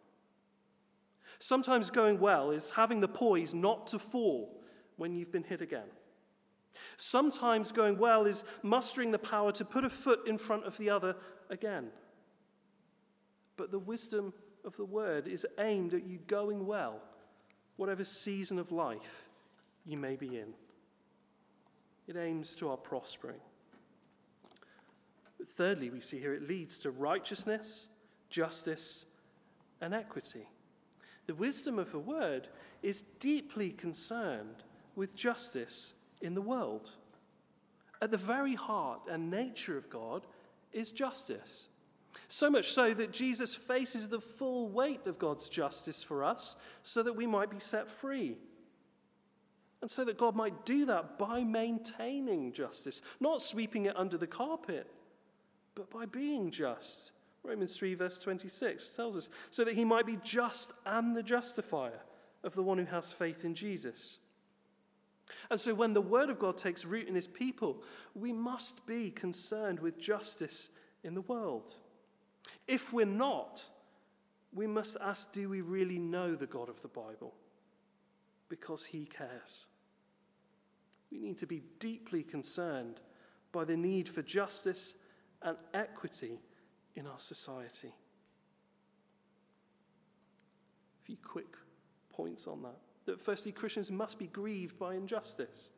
Sometimes 1.40 1.90
going 1.90 2.20
well 2.20 2.52
is 2.52 2.72
having 2.72 3.00
the 3.00 3.08
poise 3.08 3.54
not 3.54 3.88
to 3.88 4.00
fall 4.00 4.62
when 4.98 5.16
you've 5.16 5.32
been 5.32 5.44
hit 5.44 5.62
again. 5.62 5.88
Sometimes 6.98 7.72
going 7.72 7.98
well 7.98 8.26
is 8.26 8.44
mustering 8.62 9.12
the 9.12 9.20
power 9.20 9.52
to 9.54 9.66
put 9.66 9.84
a 9.84 9.90
foot 9.90 10.28
in 10.28 10.38
front 10.38 10.66
of 10.66 10.78
the 10.78 10.90
other 10.90 11.16
again. 11.50 11.90
But 13.58 13.72
the 13.72 13.80
wisdom 13.80 14.34
of 14.64 14.78
the 14.78 14.86
word 14.86 15.28
is 15.28 15.46
aimed 15.58 15.94
at 15.94 16.06
you 16.06 16.20
going 16.28 16.66
well, 16.66 17.02
whatever 17.78 18.04
season 18.04 18.60
of 18.60 18.72
life 18.72 19.30
you 19.86 19.98
may 19.98 20.16
be 20.16 20.38
in. 20.38 20.54
It 22.08 22.18
aims 22.18 22.56
to 22.56 22.70
our 22.70 22.78
prospering. 22.78 23.40
But 25.38 25.48
thirdly, 25.48 25.90
we 25.90 26.02
see 26.02 26.20
here 26.20 26.34
it 26.34 26.48
leads 26.48 26.78
to 26.80 26.92
righteousness, 26.92 27.88
justice, 28.30 29.06
and 29.80 29.94
equity. 29.94 30.48
The 31.26 31.36
wisdom 31.36 31.80
of 31.80 31.92
the 31.92 32.00
word 32.00 32.48
is 32.84 33.02
deeply 33.20 33.72
concerned 33.72 34.64
with 34.96 35.16
justice 35.16 35.94
in 36.22 36.34
the 36.34 36.42
world. 36.42 36.92
At 38.02 38.12
the 38.12 38.18
very 38.18 38.56
heart 38.56 39.02
and 39.10 39.32
nature 39.32 39.78
of 39.78 39.90
God 39.90 40.26
is 40.74 40.92
justice. 40.92 41.68
So 42.28 42.50
much 42.50 42.72
so 42.72 42.94
that 42.94 43.12
Jesus 43.12 43.56
faces 43.56 44.10
the 44.10 44.22
full 44.22 44.70
weight 44.70 45.08
of 45.08 45.20
God's 45.20 45.50
justice 45.50 46.04
for 46.04 46.24
us 46.24 46.56
so 46.84 47.04
that 47.04 47.16
we 47.16 47.28
might 47.28 47.50
be 47.50 47.60
set 47.60 47.90
free. 47.90 48.38
And 49.82 49.90
so 49.90 50.06
that 50.06 50.18
God 50.18 50.36
might 50.36 50.66
do 50.66 50.86
that 50.86 51.18
by 51.18 51.44
maintaining 51.44 52.52
justice, 52.54 53.02
not 53.20 53.42
sweeping 53.42 53.86
it 53.86 53.98
under 53.98 54.18
the 54.18 54.28
carpet, 54.28 54.88
but 55.74 55.90
by 55.90 56.06
being 56.06 56.52
just. 56.52 57.12
Romans 57.44 57.76
3, 57.76 57.96
verse 57.96 58.20
26 58.20 58.96
tells 58.96 59.18
us, 59.18 59.30
so 59.50 59.64
that 59.64 59.74
he 59.74 59.84
might 59.84 60.06
be 60.06 60.18
just 60.24 60.74
and 60.86 61.16
the 61.16 61.24
justifier 61.24 62.02
of 62.44 62.54
the 62.54 62.62
one 62.62 62.78
who 62.78 62.86
has 62.86 63.12
faith 63.12 63.44
in 63.44 63.56
Jesus. 63.56 64.20
And 65.50 65.60
so, 65.60 65.74
when 65.74 65.94
the 65.94 66.02
word 66.02 66.30
of 66.30 66.40
God 66.40 66.58
takes 66.58 66.86
root 66.86 67.08
in 67.08 67.16
his 67.16 67.28
people, 67.28 67.84
we 68.14 68.34
must 68.34 68.86
be 68.86 69.10
concerned 69.10 69.80
with 69.80 69.98
justice 69.98 70.70
in 71.04 71.14
the 71.14 71.22
world. 71.22 71.76
If 72.68 72.94
we're 72.94 73.06
not, 73.06 73.70
we 74.54 74.68
must 74.68 74.98
ask 75.02 75.32
do 75.32 75.50
we 75.50 75.62
really 75.62 76.00
know 76.00 76.36
the 76.36 76.48
God 76.48 76.70
of 76.70 76.82
the 76.82 76.88
Bible? 76.88 77.34
Because 78.50 78.86
he 78.86 79.06
cares. 79.06 79.66
We 81.12 81.20
need 81.20 81.38
to 81.40 81.46
be 81.46 81.64
deeply 81.80 82.24
concerned 82.24 83.02
by 83.52 83.66
the 83.66 83.78
need 83.78 84.08
for 84.08 84.22
justice 84.22 84.94
and 85.42 85.58
equity 85.74 86.40
in 86.96 87.08
our 87.08 87.20
society. 87.20 87.94
A 91.02 91.06
few 91.06 91.18
quick 91.18 91.56
points 92.10 92.48
on 92.48 92.62
that. 92.64 92.78
That 93.06 93.20
firstly, 93.20 93.52
Christians 93.52 93.92
must 93.92 94.20
be 94.20 94.28
grieved 94.28 94.78
by 94.78 94.96
injustice. 94.96 95.72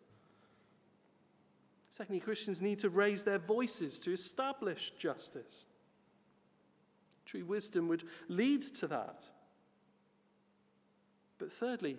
Secondly, 1.89 2.19
Christians 2.19 2.61
need 2.61 2.79
to 2.79 2.89
raise 2.89 3.23
their 3.23 3.39
voices 3.39 3.99
to 3.99 4.11
establish 4.11 4.91
justice. 4.97 5.65
True 7.25 7.45
wisdom 7.45 7.87
would 7.87 8.03
lead 8.27 8.61
to 8.61 8.87
that. 8.87 9.25
But 11.37 11.51
thirdly, 11.51 11.97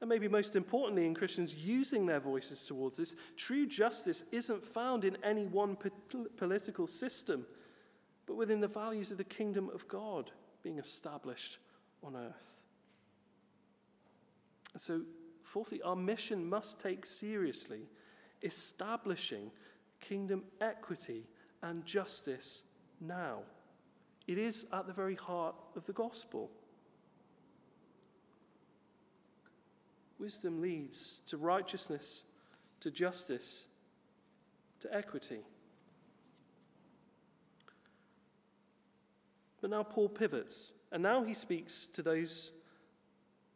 and 0.00 0.08
maybe 0.08 0.26
most 0.28 0.56
importantly, 0.56 1.06
in 1.06 1.14
Christians 1.14 1.54
using 1.54 2.06
their 2.06 2.18
voices 2.18 2.64
towards 2.64 2.96
this, 2.96 3.14
true 3.36 3.66
justice 3.66 4.24
isn't 4.32 4.64
found 4.64 5.04
in 5.04 5.16
any 5.22 5.46
one 5.46 5.76
political 6.36 6.86
system, 6.86 7.46
but 8.26 8.34
within 8.34 8.60
the 8.60 8.68
values 8.68 9.12
of 9.12 9.18
the 9.18 9.24
kingdom 9.24 9.70
of 9.72 9.86
God 9.86 10.32
being 10.62 10.78
established 10.78 11.58
on 12.02 12.16
earth. 12.16 12.60
So, 14.76 15.02
fourthly, 15.44 15.82
our 15.82 15.96
mission 15.96 16.48
must 16.48 16.80
take 16.80 17.06
seriously 17.06 17.82
establishing 18.42 19.52
kingdom 20.00 20.42
equity 20.60 21.28
and 21.62 21.84
justice 21.86 22.62
now. 23.00 23.42
It 24.26 24.38
is 24.38 24.66
at 24.72 24.86
the 24.86 24.92
very 24.92 25.16
heart 25.16 25.54
of 25.76 25.84
the 25.86 25.92
gospel. 25.92 26.50
Wisdom 30.18 30.60
leads 30.60 31.20
to 31.26 31.36
righteousness, 31.36 32.24
to 32.80 32.90
justice, 32.90 33.66
to 34.80 34.94
equity. 34.94 35.40
But 39.60 39.70
now 39.70 39.82
Paul 39.82 40.08
pivots, 40.08 40.74
and 40.90 41.02
now 41.02 41.22
he 41.22 41.34
speaks 41.34 41.86
to 41.88 42.02
those. 42.02 42.52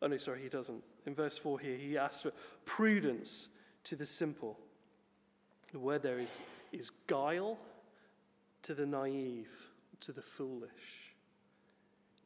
Oh, 0.02 0.06
no, 0.06 0.16
sorry, 0.18 0.42
he 0.42 0.48
doesn't. 0.48 0.82
In 1.04 1.14
verse 1.14 1.38
4 1.38 1.60
here, 1.60 1.76
he 1.76 1.96
asks 1.96 2.22
for 2.22 2.32
prudence 2.64 3.48
to 3.84 3.96
the 3.96 4.06
simple. 4.06 4.58
The 5.72 5.78
word 5.78 6.02
there 6.02 6.18
is, 6.18 6.40
is 6.72 6.90
guile 7.06 7.58
to 8.62 8.74
the 8.74 8.86
naive, 8.86 9.50
to 10.00 10.12
the 10.12 10.22
foolish. 10.22 11.14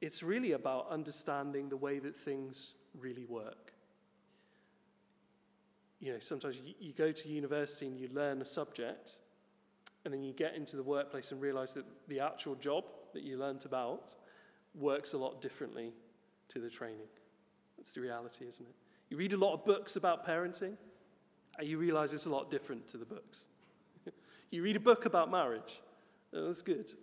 It's 0.01 0.23
really 0.23 0.53
about 0.53 0.89
understanding 0.91 1.69
the 1.69 1.77
way 1.77 1.99
that 1.99 2.17
things 2.17 2.75
really 2.95 3.25
work 3.27 3.75
you 6.01 6.13
know, 6.13 6.19
sometimes 6.19 6.57
you, 6.57 6.75
you 6.81 6.93
go 6.93 7.13
to 7.13 7.29
university 7.29 7.87
and 7.87 7.97
you 7.99 8.09
learn 8.13 8.41
a 8.41 8.45
subject, 8.45 9.19
and 10.05 10.13
then 10.13 10.23
you 10.23 10.33
get 10.33 10.55
into 10.55 10.77
the 10.77 10.83
workplace 10.83 11.31
and 11.31 11.41
realize 11.41 11.75
that 11.75 11.85
the 12.09 12.21
actual 12.21 12.55
job 12.55 12.85
that 13.13 13.23
you 13.23 13.37
learnt 13.37 13.67
about 13.67 14.15
works 14.75 15.13
a 15.13 15.19
lot 15.19 15.43
differently 15.43 15.93
to 16.49 16.59
the 16.59 16.71
training. 16.71 17.07
That's 17.77 17.93
the 17.93 18.01
reality, 18.01 18.47
isn't 18.49 18.67
it? 18.67 18.75
You 19.11 19.19
read 19.19 19.35
a 19.35 19.37
lot 19.37 19.53
of 19.53 19.65
books 19.65 19.97
about 19.97 20.27
parenting, 20.27 20.77
and 21.59 21.69
you 21.69 21.77
realize 21.77 22.15
it's 22.15 22.27
a 22.27 22.31
lot 22.31 22.51
different 22.51 22.89
to 22.89 22.97
the 22.97 23.05
books. 23.05 23.49
you 24.51 24.63
read 24.63 24.77
a 24.77 24.81
book 24.81 25.05
about 25.05 25.31
marriage, 25.31 25.83
and 26.33 26.47
that's 26.47 26.63
good. 26.63 26.95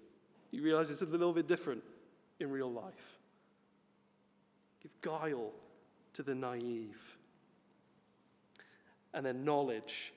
You 0.52 0.64
realize 0.64 0.90
it's 0.90 1.02
a 1.02 1.06
little 1.06 1.34
bit 1.34 1.48
different 1.48 1.84
in 2.40 2.50
real 2.50 2.72
life. 2.72 3.20
Give 4.82 4.92
guile 5.02 5.52
to 6.14 6.24
the 6.24 6.36
naive 6.36 7.18
and 9.14 9.26
then 9.26 9.44
knowledge 9.44 10.14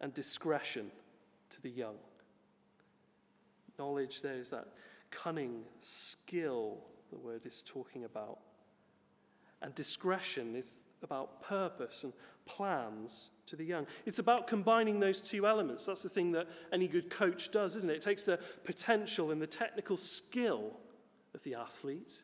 and 0.00 0.12
discretion 0.14 0.90
to 1.50 1.62
the 1.62 1.70
young. 1.70 1.96
Knowledge, 3.78 4.22
there 4.22 4.34
is 4.34 4.50
that 4.50 4.68
cunning, 5.10 5.62
skill, 5.78 6.78
the 7.10 7.18
word 7.18 7.46
is 7.46 7.62
talking 7.62 8.04
about. 8.04 8.38
And 9.62 9.74
discretion 9.74 10.54
is 10.54 10.84
about 11.02 11.42
purpose 11.42 12.04
and 12.04 12.12
plans 12.46 13.30
to 13.46 13.56
the 13.56 13.64
young. 13.64 13.86
It's 14.06 14.18
about 14.18 14.46
combining 14.46 15.00
those 15.00 15.20
two 15.20 15.46
elements. 15.46 15.86
That's 15.86 16.02
the 16.02 16.08
thing 16.08 16.32
that 16.32 16.48
any 16.72 16.88
good 16.88 17.10
coach 17.10 17.50
does, 17.50 17.76
isn't 17.76 17.90
it? 17.90 17.96
It 17.96 18.02
takes 18.02 18.24
the 18.24 18.38
potential 18.64 19.30
and 19.30 19.40
the 19.40 19.46
technical 19.46 19.96
skill 19.96 20.72
of 21.34 21.42
the 21.42 21.54
athlete 21.54 22.22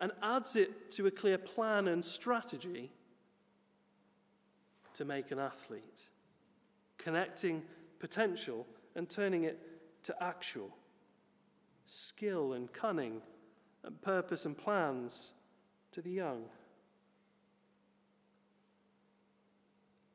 and 0.00 0.12
adds 0.22 0.56
it 0.56 0.90
to 0.92 1.06
a 1.06 1.10
clear 1.10 1.38
plan 1.38 1.88
and 1.88 2.04
strategy 2.04 2.90
to 4.94 5.04
make 5.04 5.30
an 5.30 5.38
athlete, 5.38 6.10
connecting 6.98 7.62
potential 7.98 8.66
and 8.94 9.08
turning 9.08 9.44
it 9.44 9.58
to 10.04 10.14
actual. 10.22 10.76
Skill 11.86 12.52
and 12.52 12.72
cunning 12.72 13.20
and 13.82 14.00
purpose 14.00 14.46
and 14.46 14.56
plans 14.56 15.32
to 15.92 16.00
the 16.00 16.10
young. 16.10 16.44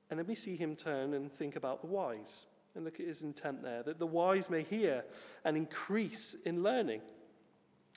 And 0.10 0.20
then 0.20 0.28
we 0.28 0.36
see 0.36 0.56
him 0.56 0.76
turn 0.76 1.14
and 1.14 1.32
think 1.32 1.56
about 1.56 1.82
the 1.82 1.88
wise. 1.88 2.46
And 2.76 2.86
look 2.86 3.00
at 3.00 3.06
his 3.06 3.24
intent 3.24 3.64
there 3.64 3.84
that 3.84 4.00
the 4.00 4.08
wise 4.08 4.50
may 4.50 4.64
hear 4.64 5.04
and 5.44 5.58
increase 5.58 6.36
in 6.46 6.64
learning. 6.64 7.02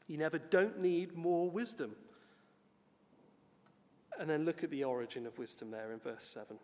You 0.09 0.19
never 0.19 0.39
don't 0.39 0.81
need 0.81 1.17
more 1.17 1.51
wisdom. 1.51 1.95
And 4.19 4.29
then 4.29 4.45
look 4.45 4.63
at 4.63 4.71
the 4.71 4.85
origin 4.85 5.27
of 5.27 5.39
wisdom 5.39 5.71
there 5.71 5.93
in 5.93 5.99
verse 5.99 6.25
7. 6.25 6.59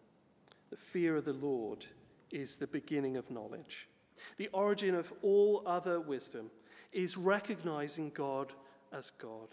The 0.71 0.77
fear 0.77 1.17
of 1.17 1.25
the 1.25 1.33
Lord 1.33 1.87
is 2.31 2.57
the 2.57 2.67
beginning 2.67 3.17
of 3.17 3.31
knowledge. 3.31 3.89
The 4.37 4.49
origin 4.53 4.95
of 4.95 5.13
all 5.23 5.63
other 5.67 6.01
wisdom 6.01 6.51
is 6.93 7.17
recognizing 7.17 8.11
God 8.11 8.53
as 8.93 9.11
God. 9.11 9.49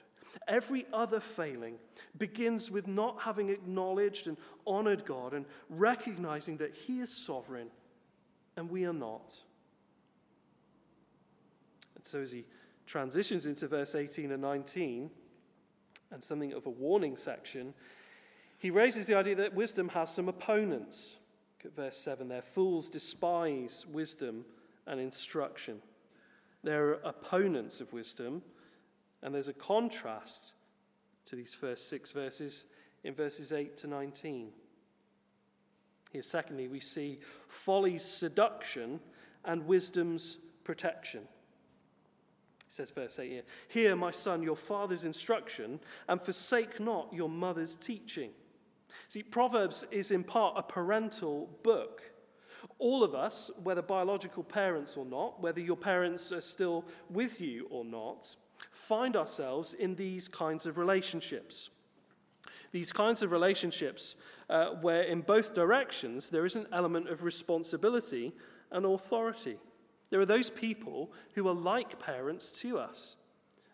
Every 0.48 0.86
other 0.93 1.19
failing 1.19 1.78
begins 2.17 2.69
with 2.69 2.88
not 2.88 3.21
having 3.21 3.50
acknowledged 3.50 4.28
and 4.28 4.38
honored 4.65 5.06
God 5.06 5.34
and 5.34 5.45
recognizing 5.69 6.58
that 6.58 6.76
He 6.76 7.00
is 7.00 7.15
sovereign 7.15 7.69
and 8.58 8.69
we 8.69 8.86
are 8.86 8.93
not. 8.93 9.41
And 11.95 12.06
so, 12.06 12.21
as 12.21 12.32
he 12.32 12.45
transitions 12.86 13.45
into 13.45 13.67
verse 13.67 13.95
18 13.95 14.32
and 14.32 14.41
19, 14.41 15.10
and 16.12 16.24
something 16.24 16.54
of 16.54 16.65
a 16.65 16.69
warning 16.69 17.17
section, 17.17 17.74
he 18.58 18.69
raises 18.69 19.08
the 19.08 19.15
idea 19.15 19.36
that 19.36 19.54
wisdom 19.54 19.89
has 19.89 20.13
some 20.13 20.30
opponents. 20.30 21.17
Look 21.58 21.71
at 21.71 21.76
verse 21.76 21.98
7 21.98 22.28
there. 22.28 22.41
Fools 22.41 22.89
despise 22.89 23.86
wisdom 23.88 24.45
and 24.88 25.00
instruction. 25.00 25.82
There 26.63 26.89
are 26.89 27.00
opponents 27.04 27.82
of 27.82 27.91
wisdom, 27.91 28.43
and 29.26 29.34
there's 29.34 29.48
a 29.48 29.54
contrast 29.54 30.54
to 31.26 31.36
these 31.36 31.56
first 31.56 31.90
six 31.90 32.12
verses 32.12 32.66
in 33.04 33.16
verses 33.16 33.52
8 33.52 33.76
to 33.78 33.88
19. 33.88 34.50
Here, 36.12 36.22
secondly, 36.22 36.68
we 36.68 36.80
see 36.80 37.20
folly's 37.48 38.04
seduction 38.04 39.00
and 39.44 39.66
wisdom's 39.66 40.38
protection. 40.64 41.22
He 42.68 42.72
says, 42.72 42.92
verse 42.92 43.18
8 43.18 43.32
here 43.32 43.42
Hear, 43.68 43.96
my 43.96 44.12
son, 44.12 44.44
your 44.44 44.56
father's 44.56 45.06
instruction, 45.06 45.80
and 46.08 46.22
forsake 46.22 46.80
not 46.80 47.12
your 47.12 47.30
mother's 47.30 47.76
teaching. 47.76 48.30
See, 49.08 49.24
Proverbs 49.24 49.88
is 49.90 50.12
in 50.12 50.24
part 50.24 50.54
a 50.56 50.62
parental 50.62 51.50
book. 51.64 52.04
All 52.78 53.04
of 53.04 53.16
us, 53.16 53.50
whether 53.64 53.82
biological 53.82 54.44
parents 54.44 54.96
or 54.96 55.06
not, 55.06 55.42
whether 55.42 55.62
your 55.62 55.78
parents 55.78 56.32
are 56.32 56.42
still 56.42 56.86
with 57.10 57.42
you 57.42 57.66
or 57.72 57.84
not, 57.84 58.36
find 58.88 59.15
ourselves 59.15 59.74
in 59.74 59.95
these 59.95 60.28
kinds 60.28 60.65
of 60.65 60.78
relationships. 60.78 61.69
These 62.71 62.91
kinds 62.91 63.21
of 63.21 63.32
relationships 63.32 64.15
uh, 64.50 64.71
where, 64.82 65.02
in 65.04 65.21
both 65.21 65.54
directions, 65.54 66.30
there 66.30 66.45
is 66.45 66.56
an 66.56 66.67
element 66.71 67.10
of 67.10 67.24
responsibility 67.24 68.34
and 68.71 68.86
authority. 68.86 69.58
There 70.10 70.19
are 70.19 70.26
those 70.26 70.50
people 70.50 71.12
who 71.34 71.48
are 71.48 71.54
like 71.54 72.00
parents 72.00 72.52
to 72.62 72.78
us, 72.78 73.15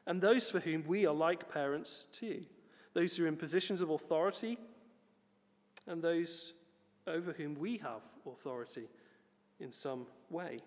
and 0.06 0.21
those 0.21 0.50
for 0.50 0.60
whom 0.60 0.84
we 0.88 1.06
are 1.06 1.13
like 1.13 1.52
parents 1.52 2.08
too. 2.12 2.45
Those 2.93 3.15
who 3.15 3.26
are 3.26 3.28
in 3.28 3.38
positions 3.38 3.82
of 3.82 3.89
authority 3.89 4.58
and 5.88 6.02
those 6.02 6.54
over 7.08 7.32
whom 7.34 7.56
we 7.56 7.78
have 7.78 8.02
authority 8.26 8.88
in 9.60 9.71
some 9.71 10.06
way. 10.30 10.60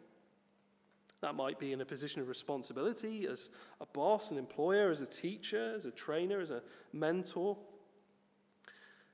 That 1.25 1.37
might 1.37 1.59
be 1.59 1.73
in 1.73 1.81
a 1.81 1.87
position 1.87 2.21
of 2.21 2.29
responsibility 2.29 3.27
as 3.27 3.49
a 3.81 3.87
boss, 3.87 4.31
an 4.31 4.37
employer, 4.37 4.91
as 4.91 5.01
a 5.01 5.07
teacher, 5.07 5.73
as 5.75 5.87
a 5.87 5.91
trainer, 5.91 6.39
as 6.39 6.51
a 6.51 6.61
mentor. 6.93 7.57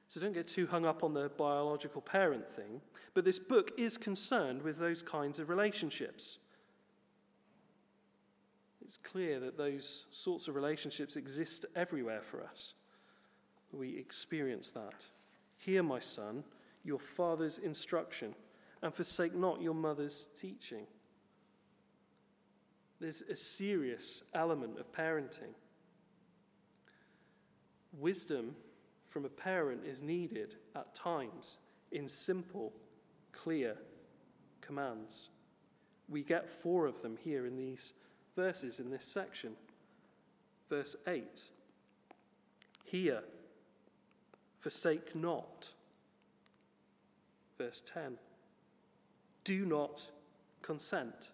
So 0.09 0.21
don't 0.21 0.33
get 0.33 0.49
too 0.49 0.67
hung 0.67 0.85
up 0.85 1.05
on 1.05 1.15
the 1.15 1.29
biological 1.29 2.01
parent 2.01 2.51
thing. 2.51 2.81
But 3.15 3.25
this 3.25 3.39
book 3.39 3.71
is 3.79 3.97
concerned 3.97 4.63
with 4.63 4.81
those 4.81 5.03
kinds 5.03 5.39
of 5.39 5.49
relationships. 5.49 6.39
It's 8.85 8.97
clear 8.97 9.39
that 9.39 9.57
those 9.57 10.07
sorts 10.11 10.49
of 10.49 10.57
relationships 10.57 11.15
exist 11.15 11.65
everywhere 11.77 12.23
for 12.23 12.43
us. 12.43 12.75
We 13.71 13.97
experience 13.97 14.73
that. 14.73 15.07
Hear, 15.59 15.85
my 15.85 16.01
son, 16.01 16.43
your 16.83 16.99
father's 16.99 17.59
instruction, 17.59 18.35
and 18.83 18.93
forsake 18.93 19.37
not 19.37 19.63
your 19.63 19.75
mother's 19.75 20.29
teaching. 20.35 20.89
There's 23.01 23.23
a 23.23 23.37
serious 23.37 24.23
element 24.35 24.79
of 24.79 24.93
parenting. 24.93 25.55
Wisdom 27.99 28.55
from 29.07 29.25
a 29.25 29.31
parent 29.31 29.85
is 29.85 30.03
needed 30.03 30.57
at 30.77 30.95
times 30.95 31.57
in 31.91 32.07
simple, 32.07 32.73
clear 33.33 33.77
commands. 34.61 35.31
We 36.09 36.23
get 36.23 36.51
four 36.51 36.87
of 36.87 37.03
them 37.03 37.17
here 37.17 37.47
in 37.47 37.57
these 37.57 37.95
verses, 38.37 38.79
in 38.79 38.91
this 38.91 39.05
section. 39.05 39.55
Verse 40.69 40.95
8 41.07 41.45
Hear, 42.85 43.23
forsake 44.61 45.15
not. 45.15 45.73
Verse 47.59 47.81
10 47.81 48.19
Do 49.43 49.65
not 49.65 50.11
consent. 50.63 51.31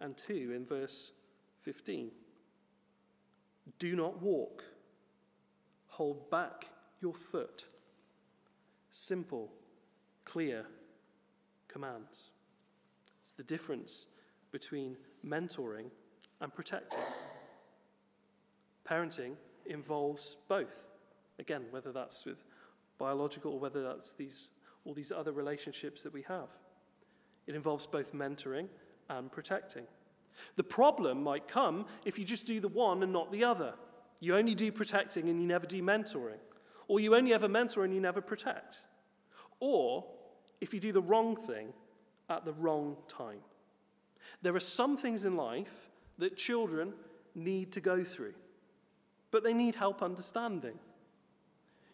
And 0.00 0.16
2 0.16 0.52
in 0.54 0.66
verse 0.66 1.12
15 1.62 2.10
Do 3.78 3.96
not 3.96 4.22
walk 4.22 4.64
Hold 5.96 6.30
back 6.30 6.68
your 7.00 7.14
foot. 7.14 7.64
Simple, 8.90 9.50
clear 10.26 10.66
commands. 11.68 12.32
It's 13.18 13.32
the 13.32 13.42
difference 13.42 14.04
between 14.52 14.98
mentoring 15.24 15.86
and 16.42 16.54
protecting. 16.54 17.00
Parenting 18.86 19.36
involves 19.64 20.36
both. 20.48 20.88
Again, 21.38 21.64
whether 21.70 21.92
that's 21.92 22.26
with 22.26 22.44
biological 22.98 23.54
or 23.54 23.58
whether 23.58 23.82
that's 23.82 24.12
these, 24.12 24.50
all 24.84 24.92
these 24.92 25.10
other 25.10 25.32
relationships 25.32 26.02
that 26.02 26.12
we 26.12 26.22
have. 26.28 26.50
It 27.46 27.54
involves 27.54 27.86
both 27.86 28.12
mentoring 28.12 28.68
and 29.08 29.30
protecting. 29.30 29.84
The 30.56 30.64
problem 30.64 31.22
might 31.22 31.48
come 31.48 31.86
if 32.04 32.18
you 32.18 32.24
just 32.24 32.46
do 32.46 32.60
the 32.60 32.68
one 32.68 33.02
and 33.02 33.12
not 33.12 33.32
the 33.32 33.44
other. 33.44 33.74
You 34.20 34.36
only 34.36 34.54
do 34.54 34.70
protecting 34.72 35.28
and 35.28 35.40
you 35.40 35.46
never 35.46 35.66
do 35.66 35.82
mentoring. 35.82 36.38
Or 36.88 37.00
you 37.00 37.16
only 37.16 37.32
ever 37.32 37.48
mentor 37.48 37.84
and 37.84 37.94
you 37.94 38.00
never 38.00 38.20
protect. 38.20 38.78
Or 39.60 40.04
if 40.60 40.72
you 40.72 40.80
do 40.80 40.92
the 40.92 41.02
wrong 41.02 41.36
thing 41.36 41.72
at 42.28 42.44
the 42.44 42.52
wrong 42.52 42.96
time. 43.08 43.40
There 44.42 44.54
are 44.54 44.60
some 44.60 44.96
things 44.96 45.24
in 45.24 45.36
life 45.36 45.90
that 46.18 46.36
children 46.36 46.94
need 47.34 47.72
to 47.72 47.80
go 47.80 48.02
through, 48.02 48.34
but 49.30 49.44
they 49.44 49.52
need 49.52 49.74
help 49.74 50.02
understanding. 50.02 50.78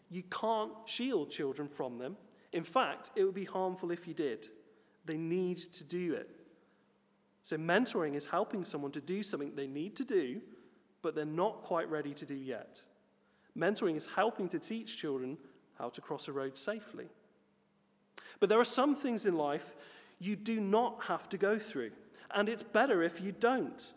You 0.09 0.23
can't 0.23 0.71
shield 0.85 1.29
children 1.29 1.67
from 1.67 1.97
them. 1.97 2.17
In 2.51 2.63
fact, 2.63 3.11
it 3.15 3.23
would 3.23 3.33
be 3.33 3.45
harmful 3.45 3.91
if 3.91 4.07
you 4.07 4.13
did. 4.13 4.47
They 5.05 5.17
need 5.17 5.57
to 5.57 5.83
do 5.83 6.13
it. 6.13 6.29
So, 7.43 7.57
mentoring 7.57 8.15
is 8.15 8.25
helping 8.25 8.63
someone 8.63 8.91
to 8.93 9.01
do 9.01 9.21
something 9.21 9.53
they 9.55 9.67
need 9.67 9.95
to 9.97 10.05
do 10.05 10.41
but 11.03 11.13
they're 11.13 11.25
not 11.25 11.61
quite 11.61 11.91
ready 11.91 12.15
to 12.15 12.25
do 12.25 12.33
yet. 12.33 12.81
Mentoring 13.55 13.95
is 13.95 14.07
helping 14.15 14.47
to 14.47 14.57
teach 14.57 14.97
children 14.97 15.37
how 15.77 15.89
to 15.89 16.01
cross 16.01 16.27
a 16.27 16.31
road 16.31 16.57
safely. 16.57 17.05
But 18.39 18.49
there 18.49 18.59
are 18.59 18.65
some 18.65 18.95
things 18.95 19.27
in 19.27 19.37
life 19.37 19.75
you 20.19 20.35
do 20.35 20.59
not 20.59 21.03
have 21.03 21.29
to 21.29 21.37
go 21.37 21.59
through, 21.59 21.91
and 22.33 22.49
it's 22.49 22.63
better 22.63 23.03
if 23.03 23.21
you 23.21 23.31
don't. 23.31 23.93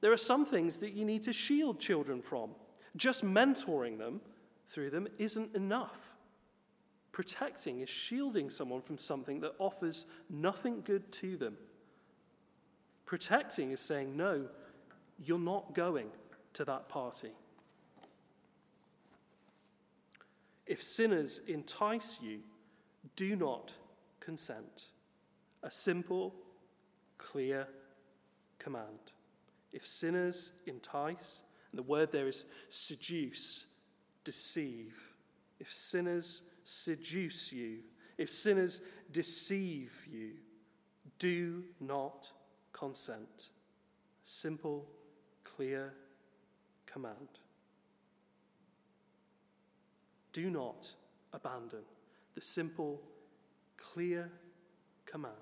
There 0.00 0.12
are 0.12 0.16
some 0.16 0.46
things 0.46 0.78
that 0.78 0.92
you 0.92 1.04
need 1.04 1.22
to 1.22 1.32
shield 1.32 1.80
children 1.80 2.22
from. 2.22 2.50
Just 2.96 3.24
mentoring 3.24 3.98
them 3.98 4.20
through 4.68 4.90
them 4.90 5.08
isn't 5.18 5.54
enough. 5.54 6.14
Protecting 7.10 7.80
is 7.80 7.88
shielding 7.88 8.50
someone 8.50 8.82
from 8.82 8.98
something 8.98 9.40
that 9.40 9.54
offers 9.58 10.06
nothing 10.30 10.82
good 10.82 11.10
to 11.12 11.36
them. 11.36 11.56
Protecting 13.14 13.70
is 13.70 13.78
saying, 13.78 14.16
no, 14.16 14.46
you're 15.24 15.38
not 15.38 15.72
going 15.72 16.08
to 16.52 16.64
that 16.64 16.88
party. 16.88 17.30
If 20.66 20.82
sinners 20.82 21.40
entice 21.46 22.18
you, 22.20 22.40
do 23.14 23.36
not 23.36 23.72
consent. 24.18 24.88
A 25.62 25.70
simple, 25.70 26.34
clear 27.16 27.68
command. 28.58 29.12
If 29.72 29.86
sinners 29.86 30.50
entice, 30.66 31.42
and 31.70 31.78
the 31.78 31.84
word 31.84 32.10
there 32.10 32.26
is 32.26 32.44
seduce, 32.68 33.66
deceive. 34.24 35.14
If 35.60 35.72
sinners 35.72 36.42
seduce 36.64 37.52
you, 37.52 37.78
if 38.18 38.28
sinners 38.28 38.80
deceive 39.12 40.04
you, 40.10 40.32
do 41.20 41.62
not 41.78 42.32
consent. 42.74 43.48
Simple, 44.24 44.86
clear 45.44 45.94
command. 46.84 47.38
Do 50.32 50.50
not 50.50 50.94
abandon 51.32 51.84
the 52.34 52.42
simple, 52.42 53.00
clear 53.78 54.30
command 55.06 55.32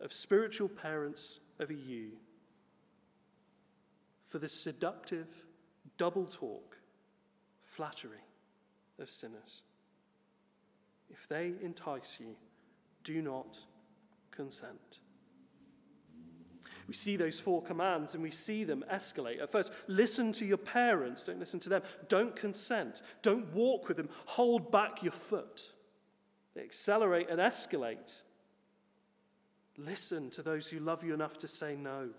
of 0.00 0.12
spiritual 0.12 0.68
parents 0.68 1.38
over 1.60 1.72
you 1.72 2.12
for 4.26 4.38
the 4.38 4.48
seductive, 4.48 5.28
double 5.98 6.24
talk, 6.24 6.78
flattery 7.62 8.24
of 8.98 9.10
sinners. 9.10 9.62
If 11.10 11.28
they 11.28 11.52
entice 11.62 12.18
you, 12.18 12.36
do 13.04 13.20
not 13.20 13.58
consent. 14.30 15.01
We 16.88 16.94
see 16.94 17.16
those 17.16 17.38
four 17.38 17.62
commands 17.62 18.14
and 18.14 18.22
we 18.22 18.30
see 18.30 18.64
them 18.64 18.84
escalate. 18.92 19.40
At 19.40 19.52
first, 19.52 19.72
listen 19.86 20.32
to 20.32 20.44
your 20.44 20.58
parents, 20.58 21.26
don't 21.26 21.38
listen 21.38 21.60
to 21.60 21.68
them. 21.68 21.82
Don't 22.08 22.34
consent, 22.34 23.02
don't 23.22 23.52
walk 23.52 23.88
with 23.88 23.96
them, 23.96 24.08
hold 24.26 24.70
back 24.70 25.02
your 25.02 25.12
foot. 25.12 25.72
They 26.54 26.62
accelerate 26.62 27.30
and 27.30 27.40
escalate. 27.40 28.22
Listen 29.78 30.30
to 30.30 30.42
those 30.42 30.68
who 30.68 30.80
love 30.80 31.02
you 31.02 31.14
enough 31.14 31.38
to 31.38 31.48
say 31.48 31.76
no. 31.76 32.10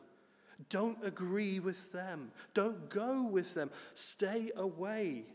Don't 0.69 1.04
agree 1.06 1.60
with 1.60 1.91
them. 1.91 2.32
Don't 2.54 2.89
go 2.89 3.23
with 3.23 3.54
them. 3.54 3.69
Stay 3.93 4.52
away 4.56 5.26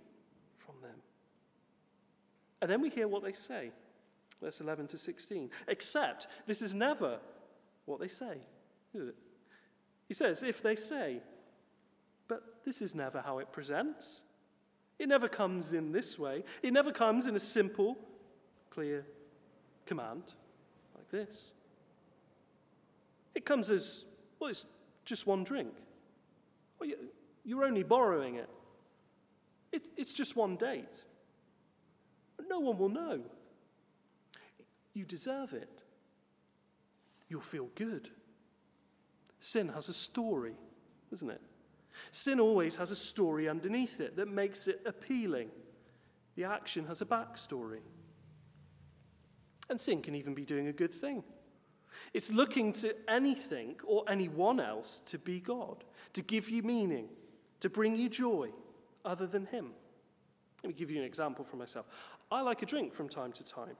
from 0.57 0.75
them. 0.83 0.97
And 2.61 2.71
then 2.71 2.81
we 2.81 2.89
hear 2.89 3.09
what 3.09 3.23
they 3.23 3.33
say. 3.33 3.71
Verse 4.41 4.61
11 4.61 4.89
to 4.89 4.99
16. 4.99 5.51
Except 5.69 6.27
this 6.47 6.63
is 6.63 6.75
never 6.75 7.19
what 7.85 8.01
they 8.01 8.09
say. 8.09 8.39
He 8.93 10.15
says, 10.15 10.43
if 10.43 10.63
they 10.63 10.77
say, 10.77 11.21
but 12.27 12.43
this 12.65 12.83
is 12.83 12.95
never 12.95 13.21
how 13.21 13.39
it 13.39 13.53
presents. 13.53 14.25
It 14.99 15.09
never 15.09 15.29
comes 15.29 15.73
in 15.73 15.93
this 15.93 16.19
way. 16.19 16.45
It 16.63 16.73
never 16.73 16.93
comes 16.93 17.27
in 17.27 17.37
a 17.37 17.41
simple, 17.41 17.99
clear 18.71 19.07
command 19.87 20.35
like 20.95 21.09
this. 21.11 21.53
It 23.35 23.45
comes 23.45 23.71
as, 23.71 24.05
well, 24.39 24.51
it's 24.51 24.67
just 25.05 25.27
one 25.27 25.45
drink. 25.45 25.73
Well, 26.79 26.91
you're 27.45 27.65
only 27.65 27.83
borrowing 27.83 28.37
it. 28.37 28.51
it 29.73 29.87
it's 29.97 30.13
just 30.13 30.37
one 30.37 30.57
date. 30.57 31.05
No 32.49 32.61
one 32.61 32.79
will 32.79 32.89
know. 32.89 33.21
You 34.95 35.05
deserve 35.05 35.53
it. 35.53 35.83
You'll 37.29 37.41
feel 37.41 37.69
good. 37.75 38.11
Sin 39.41 39.69
has 39.69 39.89
a 39.89 39.95
story, 39.95 40.55
doesn't 41.11 41.31
it? 41.31 41.41
Sin 42.11 42.41
always 42.41 42.77
has 42.77 42.91
a 42.91 42.97
story 42.97 43.49
underneath 43.49 44.01
it 44.01 44.17
that 44.17 44.29
makes 44.29 44.69
it 44.69 44.81
appealing. 44.87 45.51
The 46.37 46.45
action 46.45 46.87
has 46.87 47.01
a 47.01 47.07
backstory. 47.07 47.81
And 49.71 49.81
sin 49.81 50.03
can 50.03 50.15
even 50.15 50.35
be 50.35 50.45
doing 50.45 50.69
a 50.69 50.73
good 50.73 50.93
thing. 50.93 51.25
It's 52.15 52.31
looking 52.31 52.73
to 52.75 52.95
anything 53.09 53.77
or 53.85 54.05
anyone 54.09 54.61
else 54.61 55.01
to 55.07 55.19
be 55.19 55.41
God, 55.41 55.85
to 56.13 56.23
give 56.23 56.49
you 56.49 56.63
meaning, 56.63 57.09
to 57.61 57.69
bring 57.69 57.97
you 57.97 58.09
joy 58.09 58.51
other 59.05 59.27
than 59.27 59.47
Him. 59.47 59.71
Let 60.63 60.69
me 60.69 60.75
give 60.75 60.91
you 60.91 60.99
an 60.99 61.05
example 61.05 61.45
for 61.45 61.57
myself. 61.57 61.87
I 62.31 62.41
like 62.43 62.63
a 62.63 62.67
drink 62.67 62.93
from 62.93 63.09
time 63.09 63.33
to 63.33 63.45
time. 63.45 63.77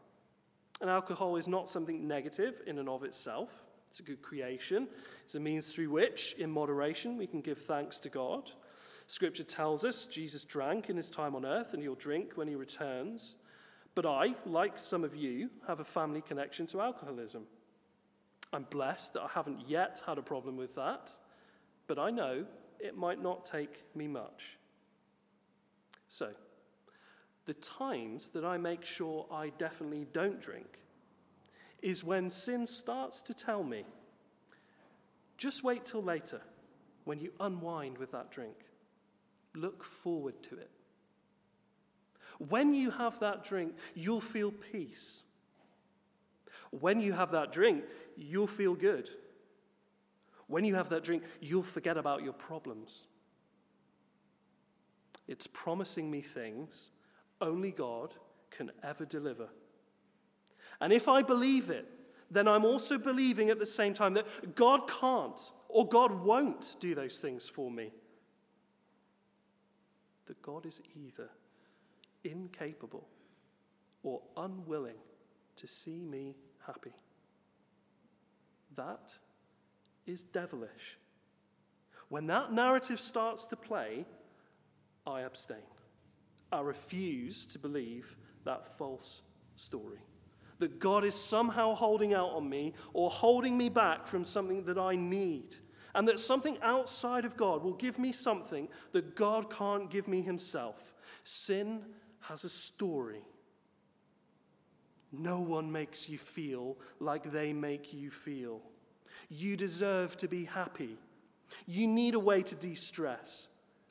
And 0.81 0.89
alcohol 0.89 1.37
is 1.37 1.49
not 1.49 1.69
something 1.69 2.07
negative 2.07 2.63
in 2.67 2.79
and 2.79 2.89
of 2.89 3.03
itself. 3.03 3.65
It's 3.91 4.01
a 4.01 4.03
good 4.03 4.23
creation. 4.23 4.89
It's 5.25 5.35
a 5.35 5.41
means 5.41 5.73
through 5.73 5.91
which, 5.91 6.35
in 6.39 6.51
moderation, 6.51 7.17
we 7.17 7.27
can 7.27 7.41
give 7.41 7.59
thanks 7.59 7.99
to 8.01 8.09
God. 8.09 8.51
Scripture 9.07 9.45
tells 9.45 9.85
us 9.85 10.07
Jesus 10.07 10.45
drank 10.45 10.91
in 10.91 10.97
his 10.97 11.09
time 11.09 11.35
on 11.35 11.47
earth 11.47 11.73
and 11.73 11.83
he'll 11.83 11.95
drink 11.95 12.33
when 12.35 12.49
he 12.49 12.55
returns. 12.55 13.37
But 13.95 14.05
I, 14.05 14.35
like 14.45 14.79
some 14.79 15.03
of 15.03 15.17
you, 15.17 15.51
have 15.67 15.81
a 15.81 15.85
family 15.85 16.21
connection 16.21 16.67
to 16.69 16.81
alcoholism. 16.81 17.45
I'm 18.53 18.65
blessed 18.65 19.15
that 19.15 19.23
I 19.23 19.29
haven't 19.29 19.69
yet 19.69 20.03
had 20.07 20.19
a 20.19 20.23
problem 20.23 20.57
with 20.57 20.75
that, 20.75 21.17
but 21.87 21.99
I 21.99 22.11
know 22.11 22.45
it 22.79 22.97
might 22.97 23.23
not 23.23 23.45
take 23.45 23.85
me 23.95 24.07
much. 24.07 24.59
So, 26.09 26.31
the 27.47 27.55
times 27.55 28.31
that 28.31 28.45
I 28.45 28.59
make 28.59 28.85
sure 28.85 29.27
I 29.33 29.51
definitely 29.59 30.07
don't 30.13 30.41
drink 30.41 30.83
is 31.83 32.03
when 32.03 32.31
sin 32.31 32.67
starts 32.67 33.23
to 33.23 33.35
tell 33.35 33.63
me, 33.63 33.85
just 35.37 35.63
wait 35.63 35.85
till 35.85 36.03
later 36.03 36.41
when 37.05 37.21
you 37.21 37.33
unwind 37.41 37.99
with 37.99 38.13
that 38.13 38.31
drink. 38.31 38.57
Look 39.55 39.85
forward 39.85 40.43
to 40.45 40.57
it. 40.57 40.71
When 42.39 42.75
you 42.75 42.91
have 42.91 43.19
that 43.21 43.45
drink, 43.45 43.75
you'll 43.95 44.21
feel 44.21 44.53
peace. 44.53 45.25
When 46.71 47.01
you 47.01 47.13
have 47.13 47.33
that 47.33 47.53
drink, 47.53 47.85
you'll 48.17 48.47
feel 48.47 48.75
good. 48.75 49.09
When 50.47 50.65
you 50.65 50.77
have 50.77 50.89
that 50.91 51.05
drink, 51.05 51.25
you'll 51.41 51.63
forget 51.63 51.97
about 51.97 52.23
your 52.23 52.33
problems. 52.33 53.07
It's 55.27 55.47
promising 55.47 56.11
me 56.11 56.23
things 56.23 56.91
only 57.41 57.71
God 57.71 58.15
can 58.51 58.71
ever 58.83 59.05
deliver. 59.05 59.49
And 60.81 60.93
if 60.93 61.09
I 61.09 61.23
believe 61.23 61.71
it, 61.71 61.87
then 62.31 62.47
I'm 62.47 62.65
also 62.65 62.99
believing 62.99 63.51
at 63.51 63.59
the 63.59 63.67
same 63.67 63.95
time 63.95 64.15
that 64.15 64.55
God 64.55 64.89
can't 64.89 65.41
or 65.69 65.89
God 65.89 66.23
won't 66.23 66.77
do 66.81 66.95
those 66.95 67.19
things 67.19 67.49
for 67.49 67.71
me. 67.71 67.93
That 70.27 70.41
God 70.43 70.67
is 70.67 70.81
either 70.95 71.31
incapable 72.25 73.09
or 74.03 74.21
unwilling 74.37 74.99
to 75.57 75.67
see 75.67 76.05
me 76.05 76.37
happy. 76.67 76.93
That 78.77 79.19
is 80.07 80.23
devilish. 80.23 80.99
When 82.09 82.27
that 82.29 82.53
narrative 82.53 83.01
starts 83.01 83.47
to 83.47 83.57
play, 83.57 84.07
I 85.07 85.23
abstain. 85.23 85.59
I 86.53 86.61
refuse 86.61 87.45
to 87.47 87.59
believe 87.59 88.17
that 88.45 88.79
false 88.79 89.23
story. 89.57 89.99
That 90.59 90.79
God 90.79 91.05
is 91.05 91.15
somehow 91.15 91.75
holding 91.75 92.15
out 92.15 92.31
on 92.31 92.49
me 92.49 92.75
or 92.93 93.11
holding 93.11 93.57
me 93.57 93.69
back 93.69 94.07
from 94.07 94.25
something 94.25 94.65
that 94.65 94.79
I 94.79 94.97
need. 94.97 95.57
And 95.95 96.07
that 96.09 96.21
something 96.21 96.59
outside 96.63 97.25
of 97.25 97.37
God 97.37 97.63
will 97.63 97.75
give 97.75 97.99
me 97.99 98.13
something 98.13 98.69
that 98.93 99.15
God 99.15 99.51
can't 99.51 99.91
give 99.91 100.09
me 100.09 100.21
himself. 100.21 100.95
Sin 101.25 101.83
has 102.21 102.45
a 102.45 102.49
story. 102.49 103.23
No 105.13 105.41
one 105.41 105.73
makes 105.73 106.09
you 106.09 106.19
feel 106.19 106.77
like 107.01 107.31
they 107.31 107.53
make 107.53 107.95
you 107.95 108.11
feel. 108.11 108.61
You 109.29 109.57
deserve 109.57 110.17
to 110.19 110.29
be 110.29 110.45
happy. 110.45 110.99
You 111.67 111.87
need 111.87 112.15
a 112.15 112.21
way 112.21 112.43
to 112.43 112.55
de 112.55 112.75
stress. 112.75 113.49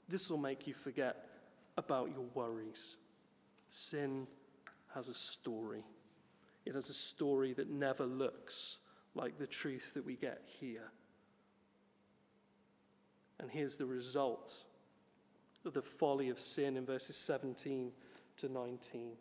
This 0.08 0.30
will 0.30 0.38
make 0.38 0.68
you 0.68 0.74
forget 0.74 1.26
about 1.78 2.12
your 2.12 2.26
worries. 2.34 2.98
Sin 3.70 4.28
has 4.94 5.10
a 5.10 5.14
story. 5.14 5.84
It 6.68 6.76
has 6.76 6.90
a 6.90 6.94
story 6.94 7.54
that 7.54 7.70
never 7.70 8.06
looks 8.06 8.80
like 9.16 9.38
the 9.38 9.48
truth 9.48 9.94
that 9.94 10.06
we 10.06 10.18
get 10.18 10.42
here. 10.60 10.92
And 13.40 13.50
here's 13.50 13.78
the 13.78 13.86
result 13.86 14.66
of 15.66 15.74
the 15.74 15.82
folly 15.82 16.28
of 16.28 16.40
sin 16.40 16.76
in 16.76 16.86
verses 16.86 17.16
17 17.16 17.92
to 18.38 18.50
19. 18.50 19.14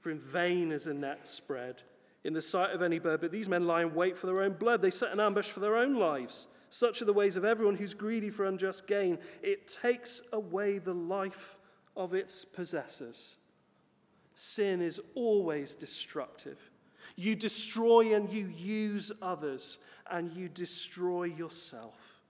For 0.00 0.10
in 0.10 0.18
vain 0.18 0.72
is 0.72 0.86
a 0.86 0.94
net 0.94 1.28
spread 1.28 1.82
in 2.24 2.32
the 2.32 2.40
sight 2.40 2.70
of 2.70 2.80
any 2.80 2.98
bird, 2.98 3.20
but 3.20 3.30
these 3.30 3.48
men 3.48 3.66
lie 3.66 3.82
in 3.82 3.94
wait 3.94 4.16
for 4.16 4.26
their 4.26 4.40
own 4.40 4.54
blood. 4.54 4.80
They 4.80 4.90
set 4.90 5.12
an 5.12 5.20
ambush 5.20 5.50
for 5.50 5.60
their 5.60 5.76
own 5.76 5.94
lives. 5.94 6.46
Such 6.70 7.02
are 7.02 7.06
the 7.06 7.12
ways 7.12 7.36
of 7.36 7.44
everyone 7.44 7.76
who's 7.76 7.92
greedy 7.92 8.30
for 8.30 8.46
unjust 8.46 8.86
gain. 8.86 9.18
It 9.42 9.68
takes 9.68 10.22
away 10.32 10.78
the 10.78 10.94
life 10.94 11.58
of 11.94 12.14
its 12.14 12.46
possessors. 12.46 13.36
Sin 14.40 14.80
is 14.80 15.00
always 15.16 15.74
destructive. 15.74 16.60
You 17.16 17.34
destroy 17.34 18.14
and 18.14 18.32
you 18.32 18.46
use 18.46 19.10
others, 19.20 19.78
and 20.08 20.30
you 20.30 20.48
destroy 20.48 21.24
yourself. 21.24 22.22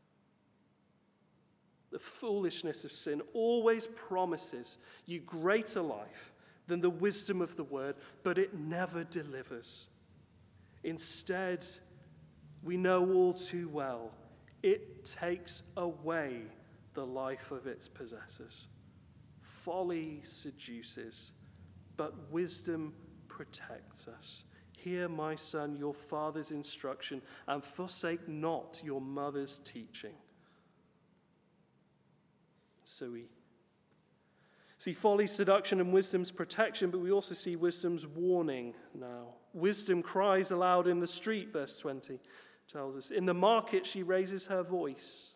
The 1.91 1.99
foolishness 1.99 2.87
of 2.87 2.93
sin 2.93 3.21
always 3.35 3.87
promises 3.89 4.79
you 5.05 5.21
greater 5.21 5.83
life 5.83 6.33
than 6.67 6.81
the 6.81 6.89
wisdom 6.89 7.43
of 7.43 7.57
the 7.57 7.65
word, 7.65 7.95
but 8.23 8.39
it 8.39 8.55
never 8.55 9.05
delivers. 9.05 9.89
Instead, 10.85 11.67
we 12.63 12.79
know 12.79 13.13
all 13.13 13.35
too 13.35 13.69
well 13.69 14.13
it 14.63 15.05
takes 15.05 15.63
away 15.77 16.41
the 16.95 17.05
life 17.05 17.51
of 17.51 17.67
its 17.67 17.87
possessors. 17.87 18.67
Folly 19.43 20.21
seduces, 20.23 21.33
but 21.99 22.31
wisdom 22.31 22.95
protects 23.29 24.09
us. 24.09 24.45
Hear, 24.79 25.09
my 25.09 25.35
son, 25.35 25.77
your 25.77 25.93
father's 25.93 26.51
instruction, 26.51 27.21
and 27.47 27.63
forsake 27.63 28.27
not 28.27 28.81
your 28.83 29.03
mother's 29.03 29.59
teaching. 29.59 30.15
So 32.85 33.11
we 33.11 33.27
see 34.79 34.95
folly's 34.95 35.33
seduction, 35.33 35.81
and 35.81 35.93
wisdom's 35.93 36.31
protection, 36.31 36.91
but 36.91 37.01
we 37.01 37.11
also 37.11 37.35
see 37.35 37.57
wisdom's 37.57 38.07
warning 38.07 38.75
now. 38.95 39.35
Wisdom 39.53 40.01
cries 40.01 40.51
aloud 40.51 40.87
in 40.87 41.01
the 41.01 41.07
street, 41.07 41.53
verse 41.53 41.77
20 41.77 42.21
tells 42.69 42.97
us. 42.97 43.11
In 43.11 43.27
the 43.27 43.35
market, 43.35 43.85
she 43.87 44.03
raises 44.03 44.47
her 44.47 44.63
voice. 44.63 45.35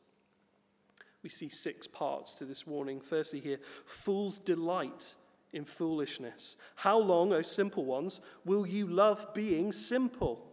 We 1.22 1.30
see 1.30 1.48
six 1.48 1.86
parts 1.88 2.38
to 2.38 2.44
this 2.44 2.66
warning. 2.66 3.00
Firstly, 3.00 3.40
here, 3.40 3.58
fools 3.84 4.38
delight 4.38 5.14
in 5.52 5.64
foolishness. 5.64 6.56
How 6.76 6.98
long, 6.98 7.32
O 7.32 7.42
simple 7.42 7.84
ones, 7.84 8.20
will 8.44 8.66
you 8.66 8.86
love 8.86 9.32
being 9.34 9.72
simple? 9.72 10.46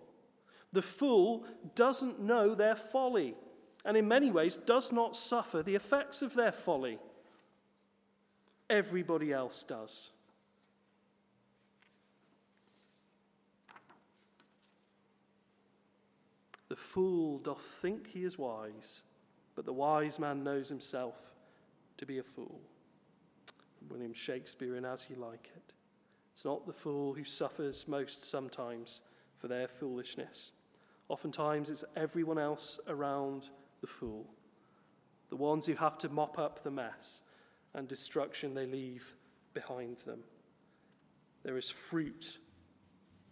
The 0.72 0.82
fool 0.82 1.46
doesn't 1.76 2.20
know 2.20 2.54
their 2.54 2.76
folly, 2.76 3.36
and 3.86 3.98
in 3.98 4.08
many 4.08 4.32
ways 4.32 4.58
does 4.58 4.92
not 4.92 5.16
suffer 5.16 5.64
the 5.64 5.76
effects 5.76 6.22
of 6.22 6.36
their 6.36 6.52
folly. 6.52 7.00
Everybody 8.70 9.34
else 9.34 9.64
does. 9.64 10.12
The 16.68 16.76
fool 16.76 17.40
doth 17.40 17.64
think 17.64 18.12
he 18.12 18.24
is 18.24 18.38
wise, 18.38 19.02
but 19.56 19.66
the 19.66 19.74
wise 19.74 20.20
man 20.20 20.44
knows 20.44 20.70
himself 20.70 21.34
to 21.98 22.06
be 22.06 22.20
a 22.20 22.24
fool. 22.24 22.62
William 23.90 24.14
Shakespeare 24.14 24.76
in 24.76 24.86
As 24.86 25.08
You 25.10 25.16
Like 25.16 25.52
It. 25.56 25.74
It's 26.34 26.46
not 26.46 26.66
the 26.66 26.74
fool 26.74 27.14
who 27.14 27.24
suffers 27.24 27.88
most 27.88 28.24
sometimes 28.24 29.02
for 29.38 29.48
their 29.48 29.68
foolishness. 29.68 30.52
Oftentimes, 31.08 31.70
it's 31.70 31.84
everyone 31.96 32.38
else 32.38 32.80
around 32.88 33.50
the 33.82 33.88
fool, 33.88 34.28
the 35.30 35.36
ones 35.36 35.66
who 35.66 35.74
have 35.76 35.98
to 36.00 36.10
mop 36.10 36.38
up 36.38 36.64
the 36.64 36.72
mess 36.72 37.22
and 37.74 37.88
destruction 37.88 38.54
they 38.54 38.66
leave 38.66 39.16
behind 39.54 39.98
them. 40.00 40.20
There 41.44 41.58
is 41.58 41.70
fruit 41.70 42.38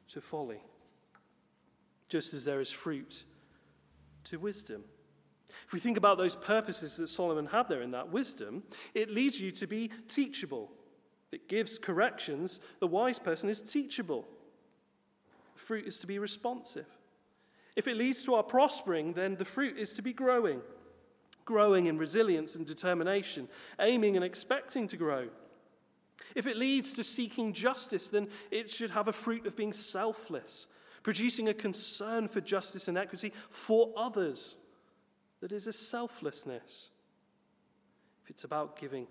to 0.10 0.22
folly 0.22 0.62
just 2.10 2.34
as 2.34 2.46
there 2.46 2.60
is 2.60 2.72
fruit 2.72 3.26
to 4.26 4.38
wisdom. 4.38 4.84
If 5.66 5.74
we 5.74 5.80
think 5.80 5.98
about 5.98 6.18
those 6.18 6.36
purposes 6.36 6.98
that 6.98 7.10
Solomon 7.10 7.48
had 7.48 7.68
there 7.70 7.82
in 7.82 7.92
that 7.92 8.12
wisdom, 8.12 8.64
it 8.94 9.10
leads 9.10 9.40
you 9.40 9.52
to 9.52 9.68
be 9.68 9.92
teachable. 10.08 10.72
It 11.32 11.50
gives 11.50 11.78
corrections. 11.78 12.60
The 12.80 12.88
wise 12.88 13.20
person 13.20 13.50
is 13.50 13.60
teachable. 13.60 14.28
The 15.56 15.62
fruit 15.62 15.88
is 15.88 16.00
to 16.00 16.08
be 16.08 16.20
responsive. 16.20 16.88
If 17.76 17.88
it 17.88 17.98
leads 17.98 18.24
to 18.24 18.36
our 18.36 18.44
prospering, 18.44 19.14
then 19.14 19.36
the 19.36 19.46
fruit 19.46 19.78
is 19.78 19.94
to 19.94 20.02
be 20.02 20.14
growing, 20.14 20.62
growing 21.46 21.86
in 21.86 21.98
resilience 21.98 22.56
and 22.56 22.66
determination, 22.66 23.48
aiming 23.80 24.16
and 24.16 24.26
expecting 24.26 24.88
to 24.88 24.98
grow. 24.98 25.28
If 26.36 26.48
it 26.48 26.58
leads 26.58 26.94
to 26.94 27.04
seeking 27.04 27.54
justice, 27.54 28.10
then 28.10 28.30
it 28.52 28.72
should 28.72 28.92
have 28.92 29.08
a 29.08 29.14
fruit 29.14 29.46
of 29.46 29.56
being 29.56 29.74
selfless, 29.74 30.68
producing 31.04 31.50
a 31.50 31.54
concern 31.54 32.28
for 32.28 32.42
justice 32.42 32.88
and 32.88 32.98
equity 32.98 33.32
for 33.50 33.94
others 33.96 34.56
that 35.42 35.52
is 35.52 35.68
a 35.68 35.74
selflessness. 35.74 36.90
If 38.24 38.30
it's 38.32 38.44
about 38.44 38.80
giving 38.80 39.08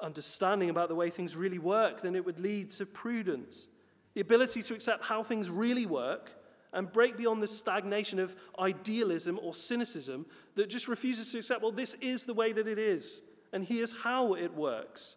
understanding 0.00 0.70
about 0.70 0.88
the 0.88 0.94
way 0.94 1.10
things 1.10 1.36
really 1.36 1.58
work, 1.58 2.02
then 2.02 2.14
it 2.14 2.24
would 2.24 2.38
lead 2.40 2.70
to 2.72 2.86
prudence. 2.86 3.68
The 4.14 4.20
ability 4.20 4.62
to 4.62 4.74
accept 4.74 5.04
how 5.04 5.22
things 5.22 5.50
really 5.50 5.86
work 5.86 6.32
and 6.72 6.90
break 6.90 7.16
beyond 7.16 7.42
the 7.42 7.48
stagnation 7.48 8.18
of 8.18 8.34
idealism 8.58 9.38
or 9.42 9.54
cynicism 9.54 10.26
that 10.56 10.68
just 10.68 10.88
refuses 10.88 11.30
to 11.32 11.38
accept, 11.38 11.62
well, 11.62 11.72
this 11.72 11.94
is 11.94 12.24
the 12.24 12.34
way 12.34 12.52
that 12.52 12.66
it 12.66 12.78
is, 12.78 13.22
and 13.52 13.64
here's 13.64 14.02
how 14.02 14.34
it 14.34 14.52
works. 14.54 15.16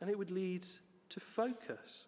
And 0.00 0.08
it 0.08 0.18
would 0.18 0.30
lead 0.30 0.66
to 1.08 1.20
focus. 1.20 2.06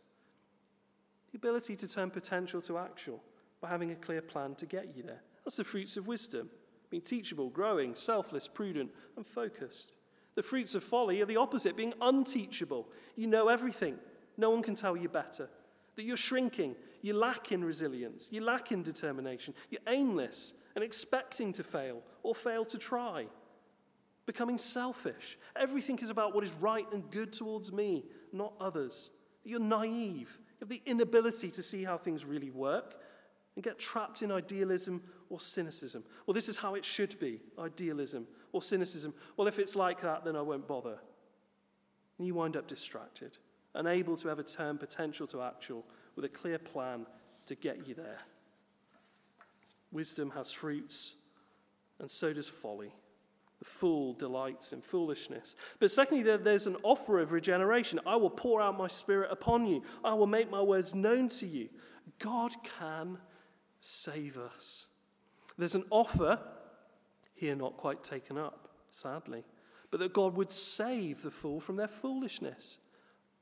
The 1.32 1.36
ability 1.36 1.76
to 1.76 1.88
turn 1.88 2.10
potential 2.10 2.60
to 2.62 2.78
actual 2.78 3.22
by 3.60 3.68
having 3.68 3.90
a 3.90 3.96
clear 3.96 4.22
plan 4.22 4.54
to 4.56 4.66
get 4.66 4.96
you 4.96 5.02
there. 5.02 5.22
That's 5.48 5.56
the 5.56 5.64
fruits 5.64 5.96
of 5.96 6.06
wisdom 6.06 6.50
being 6.90 7.00
teachable, 7.00 7.48
growing, 7.48 7.94
selfless, 7.94 8.46
prudent, 8.46 8.90
and 9.16 9.26
focused. 9.26 9.92
The 10.34 10.42
fruits 10.42 10.74
of 10.74 10.84
folly 10.84 11.22
are 11.22 11.24
the 11.24 11.38
opposite, 11.38 11.74
being 11.74 11.94
unteachable. 12.02 12.86
You 13.16 13.28
know 13.28 13.48
everything, 13.48 13.96
no 14.36 14.50
one 14.50 14.62
can 14.62 14.74
tell 14.74 14.94
you 14.94 15.08
better. 15.08 15.48
That 15.96 16.02
you're 16.02 16.18
shrinking, 16.18 16.76
you 17.00 17.14
lack 17.14 17.50
in 17.50 17.64
resilience, 17.64 18.28
you 18.30 18.42
lack 18.42 18.72
in 18.72 18.82
determination, 18.82 19.54
you're 19.70 19.80
aimless 19.88 20.52
and 20.74 20.84
expecting 20.84 21.52
to 21.54 21.64
fail 21.64 22.02
or 22.22 22.34
fail 22.34 22.66
to 22.66 22.76
try. 22.76 23.24
Becoming 24.26 24.58
selfish. 24.58 25.38
Everything 25.56 25.98
is 26.00 26.10
about 26.10 26.34
what 26.34 26.44
is 26.44 26.52
right 26.60 26.86
and 26.92 27.10
good 27.10 27.32
towards 27.32 27.72
me, 27.72 28.04
not 28.34 28.52
others. 28.60 29.08
You're 29.44 29.60
naive. 29.60 30.38
You 30.38 30.56
have 30.60 30.68
the 30.68 30.82
inability 30.84 31.50
to 31.52 31.62
see 31.62 31.84
how 31.84 31.96
things 31.96 32.26
really 32.26 32.50
work 32.50 32.96
and 33.58 33.64
get 33.64 33.76
trapped 33.76 34.22
in 34.22 34.30
idealism 34.30 35.02
or 35.30 35.40
cynicism. 35.40 36.04
Well, 36.26 36.34
this 36.34 36.48
is 36.48 36.56
how 36.56 36.74
it 36.74 36.84
should 36.84 37.18
be 37.18 37.40
idealism 37.58 38.26
or 38.52 38.62
cynicism. 38.62 39.14
Well, 39.36 39.48
if 39.48 39.58
it's 39.58 39.76
like 39.76 40.00
that, 40.02 40.24
then 40.24 40.36
I 40.36 40.42
won't 40.42 40.66
bother. 40.66 40.98
And 42.18 42.26
you 42.26 42.34
wind 42.34 42.56
up 42.56 42.66
distracted 42.66 43.38
unable 43.74 44.16
to 44.16 44.28
ever 44.28 44.42
turn 44.42 44.76
potential 44.78 45.26
to 45.28 45.42
actual 45.42 45.84
with 46.16 46.24
a 46.24 46.28
clear 46.28 46.58
plan 46.58 47.06
to 47.46 47.54
get 47.54 47.86
you 47.86 47.94
there. 47.94 48.18
Wisdom 49.90 50.30
has 50.30 50.52
fruits, 50.52 51.14
and 51.98 52.10
so 52.10 52.32
does 52.32 52.48
folly. 52.48 52.92
The 53.60 53.64
fool 53.64 54.12
delights 54.12 54.72
in 54.72 54.82
foolishness. 54.82 55.56
But 55.80 55.90
secondly, 55.90 56.22
there's 56.22 56.66
an 56.66 56.76
offer 56.82 57.18
of 57.18 57.32
regeneration. 57.32 57.98
I 58.06 58.16
will 58.16 58.30
pour 58.30 58.60
out 58.60 58.78
my 58.78 58.86
spirit 58.86 59.30
upon 59.32 59.66
you, 59.66 59.82
I 60.04 60.14
will 60.14 60.26
make 60.26 60.50
my 60.50 60.62
words 60.62 60.94
known 60.94 61.28
to 61.30 61.46
you. 61.46 61.68
God 62.18 62.52
can 62.78 63.18
save 63.80 64.36
us. 64.38 64.88
There's 65.58 65.74
an 65.74 65.84
offer 65.90 66.38
here 67.34 67.56
not 67.56 67.76
quite 67.76 68.02
taken 68.02 68.38
up, 68.38 68.68
sadly, 68.90 69.44
but 69.90 70.00
that 70.00 70.12
God 70.12 70.36
would 70.36 70.52
save 70.52 71.22
the 71.22 71.30
fool 71.30 71.60
from 71.60 71.76
their 71.76 71.88
foolishness 71.88 72.78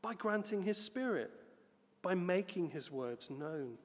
by 0.02 0.14
granting 0.14 0.62
his 0.62 0.78
spirit, 0.78 1.30
by 2.02 2.14
making 2.14 2.70
his 2.70 2.90
words 2.90 3.30
known. 3.30 3.76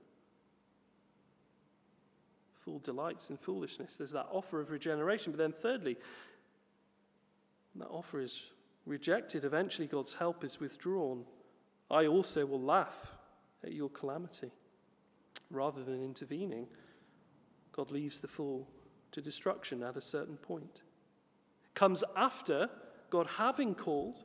Fool 2.53 2.79
delights 2.79 3.29
in 3.29 3.37
foolishness. 3.37 3.97
There's 3.97 4.11
that 4.11 4.27
offer 4.31 4.61
of 4.61 4.69
regeneration. 4.69 5.31
But 5.31 5.39
then, 5.39 5.51
thirdly, 5.51 5.97
that 7.75 7.87
offer 7.87 8.21
is 8.21 8.51
rejected. 8.85 9.43
Eventually, 9.43 9.87
God's 9.87 10.13
help 10.13 10.43
is 10.43 10.59
withdrawn. 10.59 11.25
I 11.89 12.05
also 12.05 12.45
will 12.45 12.61
laugh 12.61 13.13
at 13.63 13.73
your 13.73 13.89
calamity. 13.89 14.51
Rather 15.49 15.83
than 15.83 16.03
intervening, 16.03 16.67
God 17.71 17.91
leaves 17.91 18.19
the 18.19 18.27
fool 18.27 18.67
to 19.11 19.21
destruction 19.21 19.83
at 19.83 19.97
a 19.97 20.01
certain 20.01 20.37
point. 20.37 20.81
Comes 21.73 22.03
after 22.15 22.69
God 23.09 23.27
having 23.37 23.75
called, 23.75 24.23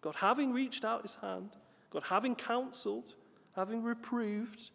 God 0.00 0.16
having 0.16 0.52
reached 0.52 0.84
out 0.84 1.02
his 1.02 1.16
hand, 1.16 1.50
God 1.90 2.04
having 2.06 2.34
counseled, 2.34 3.14
having 3.56 3.82
reproved, 3.82 4.70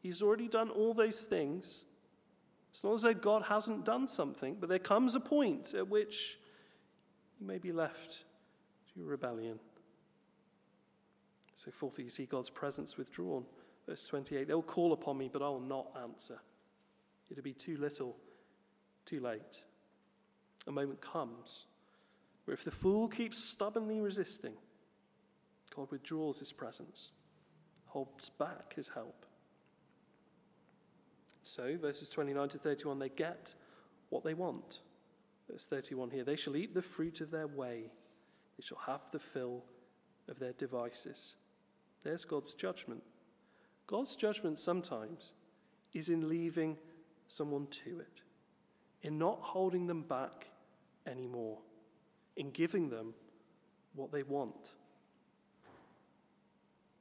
he's 0.00 0.22
already 0.22 0.48
done 0.48 0.70
all 0.70 0.94
those 0.94 1.24
things. 1.24 1.84
It's 2.70 2.82
not 2.84 2.94
as 2.94 3.02
though 3.02 3.14
God 3.14 3.44
hasn't 3.44 3.84
done 3.84 4.08
something, 4.08 4.56
but 4.58 4.68
there 4.68 4.78
comes 4.78 5.14
a 5.14 5.20
point 5.20 5.74
at 5.74 5.88
which 5.88 6.38
you 7.38 7.46
may 7.46 7.58
be 7.58 7.70
left 7.70 8.24
to 8.92 9.00
your 9.00 9.08
rebellion. 9.08 9.58
So, 11.54 11.70
fourthly, 11.70 12.04
you 12.04 12.10
see 12.10 12.26
God's 12.26 12.50
presence 12.50 12.96
withdrawn. 12.96 13.44
Verse 13.86 14.06
28 14.06 14.48
They 14.48 14.54
will 14.54 14.62
call 14.62 14.92
upon 14.92 15.18
me, 15.18 15.28
but 15.32 15.42
I 15.42 15.48
will 15.48 15.60
not 15.60 15.86
answer. 16.02 16.40
It'll 17.32 17.42
be 17.42 17.54
too 17.54 17.78
little, 17.78 18.14
too 19.06 19.18
late. 19.18 19.64
A 20.66 20.70
moment 20.70 21.00
comes 21.00 21.64
where 22.44 22.54
if 22.54 22.62
the 22.62 22.70
fool 22.70 23.08
keeps 23.08 23.42
stubbornly 23.42 24.00
resisting, 24.02 24.52
God 25.74 25.90
withdraws 25.90 26.38
his 26.40 26.52
presence, 26.52 27.10
holds 27.86 28.28
back 28.28 28.74
his 28.74 28.88
help. 28.88 29.24
So, 31.40 31.76
verses 31.80 32.10
29 32.10 32.50
to 32.50 32.58
31, 32.58 32.98
they 32.98 33.08
get 33.08 33.54
what 34.10 34.24
they 34.24 34.34
want. 34.34 34.82
Verse 35.50 35.64
31 35.64 36.10
here 36.10 36.24
they 36.24 36.36
shall 36.36 36.54
eat 36.54 36.74
the 36.74 36.82
fruit 36.82 37.22
of 37.22 37.30
their 37.30 37.46
way, 37.46 37.90
they 38.58 38.62
shall 38.62 38.80
have 38.86 39.10
the 39.10 39.18
fill 39.18 39.64
of 40.28 40.38
their 40.38 40.52
devices. 40.52 41.34
There's 42.04 42.26
God's 42.26 42.52
judgment. 42.52 43.02
God's 43.86 44.16
judgment 44.16 44.58
sometimes 44.58 45.32
is 45.94 46.08
in 46.08 46.28
leaving 46.28 46.76
someone 47.32 47.66
to 47.68 48.00
it, 48.00 48.20
in 49.02 49.18
not 49.18 49.38
holding 49.40 49.86
them 49.86 50.02
back 50.02 50.46
anymore 51.06 51.58
in 52.36 52.50
giving 52.50 52.88
them 52.88 53.14
what 53.94 54.12
they 54.12 54.22
want. 54.22 54.72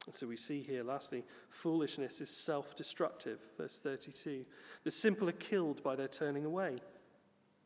And 0.06 0.16
so 0.16 0.28
we 0.28 0.38
see 0.38 0.62
here, 0.62 0.84
lastly, 0.84 1.24
foolishness 1.50 2.22
is 2.22 2.30
self 2.30 2.76
destructive. 2.76 3.40
Verse 3.58 3.80
32. 3.80 4.46
The 4.84 4.92
simple 4.92 5.30
are 5.30 5.34
killed 5.34 5.84
by 5.84 5.96
their 5.96 6.08
turning 6.08 6.44
away. 6.44 6.78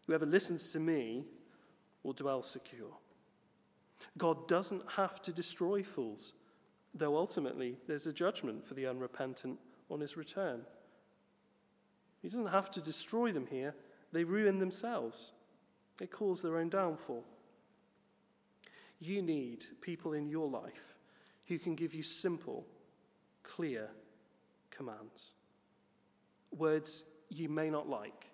Whoever 0.06 0.26
listens 0.26 0.72
to 0.74 0.80
me 0.80 1.26
will 2.04 2.14
dwell 2.14 2.44
secure. 2.44 2.98
God 4.18 4.48
doesn't 4.48 4.84
have 4.92 5.22
to 5.22 5.32
destroy 5.32 5.82
fools, 5.82 6.34
though 6.94 7.16
ultimately 7.16 7.78
there's 7.88 8.06
a 8.06 8.14
judgment 8.14 8.68
for 8.68 8.74
the 8.74 8.86
unrepentant 8.86 9.58
on 9.90 10.02
his 10.02 10.18
return. 10.18 10.62
He 12.26 12.30
doesn't 12.30 12.48
have 12.48 12.72
to 12.72 12.82
destroy 12.82 13.32
them 13.32 13.46
here, 13.46 13.76
they 14.12 14.24
ruin 14.24 14.58
themselves, 14.58 15.32
they 16.00 16.08
cause 16.08 16.42
their 16.42 16.58
own 16.58 16.70
downfall. 16.70 17.24
You 19.00 19.22
need 19.22 19.64
people 19.80 20.14
in 20.14 20.28
your 20.28 20.50
life 20.50 20.96
who 21.46 21.60
can 21.60 21.76
give 21.76 21.94
you 21.94 22.02
simple, 22.02 22.66
clear 23.44 23.90
commands. 24.72 25.34
Words 26.50 27.04
you 27.30 27.48
may 27.48 27.70
not 27.70 27.88
like. 27.88 28.32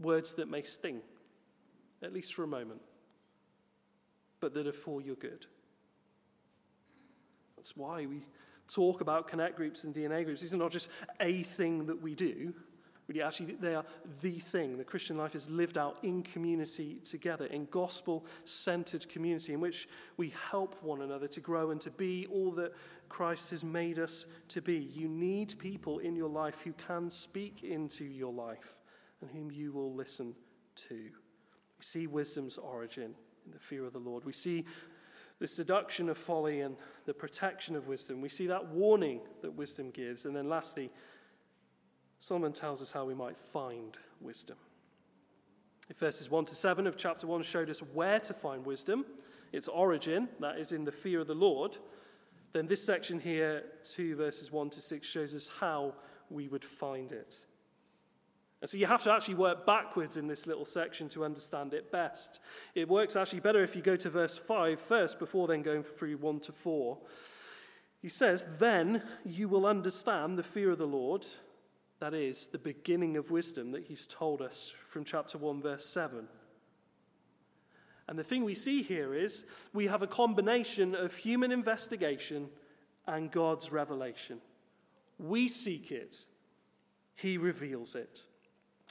Words 0.00 0.32
that 0.32 0.48
may 0.48 0.62
sting, 0.62 1.02
at 2.02 2.10
least 2.10 2.32
for 2.32 2.42
a 2.42 2.48
moment, 2.48 2.80
but 4.40 4.54
that 4.54 4.66
are 4.66 4.72
for 4.72 5.02
your 5.02 5.16
good. 5.16 5.44
That's 7.58 7.76
why 7.76 8.06
we 8.06 8.24
talk 8.68 9.00
about 9.00 9.28
connect 9.28 9.56
groups 9.56 9.84
and 9.84 9.94
DNA 9.94 10.24
groups. 10.24 10.40
These 10.40 10.54
are 10.54 10.58
not 10.58 10.72
just 10.72 10.88
a 11.20 11.42
thing 11.42 11.86
that 11.86 12.00
we 12.00 12.14
do, 12.14 12.54
Really, 13.08 13.22
actually, 13.22 13.54
they 13.54 13.74
are 13.74 13.84
the 14.20 14.32
thing. 14.32 14.78
The 14.78 14.84
Christian 14.84 15.16
life 15.16 15.36
is 15.36 15.48
lived 15.48 15.78
out 15.78 15.98
in 16.02 16.24
community 16.24 16.98
together, 17.04 17.46
in 17.46 17.66
gospel 17.66 18.26
centered 18.44 19.08
community, 19.08 19.52
in 19.52 19.60
which 19.60 19.88
we 20.16 20.32
help 20.50 20.82
one 20.82 21.02
another 21.02 21.28
to 21.28 21.40
grow 21.40 21.70
and 21.70 21.80
to 21.82 21.90
be 21.90 22.26
all 22.32 22.50
that 22.52 22.72
Christ 23.08 23.50
has 23.50 23.62
made 23.62 24.00
us 24.00 24.26
to 24.48 24.60
be. 24.60 24.78
You 24.78 25.08
need 25.08 25.56
people 25.58 26.00
in 26.00 26.16
your 26.16 26.28
life 26.28 26.62
who 26.62 26.72
can 26.72 27.08
speak 27.08 27.62
into 27.62 28.04
your 28.04 28.32
life 28.32 28.80
and 29.20 29.30
whom 29.30 29.52
you 29.52 29.70
will 29.70 29.94
listen 29.94 30.34
to. 30.88 30.96
We 30.96 31.82
see 31.82 32.08
wisdom's 32.08 32.58
origin 32.58 33.14
in 33.44 33.52
the 33.52 33.60
fear 33.60 33.84
of 33.84 33.92
the 33.92 34.00
Lord. 34.00 34.24
We 34.24 34.32
see 34.32 34.64
the 35.38 35.48
seduction 35.48 36.08
of 36.08 36.16
folly 36.16 36.60
and 36.60 36.76
the 37.04 37.14
protection 37.14 37.76
of 37.76 37.88
wisdom. 37.88 38.20
We 38.20 38.28
see 38.28 38.46
that 38.46 38.68
warning 38.68 39.20
that 39.42 39.54
wisdom 39.54 39.90
gives. 39.90 40.24
And 40.24 40.34
then, 40.34 40.48
lastly, 40.48 40.90
Solomon 42.20 42.52
tells 42.52 42.80
us 42.80 42.90
how 42.90 43.04
we 43.04 43.14
might 43.14 43.38
find 43.38 43.96
wisdom. 44.20 44.56
If 45.88 45.98
verses 45.98 46.30
1 46.30 46.46
to 46.46 46.54
7 46.54 46.86
of 46.86 46.96
chapter 46.96 47.26
1 47.26 47.42
showed 47.42 47.70
us 47.70 47.80
where 47.80 48.18
to 48.20 48.34
find 48.34 48.64
wisdom, 48.64 49.04
its 49.52 49.68
origin, 49.68 50.28
that 50.40 50.58
is 50.58 50.72
in 50.72 50.84
the 50.84 50.92
fear 50.92 51.20
of 51.20 51.26
the 51.26 51.34
Lord, 51.34 51.76
then 52.52 52.66
this 52.66 52.84
section 52.84 53.20
here, 53.20 53.64
2 53.84 54.16
verses 54.16 54.50
1 54.50 54.70
to 54.70 54.80
6, 54.80 55.06
shows 55.06 55.34
us 55.34 55.50
how 55.60 55.94
we 56.30 56.48
would 56.48 56.64
find 56.64 57.12
it. 57.12 57.38
And 58.66 58.70
so 58.72 58.78
you 58.78 58.86
have 58.86 59.04
to 59.04 59.12
actually 59.12 59.36
work 59.36 59.64
backwards 59.64 60.16
in 60.16 60.26
this 60.26 60.44
little 60.44 60.64
section 60.64 61.08
to 61.10 61.24
understand 61.24 61.72
it 61.72 61.92
best. 61.92 62.40
It 62.74 62.88
works 62.88 63.14
actually 63.14 63.38
better 63.38 63.62
if 63.62 63.76
you 63.76 63.80
go 63.80 63.94
to 63.94 64.10
verse 64.10 64.36
5 64.36 64.80
first, 64.80 65.20
before 65.20 65.46
then 65.46 65.62
going 65.62 65.84
through 65.84 66.16
1 66.16 66.40
to 66.40 66.50
4. 66.50 66.98
He 68.02 68.08
says, 68.08 68.58
Then 68.58 69.04
you 69.24 69.48
will 69.48 69.66
understand 69.66 70.36
the 70.36 70.42
fear 70.42 70.72
of 70.72 70.78
the 70.78 70.84
Lord 70.84 71.24
that 72.00 72.12
is, 72.12 72.48
the 72.48 72.58
beginning 72.58 73.16
of 73.16 73.30
wisdom 73.30 73.70
that 73.70 73.84
he's 73.84 74.04
told 74.04 74.42
us 74.42 74.72
from 74.88 75.04
chapter 75.04 75.38
1, 75.38 75.62
verse 75.62 75.86
7. 75.86 76.26
And 78.08 78.18
the 78.18 78.24
thing 78.24 78.42
we 78.42 78.56
see 78.56 78.82
here 78.82 79.14
is 79.14 79.44
we 79.72 79.86
have 79.86 80.02
a 80.02 80.08
combination 80.08 80.96
of 80.96 81.14
human 81.14 81.52
investigation 81.52 82.48
and 83.06 83.30
God's 83.30 83.70
revelation. 83.70 84.40
We 85.20 85.46
seek 85.46 85.92
it, 85.92 86.26
He 87.14 87.38
reveals 87.38 87.94
it. 87.94 88.26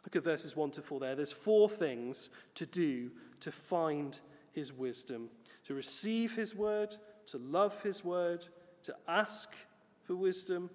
Look 0.06 0.16
at 0.16 0.24
verses 0.24 0.56
1 0.56 0.72
to 0.72 0.82
4 0.82 1.00
there. 1.00 1.16
There's 1.16 1.32
four 1.32 1.68
things 1.68 2.30
to 2.56 2.66
do 2.66 3.12
to 3.40 3.52
find 3.52 4.20
His 4.52 4.72
wisdom 4.72 5.30
to 5.66 5.74
receive 5.74 6.36
His 6.36 6.56
word, 6.56 6.96
to 7.28 7.38
love 7.38 7.82
His 7.82 8.04
word, 8.04 8.48
to 8.84 8.96
ask 9.08 9.56
for 10.04 10.16
wisdom, 10.16 10.70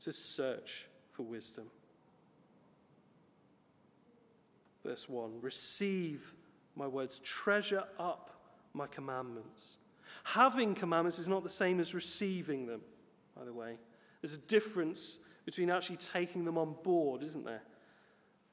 to 0.00 0.12
search 0.12 0.88
for 1.12 1.22
wisdom. 1.22 1.66
Verse 4.84 5.08
1 5.08 5.40
Receive 5.40 6.34
my 6.74 6.86
words, 6.86 7.18
treasure 7.18 7.84
up 7.98 8.30
my 8.72 8.86
commandments. 8.86 9.76
Having 10.24 10.74
commandments 10.74 11.18
is 11.18 11.28
not 11.28 11.42
the 11.42 11.48
same 11.48 11.80
as 11.80 11.94
receiving 11.94 12.66
them, 12.66 12.80
by 13.36 13.44
the 13.44 13.52
way. 13.52 13.76
There's 14.22 14.34
a 14.34 14.38
difference 14.38 15.18
between 15.44 15.70
actually 15.70 15.96
taking 15.96 16.44
them 16.44 16.56
on 16.56 16.76
board, 16.82 17.22
isn't 17.22 17.44
there? 17.44 17.62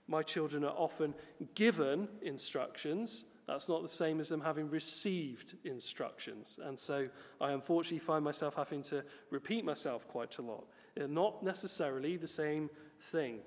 My 0.08 0.24
children 0.24 0.64
are 0.64 0.76
often 0.76 1.14
given 1.56 2.08
instructions. 2.22 3.26
That's 3.48 3.70
not 3.70 3.82
the 3.82 3.88
same 3.88 4.20
as 4.20 4.30
them 4.30 4.42
having 4.42 4.70
received 4.70 5.56
instructions. 5.64 6.60
And 6.64 6.80
so 6.80 7.08
I 7.40 7.52
unfortunately 7.52 8.00
find 8.00 8.24
myself 8.24 8.56
having 8.56 8.82
to 8.84 9.04
repeat 9.30 9.66
myself 9.66 10.08
quite 10.08 10.38
a 10.38 10.42
lot. 10.42 10.66
They're 10.96 11.08
not 11.08 11.44
necessarily 11.44 12.18
the 12.18 12.28
same 12.28 12.70
thing. 13.00 13.40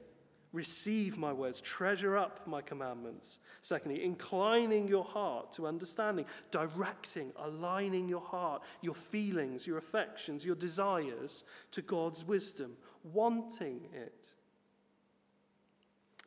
Receive 0.53 1.17
my 1.17 1.33
words, 1.33 1.61
treasure 1.61 2.17
up 2.17 2.47
my 2.47 2.61
commandments. 2.61 3.39
Secondly, 3.61 4.03
inclining 4.03 4.89
your 4.89 5.05
heart 5.05 5.53
to 5.53 5.67
understanding, 5.67 6.25
directing, 6.51 7.33
aligning 7.37 8.09
your 8.09 8.21
heart, 8.21 8.63
your 8.81 8.97
feelings, 8.97 9.65
your 9.67 9.79
affections, 9.79 10.45
your 10.45 10.57
desires 10.57 11.45
to 11.71 11.83
God's 11.83 12.25
wisdom, 12.25 12.73
wanting 13.05 13.89
it. 13.93 14.35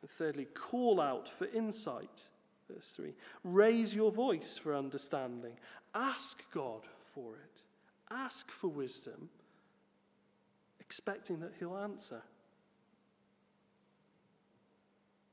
Thirdly, 0.06 0.46
call 0.54 1.00
out 1.00 1.28
for 1.28 1.46
insight. 1.46 2.28
Verse 2.70 2.92
3 2.96 3.12
Raise 3.42 3.94
your 3.94 4.10
voice 4.10 4.58
for 4.58 4.74
understanding. 4.74 5.54
Ask 5.94 6.42
God 6.52 6.82
for 7.04 7.34
it. 7.34 7.62
Ask 8.10 8.50
for 8.50 8.68
wisdom, 8.68 9.28
expecting 10.80 11.40
that 11.40 11.52
He'll 11.58 11.76
answer. 11.76 12.22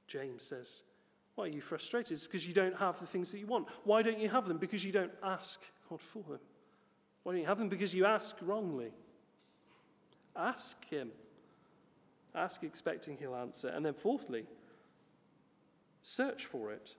James 0.07 0.43
says, 0.43 0.84
Why 1.36 1.45
are 1.45 1.47
you 1.47 1.61
frustrated? 1.61 2.11
It's 2.11 2.28
because 2.28 2.45
you 2.45 2.53
don't 2.53 2.76
have 2.78 2.99
the 2.99 3.05
things 3.05 3.32
that 3.32 3.39
you 3.39 3.47
want. 3.47 3.67
Why 3.84 4.01
don't 4.01 4.19
you 4.19 4.30
have 4.30 4.47
them? 4.47 4.57
Because 4.57 4.84
you 4.84 4.91
don't 4.91 5.11
ask 5.24 5.61
God 5.89 6.01
for 6.01 6.24
them. 6.24 6.39
Why 7.24 7.34
don't 7.34 7.41
you 7.41 7.47
have 7.47 7.59
them? 7.59 7.69
Because 7.69 7.93
you 7.93 8.05
ask 8.05 8.38
wrongly. 8.41 8.91
Ask 10.36 10.88
Him. 10.89 11.11
Ask 12.34 12.63
expecting 12.63 13.17
He'll 13.17 13.36
answer. 13.36 13.69
And 13.69 13.86
then, 13.86 13.93
fourthly, 13.93 14.45
search 16.02 16.45
for 16.45 16.72
it. 16.72 16.95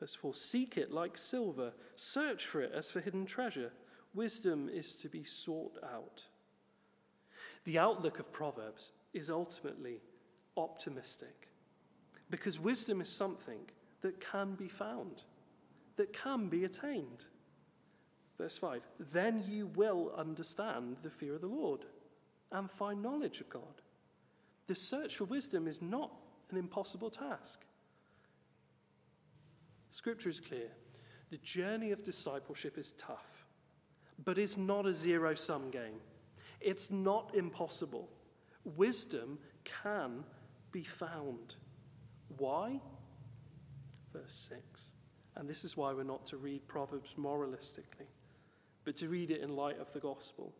Verse 0.00 0.14
4 0.14 0.34
Seek 0.34 0.76
it 0.76 0.92
like 0.92 1.18
silver, 1.18 1.72
search 1.96 2.46
for 2.46 2.60
it 2.60 2.72
as 2.74 2.90
for 2.90 3.00
hidden 3.00 3.26
treasure. 3.26 3.72
Wisdom 4.14 4.68
is 4.68 4.96
to 4.96 5.08
be 5.08 5.24
sought 5.24 5.76
out. 5.82 6.26
The 7.64 7.78
outlook 7.78 8.18
of 8.18 8.32
Proverbs 8.32 8.92
is 9.12 9.30
ultimately 9.30 10.00
optimistic. 10.56 11.48
Because 12.30 12.58
wisdom 12.60 13.00
is 13.00 13.08
something 13.08 13.60
that 14.02 14.20
can 14.20 14.54
be 14.54 14.68
found, 14.68 15.22
that 15.96 16.12
can 16.12 16.48
be 16.48 16.64
attained. 16.64 17.24
Verse 18.38 18.56
5 18.56 18.82
Then 19.12 19.44
you 19.46 19.66
will 19.66 20.12
understand 20.16 20.98
the 21.02 21.10
fear 21.10 21.34
of 21.34 21.40
the 21.40 21.46
Lord 21.46 21.84
and 22.52 22.70
find 22.70 23.02
knowledge 23.02 23.40
of 23.40 23.48
God. 23.48 23.82
The 24.66 24.74
search 24.74 25.16
for 25.16 25.24
wisdom 25.24 25.66
is 25.66 25.82
not 25.82 26.12
an 26.50 26.56
impossible 26.56 27.10
task. 27.10 27.64
Scripture 29.90 30.28
is 30.28 30.40
clear. 30.40 30.70
The 31.30 31.38
journey 31.38 31.92
of 31.92 32.02
discipleship 32.02 32.78
is 32.78 32.92
tough, 32.92 33.46
but 34.24 34.38
it's 34.38 34.56
not 34.56 34.86
a 34.86 34.94
zero 34.94 35.34
sum 35.34 35.70
game. 35.70 36.00
It's 36.60 36.90
not 36.90 37.34
impossible. 37.34 38.08
Wisdom 38.64 39.38
can 39.64 40.24
be 40.72 40.82
found. 40.82 41.56
Why? 42.36 42.80
Verse 44.12 44.50
6. 44.50 44.92
And 45.36 45.48
this 45.48 45.64
is 45.64 45.76
why 45.76 45.92
we're 45.92 46.02
not 46.02 46.26
to 46.26 46.36
read 46.36 46.66
Proverbs 46.66 47.14
moralistically, 47.14 48.08
but 48.84 48.96
to 48.96 49.08
read 49.08 49.30
it 49.30 49.40
in 49.40 49.54
light 49.54 49.78
of 49.78 49.92
the 49.92 50.00
gospel. 50.00 50.52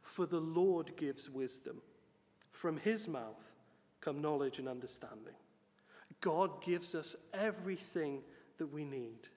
For 0.00 0.26
the 0.26 0.40
Lord 0.40 0.96
gives 0.96 1.28
wisdom. 1.28 1.82
From 2.50 2.76
his 2.76 3.08
mouth 3.08 3.54
come 4.00 4.20
knowledge 4.20 4.58
and 4.58 4.68
understanding. 4.68 5.34
God 6.20 6.62
gives 6.62 6.94
us 6.94 7.16
everything 7.34 8.22
that 8.62 8.72
we 8.72 8.84
need. 8.84 9.28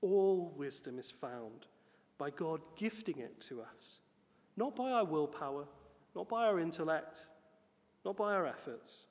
All 0.00 0.54
wisdom 0.56 0.98
is 0.98 1.10
found 1.10 1.66
by 2.16 2.30
God 2.30 2.60
gifting 2.76 3.18
it 3.18 3.38
to 3.42 3.60
us, 3.60 3.98
not 4.56 4.74
by 4.74 4.90
our 4.90 5.04
willpower, 5.04 5.66
not 6.16 6.28
by 6.28 6.46
our 6.46 6.58
intellect, 6.58 7.26
not 8.04 8.16
by 8.16 8.32
our 8.34 8.46
efforts 8.46 9.06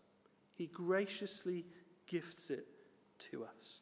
he 0.56 0.68
graciously 0.68 1.66
gifts 2.08 2.50
it 2.50 2.68
to 3.18 3.44
us. 3.44 3.82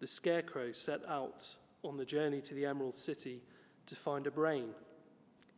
The 0.00 0.06
scarecrow 0.06 0.72
set 0.72 1.00
out 1.08 1.56
on 1.82 1.96
the 1.96 2.04
journey 2.04 2.40
to 2.42 2.54
the 2.54 2.66
Emerald 2.66 2.96
City 2.96 3.42
to 3.86 3.96
find 3.96 4.26
a 4.26 4.30
brain, 4.30 4.70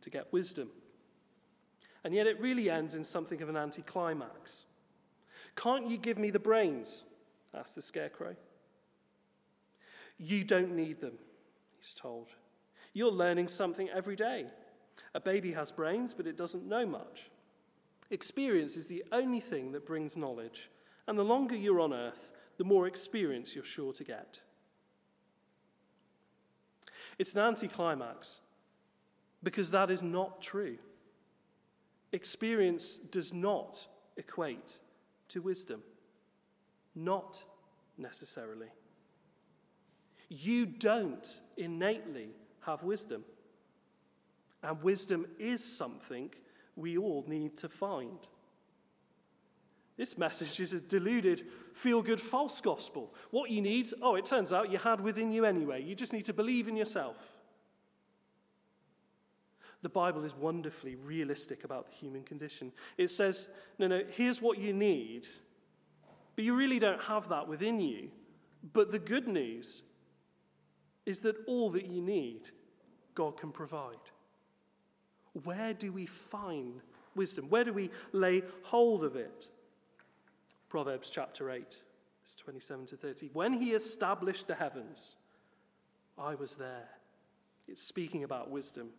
to 0.01 0.09
get 0.09 0.31
wisdom. 0.31 0.69
And 2.03 2.13
yet 2.13 2.27
it 2.27 2.39
really 2.39 2.69
ends 2.69 2.95
in 2.95 3.03
something 3.03 3.41
of 3.41 3.49
an 3.49 3.57
anticlimax. 3.57 4.65
Can't 5.55 5.87
you 5.87 5.97
give 5.97 6.17
me 6.17 6.29
the 6.29 6.39
brains? 6.39 7.03
asked 7.53 7.75
the 7.75 7.81
scarecrow. 7.81 8.35
You 10.17 10.43
don't 10.43 10.75
need 10.75 11.01
them, 11.01 11.17
he's 11.77 11.93
told. 11.93 12.29
You're 12.93 13.11
learning 13.11 13.47
something 13.47 13.89
every 13.89 14.15
day. 14.15 14.45
A 15.13 15.19
baby 15.19 15.53
has 15.53 15.71
brains, 15.71 16.13
but 16.13 16.27
it 16.27 16.37
doesn't 16.37 16.67
know 16.67 16.85
much. 16.85 17.29
Experience 18.09 18.75
is 18.75 18.87
the 18.87 19.03
only 19.11 19.39
thing 19.39 19.71
that 19.71 19.85
brings 19.85 20.17
knowledge, 20.17 20.69
and 21.07 21.17
the 21.17 21.23
longer 21.23 21.55
you're 21.55 21.79
on 21.79 21.93
earth, 21.93 22.31
the 22.57 22.63
more 22.63 22.85
experience 22.87 23.55
you're 23.55 23.63
sure 23.63 23.93
to 23.93 24.03
get. 24.03 24.41
It's 27.17 27.33
an 27.33 27.39
anticlimax 27.39 28.41
because 29.43 29.71
that 29.71 29.89
is 29.89 30.03
not 30.03 30.41
true. 30.41 30.77
Experience 32.11 32.97
does 32.97 33.33
not 33.33 33.87
equate 34.17 34.79
to 35.31 35.41
wisdom, 35.41 35.81
not 36.95 37.43
necessarily. 37.97 38.67
You 40.29 40.65
don't 40.65 41.41
innately 41.57 42.29
have 42.61 42.83
wisdom. 42.83 43.23
And 44.63 44.81
wisdom 44.81 45.25
is 45.39 45.63
something 45.63 46.31
we 46.75 46.97
all 46.97 47.25
need 47.27 47.57
to 47.57 47.69
find. 47.69 48.19
This 49.97 50.17
message 50.17 50.59
is 50.59 50.73
a 50.73 50.81
deluded, 50.81 51.43
feel 51.73 52.01
good, 52.01 52.21
false 52.21 52.61
gospel. 52.61 53.13
What 53.29 53.49
you 53.51 53.61
need, 53.61 53.89
oh, 54.01 54.15
it 54.15 54.25
turns 54.25 54.53
out 54.53 54.71
you 54.71 54.77
had 54.77 55.01
within 55.01 55.31
you 55.31 55.45
anyway. 55.45 55.83
You 55.83 55.95
just 55.95 56.13
need 56.13 56.25
to 56.25 56.33
believe 56.33 56.67
in 56.67 56.75
yourself. 56.75 57.37
The 59.81 59.89
Bible 59.89 60.23
is 60.23 60.35
wonderfully 60.35 60.95
realistic 60.95 61.63
about 61.63 61.87
the 61.87 61.93
human 61.93 62.23
condition. 62.23 62.71
It 62.97 63.09
says, 63.09 63.47
no, 63.79 63.87
no, 63.87 64.03
here's 64.11 64.41
what 64.41 64.59
you 64.59 64.73
need, 64.73 65.27
but 66.35 66.45
you 66.45 66.55
really 66.55 66.79
don't 66.79 67.01
have 67.03 67.29
that 67.29 67.47
within 67.47 67.79
you. 67.79 68.09
But 68.73 68.91
the 68.91 68.99
good 68.99 69.27
news 69.27 69.81
is 71.05 71.21
that 71.21 71.35
all 71.47 71.71
that 71.71 71.87
you 71.87 72.01
need, 72.01 72.49
God 73.15 73.37
can 73.37 73.51
provide. 73.51 73.95
Where 75.43 75.73
do 75.73 75.91
we 75.91 76.05
find 76.05 76.81
wisdom? 77.15 77.49
Where 77.49 77.63
do 77.63 77.73
we 77.73 77.89
lay 78.11 78.43
hold 78.63 79.03
of 79.03 79.15
it? 79.15 79.49
Proverbs 80.69 81.09
chapter 81.09 81.49
8, 81.49 81.63
verse 81.63 82.35
27 82.35 82.85
to 82.87 82.97
30. 82.97 83.29
When 83.33 83.53
he 83.53 83.71
established 83.71 84.47
the 84.47 84.55
heavens, 84.55 85.15
I 86.17 86.35
was 86.35 86.55
there. 86.55 86.89
It's 87.67 87.81
speaking 87.81 88.23
about 88.23 88.49
wisdom. 88.49 88.89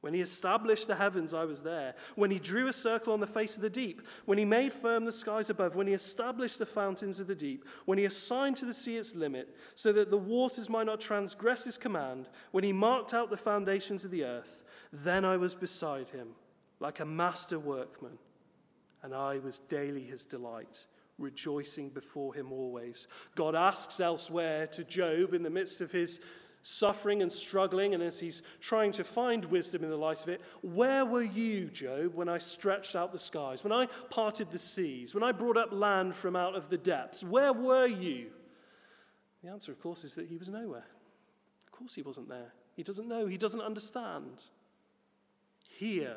When 0.00 0.14
he 0.14 0.22
established 0.22 0.86
the 0.86 0.94
heavens, 0.94 1.34
I 1.34 1.44
was 1.44 1.62
there. 1.62 1.94
When 2.14 2.30
he 2.30 2.38
drew 2.38 2.68
a 2.68 2.72
circle 2.72 3.12
on 3.12 3.20
the 3.20 3.26
face 3.26 3.56
of 3.56 3.62
the 3.62 3.68
deep, 3.68 4.00
when 4.24 4.38
he 4.38 4.46
made 4.46 4.72
firm 4.72 5.04
the 5.04 5.12
skies 5.12 5.50
above, 5.50 5.76
when 5.76 5.86
he 5.86 5.92
established 5.92 6.58
the 6.58 6.64
fountains 6.64 7.20
of 7.20 7.26
the 7.26 7.34
deep, 7.34 7.66
when 7.84 7.98
he 7.98 8.06
assigned 8.06 8.56
to 8.58 8.64
the 8.64 8.72
sea 8.72 8.96
its 8.96 9.14
limit, 9.14 9.54
so 9.74 9.92
that 9.92 10.10
the 10.10 10.16
waters 10.16 10.70
might 10.70 10.86
not 10.86 11.00
transgress 11.00 11.64
his 11.64 11.76
command, 11.76 12.30
when 12.50 12.64
he 12.64 12.72
marked 12.72 13.12
out 13.12 13.28
the 13.28 13.36
foundations 13.36 14.04
of 14.04 14.10
the 14.10 14.24
earth, 14.24 14.62
then 14.90 15.24
I 15.24 15.36
was 15.36 15.54
beside 15.54 16.08
him, 16.08 16.28
like 16.78 17.00
a 17.00 17.04
master 17.04 17.58
workman, 17.58 18.18
and 19.02 19.14
I 19.14 19.38
was 19.38 19.58
daily 19.58 20.04
his 20.04 20.24
delight, 20.24 20.86
rejoicing 21.18 21.90
before 21.90 22.32
him 22.32 22.52
always. 22.52 23.06
God 23.34 23.54
asks 23.54 24.00
elsewhere 24.00 24.66
to 24.68 24.82
Job 24.82 25.34
in 25.34 25.42
the 25.42 25.50
midst 25.50 25.82
of 25.82 25.92
his 25.92 26.20
suffering 26.62 27.22
and 27.22 27.32
struggling, 27.32 27.94
and 27.94 28.02
as 28.02 28.20
he's 28.20 28.42
trying 28.60 28.92
to 28.92 29.04
find 29.04 29.44
wisdom 29.46 29.82
in 29.82 29.90
the 29.90 29.96
light 29.96 30.22
of 30.22 30.28
it, 30.28 30.40
Where 30.62 31.04
were 31.04 31.22
you, 31.22 31.66
Job, 31.66 32.14
when 32.14 32.28
I 32.28 32.38
stretched 32.38 32.94
out 32.94 33.12
the 33.12 33.18
skies, 33.18 33.64
when 33.64 33.72
I 33.72 33.86
parted 34.10 34.50
the 34.50 34.58
seas, 34.58 35.14
when 35.14 35.22
I 35.22 35.32
brought 35.32 35.56
up 35.56 35.72
land 35.72 36.14
from 36.14 36.36
out 36.36 36.54
of 36.54 36.68
the 36.68 36.78
depths? 36.78 37.24
Where 37.24 37.52
were 37.52 37.86
you? 37.86 38.30
The 39.42 39.50
answer, 39.50 39.72
of 39.72 39.80
course, 39.80 40.04
is 40.04 40.14
that 40.16 40.26
he 40.26 40.36
was 40.36 40.50
nowhere. 40.50 40.86
Of 41.66 41.72
course, 41.72 41.94
he 41.94 42.02
wasn't 42.02 42.28
there. 42.28 42.52
He 42.76 42.82
doesn't 42.82 43.08
know, 43.08 43.26
he 43.26 43.38
doesn't 43.38 43.60
understand. 43.60 44.42
Here, 45.78 46.16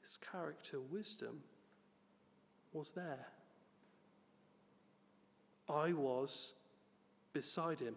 his 0.00 0.18
character 0.32 0.80
wisdom 0.80 1.42
was 2.72 2.90
there. 2.90 3.28
I 5.68 5.92
was 5.92 6.52
beside 7.32 7.80
him 7.80 7.96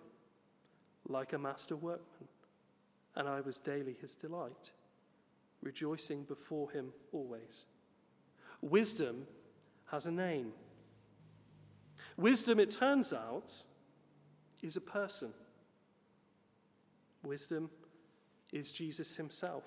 like 1.10 1.34
a 1.34 1.38
master 1.38 1.76
workman, 1.76 2.30
and 3.16 3.28
I 3.28 3.42
was 3.42 3.58
daily 3.58 3.98
his 4.00 4.16
delight, 4.16 4.72
rejoicing 5.62 6.24
before 6.24 6.72
him 6.72 6.94
always. 7.12 7.66
Wisdom 8.62 9.28
has 9.88 10.06
a 10.06 10.12
name. 10.12 10.54
Wisdom, 12.16 12.60
it 12.60 12.72
turns 12.72 13.12
out, 13.12 13.64
is 14.62 14.78
a 14.78 14.82
person. 14.82 15.34
Wisdom 17.24 17.70
is 18.54 18.72
Jesus 18.72 19.16
himself. 19.16 19.64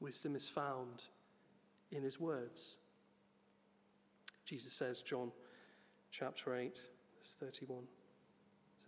Wisdom 0.00 0.36
is 0.36 0.48
found 0.48 1.08
in 1.90 2.02
his 2.02 2.20
words. 2.20 2.76
Jesus 4.44 4.72
says, 4.72 5.02
John 5.02 5.32
chapter 6.10 6.56
8, 6.56 6.80
verse 7.18 7.36
31. 7.38 7.84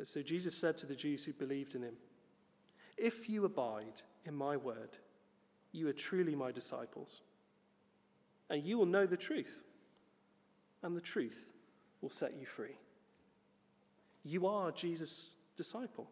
So 0.08 0.22
Jesus 0.22 0.56
said 0.56 0.78
to 0.78 0.86
the 0.86 0.94
Jews 0.94 1.24
who 1.24 1.32
believed 1.32 1.74
in 1.74 1.82
him, 1.82 1.94
If 2.96 3.28
you 3.28 3.44
abide 3.44 4.02
in 4.24 4.34
my 4.34 4.56
word, 4.56 4.90
you 5.72 5.88
are 5.88 5.92
truly 5.92 6.34
my 6.34 6.52
disciples, 6.52 7.22
and 8.48 8.64
you 8.64 8.78
will 8.78 8.86
know 8.86 9.06
the 9.06 9.16
truth, 9.16 9.64
and 10.82 10.96
the 10.96 11.00
truth 11.00 11.52
will 12.00 12.10
set 12.10 12.34
you 12.38 12.46
free. 12.46 12.76
You 14.24 14.46
are 14.46 14.72
Jesus' 14.72 15.34
disciple 15.56 16.10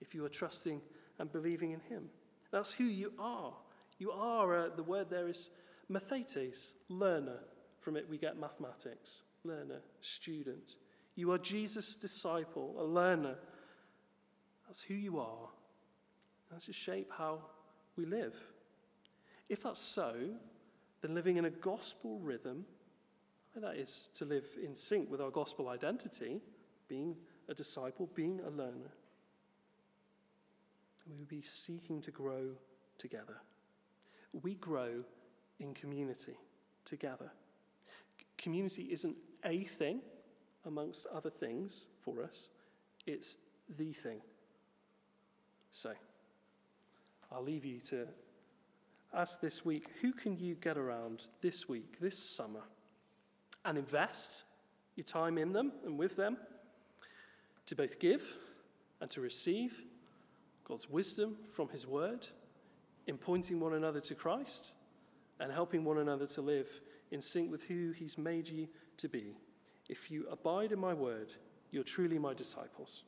if 0.00 0.14
you 0.14 0.24
are 0.24 0.30
trusting 0.30 0.80
and 1.18 1.32
believing 1.32 1.72
in 1.72 1.80
him. 1.80 2.10
That's 2.50 2.72
who 2.72 2.84
you 2.84 3.12
are. 3.18 3.54
You 3.98 4.10
are, 4.12 4.56
uh, 4.56 4.68
the 4.76 4.82
word 4.82 5.10
there 5.10 5.28
is 5.28 5.50
mathetes, 5.90 6.72
learner. 6.88 7.40
From 7.80 7.96
it 7.96 8.08
we 8.08 8.18
get 8.18 8.38
mathematics, 8.38 9.22
learner, 9.44 9.80
student. 10.00 10.76
You 11.16 11.30
are 11.32 11.38
Jesus' 11.38 11.96
disciple, 11.96 12.74
a 12.78 12.84
learner. 12.84 13.36
That's 14.66 14.82
who 14.82 14.94
you 14.94 15.18
are. 15.18 15.48
That's 16.50 16.66
to 16.66 16.72
shape 16.72 17.10
how 17.16 17.40
we 17.96 18.04
live. 18.04 18.34
If 19.48 19.62
that's 19.62 19.78
so, 19.78 20.14
then 21.00 21.14
living 21.14 21.36
in 21.36 21.44
a 21.44 21.50
gospel 21.50 22.18
rhythm, 22.18 22.64
that 23.56 23.76
is 23.76 24.08
to 24.14 24.24
live 24.24 24.46
in 24.62 24.74
sync 24.74 25.10
with 25.10 25.20
our 25.20 25.30
gospel 25.30 25.68
identity, 25.68 26.40
being 26.88 27.16
a 27.48 27.54
disciple, 27.54 28.08
being 28.14 28.40
a 28.44 28.50
learner, 28.50 28.90
we 31.06 31.16
will 31.16 31.26
be 31.26 31.42
seeking 31.42 32.00
to 32.00 32.10
grow 32.10 32.50
together. 32.98 33.36
We 34.32 34.54
grow 34.54 35.04
in 35.60 35.74
community 35.74 36.36
together. 36.84 37.30
C- 38.18 38.26
community 38.38 38.88
isn't 38.90 39.16
a 39.44 39.62
thing 39.64 40.00
amongst 40.66 41.06
other 41.06 41.30
things 41.30 41.86
for 42.00 42.22
us, 42.22 42.48
it's 43.06 43.36
the 43.76 43.92
thing. 43.92 44.20
So, 45.70 45.92
I'll 47.32 47.42
leave 47.42 47.64
you 47.64 47.80
to 47.80 48.06
ask 49.12 49.40
this 49.40 49.64
week 49.64 49.86
who 50.00 50.12
can 50.12 50.36
you 50.38 50.54
get 50.54 50.76
around 50.76 51.28
this 51.40 51.68
week, 51.68 51.98
this 52.00 52.18
summer, 52.18 52.62
and 53.64 53.78
invest 53.78 54.44
your 54.96 55.04
time 55.04 55.38
in 55.38 55.52
them 55.52 55.72
and 55.84 55.98
with 55.98 56.16
them 56.16 56.36
to 57.66 57.74
both 57.74 57.98
give 57.98 58.36
and 59.00 59.10
to 59.10 59.20
receive 59.20 59.82
God's 60.64 60.88
wisdom 60.88 61.36
from 61.50 61.68
His 61.68 61.86
Word 61.86 62.26
in 63.06 63.18
pointing 63.18 63.60
one 63.60 63.74
another 63.74 64.00
to 64.00 64.14
Christ 64.14 64.74
and 65.40 65.52
helping 65.52 65.84
one 65.84 65.98
another 65.98 66.26
to 66.28 66.40
live 66.40 66.68
in 67.10 67.20
sync 67.20 67.50
with 67.50 67.64
who 67.64 67.92
He's 67.92 68.16
made 68.16 68.48
you 68.48 68.68
to 68.98 69.08
be. 69.08 69.36
If 69.88 70.10
you 70.10 70.26
abide 70.30 70.72
in 70.72 70.78
my 70.78 70.94
word, 70.94 71.32
you're 71.70 71.84
truly 71.84 72.18
my 72.18 72.34
disciples. 72.34 73.04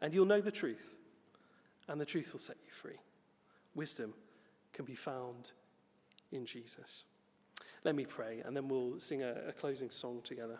And 0.00 0.12
you'll 0.12 0.26
know 0.26 0.40
the 0.40 0.50
truth, 0.50 0.96
and 1.88 2.00
the 2.00 2.04
truth 2.04 2.32
will 2.32 2.40
set 2.40 2.56
you 2.64 2.72
free. 2.72 2.98
Wisdom 3.74 4.12
can 4.72 4.84
be 4.84 4.94
found 4.94 5.52
in 6.32 6.44
Jesus. 6.44 7.04
Let 7.84 7.94
me 7.94 8.04
pray, 8.04 8.42
and 8.44 8.56
then 8.56 8.68
we'll 8.68 8.98
sing 8.98 9.22
a, 9.22 9.34
a 9.48 9.52
closing 9.52 9.90
song 9.90 10.20
together. 10.24 10.58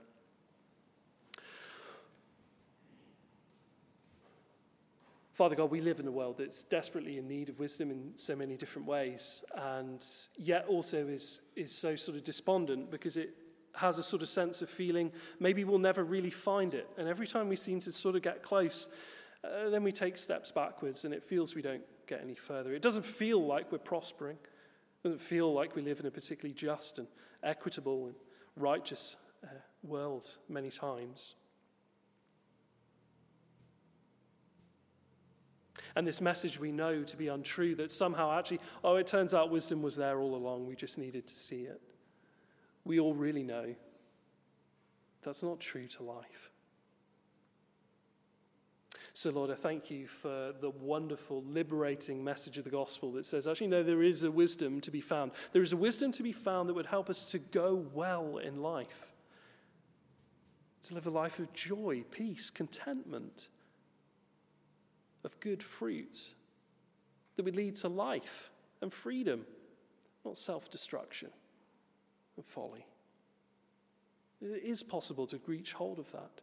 Father 5.32 5.56
God, 5.56 5.70
we 5.70 5.80
live 5.80 5.98
in 5.98 6.06
a 6.06 6.10
world 6.12 6.36
that's 6.38 6.62
desperately 6.62 7.16
in 7.18 7.26
need 7.26 7.48
of 7.48 7.58
wisdom 7.58 7.90
in 7.90 8.12
so 8.16 8.36
many 8.36 8.56
different 8.56 8.86
ways, 8.86 9.42
and 9.56 10.04
yet 10.36 10.66
also 10.68 11.08
is, 11.08 11.40
is 11.56 11.74
so 11.74 11.96
sort 11.96 12.16
of 12.16 12.22
despondent 12.22 12.90
because 12.90 13.16
it 13.16 13.34
has 13.74 13.98
a 13.98 14.02
sort 14.02 14.22
of 14.22 14.28
sense 14.28 14.62
of 14.62 14.68
feeling 14.68 15.10
maybe 15.40 15.64
we'll 15.64 15.78
never 15.78 16.04
really 16.04 16.30
find 16.30 16.74
it. 16.74 16.88
And 16.98 17.08
every 17.08 17.26
time 17.26 17.48
we 17.48 17.56
seem 17.56 17.80
to 17.80 17.92
sort 17.92 18.16
of 18.16 18.22
get 18.22 18.42
close, 18.42 18.88
uh, 19.44 19.70
then 19.70 19.82
we 19.82 19.92
take 19.92 20.18
steps 20.18 20.52
backwards 20.52 21.04
and 21.04 21.14
it 21.14 21.24
feels 21.24 21.54
we 21.54 21.62
don't 21.62 21.82
get 22.06 22.20
any 22.22 22.34
further. 22.34 22.74
It 22.74 22.82
doesn't 22.82 23.04
feel 23.04 23.44
like 23.44 23.72
we're 23.72 23.78
prospering. 23.78 24.36
It 24.36 25.08
doesn't 25.08 25.20
feel 25.20 25.52
like 25.52 25.74
we 25.74 25.82
live 25.82 26.00
in 26.00 26.06
a 26.06 26.10
particularly 26.10 26.54
just 26.54 26.98
and 26.98 27.08
equitable 27.42 28.06
and 28.06 28.14
righteous 28.56 29.16
uh, 29.42 29.48
world 29.82 30.36
many 30.48 30.70
times. 30.70 31.34
And 35.96 36.06
this 36.06 36.20
message 36.20 36.58
we 36.58 36.72
know 36.72 37.02
to 37.02 37.16
be 37.16 37.28
untrue 37.28 37.74
that 37.74 37.90
somehow 37.90 38.38
actually, 38.38 38.60
oh, 38.84 38.96
it 38.96 39.06
turns 39.06 39.34
out 39.34 39.50
wisdom 39.50 39.82
was 39.82 39.96
there 39.96 40.20
all 40.20 40.34
along, 40.34 40.66
we 40.66 40.74
just 40.74 40.96
needed 40.96 41.26
to 41.26 41.34
see 41.34 41.62
it 41.62 41.80
we 42.84 42.98
all 42.98 43.14
really 43.14 43.42
know 43.42 43.74
that's 45.22 45.42
not 45.42 45.60
true 45.60 45.86
to 45.86 46.02
life. 46.02 46.50
So, 49.14 49.30
Lord, 49.30 49.50
I 49.50 49.54
thank 49.54 49.90
you 49.90 50.06
for 50.06 50.52
the 50.60 50.70
wonderful, 50.70 51.44
liberating 51.44 52.24
message 52.24 52.58
of 52.58 52.64
the 52.64 52.70
gospel 52.70 53.12
that 53.12 53.26
says, 53.26 53.46
actually, 53.46 53.66
no, 53.68 53.82
there 53.82 54.02
is 54.02 54.24
a 54.24 54.30
wisdom 54.30 54.80
to 54.80 54.90
be 54.90 55.00
found. 55.00 55.32
There 55.52 55.62
is 55.62 55.72
a 55.72 55.76
wisdom 55.76 56.12
to 56.12 56.22
be 56.22 56.32
found 56.32 56.68
that 56.68 56.74
would 56.74 56.86
help 56.86 57.10
us 57.10 57.30
to 57.32 57.38
go 57.38 57.86
well 57.92 58.38
in 58.38 58.62
life, 58.62 59.12
to 60.84 60.94
live 60.94 61.06
a 61.06 61.10
life 61.10 61.38
of 61.38 61.52
joy, 61.52 62.04
peace, 62.10 62.50
contentment, 62.50 63.48
of 65.24 65.38
good 65.40 65.62
fruit, 65.62 66.34
that 67.36 67.44
would 67.44 67.54
lead 67.54 67.76
to 67.76 67.88
life 67.88 68.50
and 68.80 68.92
freedom, 68.92 69.44
not 70.24 70.36
self 70.36 70.70
destruction 70.70 71.30
and 72.36 72.44
folly. 72.44 72.86
It 74.40 74.62
is 74.64 74.82
possible 74.82 75.26
to 75.28 75.40
reach 75.46 75.72
hold 75.72 75.98
of 75.98 76.10
that. 76.12 76.40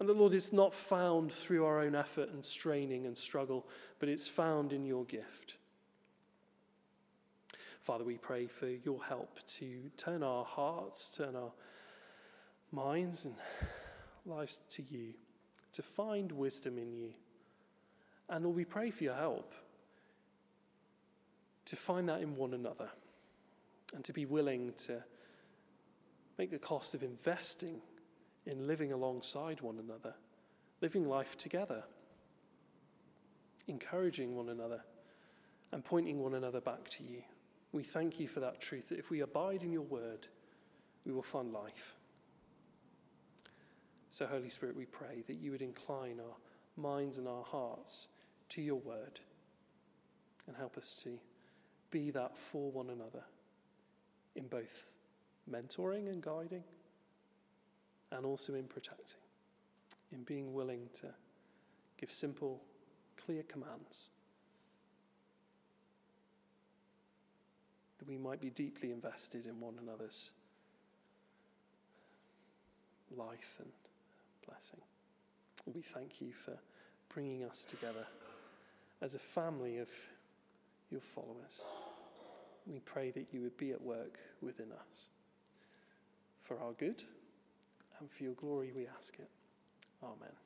And 0.00 0.08
the 0.08 0.14
Lord 0.14 0.34
is 0.34 0.52
not 0.52 0.74
found 0.74 1.30
through 1.30 1.64
our 1.64 1.80
own 1.80 1.94
effort 1.94 2.30
and 2.30 2.44
straining 2.44 3.06
and 3.06 3.16
struggle, 3.16 3.66
but 3.98 4.08
it's 4.08 4.26
found 4.26 4.72
in 4.72 4.84
your 4.84 5.04
gift. 5.04 5.56
Father, 7.80 8.04
we 8.04 8.16
pray 8.16 8.46
for 8.46 8.66
your 8.66 9.04
help 9.04 9.38
to 9.46 9.90
turn 9.96 10.22
our 10.22 10.44
hearts, 10.44 11.10
turn 11.10 11.36
our 11.36 11.52
minds 12.72 13.26
and 13.26 13.34
lives 14.26 14.60
to 14.70 14.82
you, 14.82 15.12
to 15.74 15.82
find 15.82 16.32
wisdom 16.32 16.78
in 16.78 16.92
you. 16.92 17.10
And 18.28 18.44
Lord, 18.44 18.56
we 18.56 18.64
pray 18.64 18.90
for 18.90 19.04
your 19.04 19.14
help 19.14 19.52
to 21.66 21.76
find 21.76 22.08
that 22.08 22.22
in 22.22 22.36
one 22.36 22.54
another 22.54 22.88
and 23.94 24.04
to 24.04 24.12
be 24.12 24.26
willing 24.26 24.72
to 24.76 25.02
make 26.36 26.50
the 26.50 26.58
cost 26.58 26.94
of 26.94 27.02
investing 27.02 27.80
in 28.44 28.66
living 28.66 28.92
alongside 28.92 29.60
one 29.60 29.78
another, 29.78 30.14
living 30.80 31.08
life 31.08 31.38
together, 31.38 31.84
encouraging 33.68 34.34
one 34.34 34.48
another, 34.48 34.82
and 35.72 35.84
pointing 35.84 36.20
one 36.20 36.34
another 36.34 36.60
back 36.60 36.88
to 36.88 37.04
you. 37.04 37.22
We 37.72 37.84
thank 37.84 38.20
you 38.20 38.28
for 38.28 38.40
that 38.40 38.60
truth 38.60 38.88
that 38.88 38.98
if 38.98 39.10
we 39.10 39.20
abide 39.20 39.62
in 39.62 39.72
your 39.72 39.82
word, 39.82 40.26
we 41.06 41.12
will 41.12 41.22
find 41.22 41.52
life. 41.52 41.96
So, 44.10 44.26
Holy 44.26 44.50
Spirit, 44.50 44.76
we 44.76 44.84
pray 44.84 45.24
that 45.26 45.34
you 45.34 45.50
would 45.50 45.62
incline 45.62 46.20
our 46.20 46.36
minds 46.76 47.18
and 47.18 47.26
our 47.26 47.42
hearts 47.42 48.08
to 48.50 48.62
your 48.62 48.76
word 48.76 49.20
and 50.46 50.56
help 50.56 50.76
us 50.76 51.00
to 51.02 51.18
be 51.90 52.10
that 52.10 52.36
for 52.36 52.70
one 52.70 52.90
another 52.90 53.24
in 54.36 54.46
both 54.46 54.92
mentoring 55.50 56.08
and 56.08 56.22
guiding, 56.22 56.64
and 58.10 58.24
also 58.24 58.54
in 58.54 58.64
protecting, 58.64 59.20
in 60.12 60.22
being 60.22 60.52
willing 60.54 60.88
to 60.94 61.06
give 61.98 62.10
simple, 62.10 62.62
clear 63.16 63.42
commands. 63.44 64.10
That 67.98 68.08
we 68.08 68.18
might 68.18 68.40
be 68.40 68.50
deeply 68.50 68.90
invested 68.92 69.46
in 69.46 69.60
one 69.60 69.74
another's 69.80 70.32
life 73.16 73.56
and 73.60 73.70
blessing. 74.46 74.80
We 75.72 75.82
thank 75.82 76.20
you 76.20 76.32
for 76.32 76.58
bringing 77.08 77.44
us 77.44 77.64
together 77.64 78.06
as 79.00 79.14
a 79.14 79.18
family 79.18 79.78
of 79.78 79.88
your 80.90 81.00
followers. 81.00 81.62
We 82.66 82.80
pray 82.80 83.10
that 83.10 83.26
you 83.32 83.42
would 83.42 83.56
be 83.56 83.72
at 83.72 83.82
work 83.82 84.18
within 84.40 84.72
us. 84.72 85.08
For 86.42 86.58
our 86.60 86.72
good 86.72 87.02
and 87.98 88.10
for 88.10 88.22
your 88.22 88.34
glory, 88.34 88.72
we 88.74 88.86
ask 88.98 89.18
it. 89.18 89.30
Amen. 90.02 90.43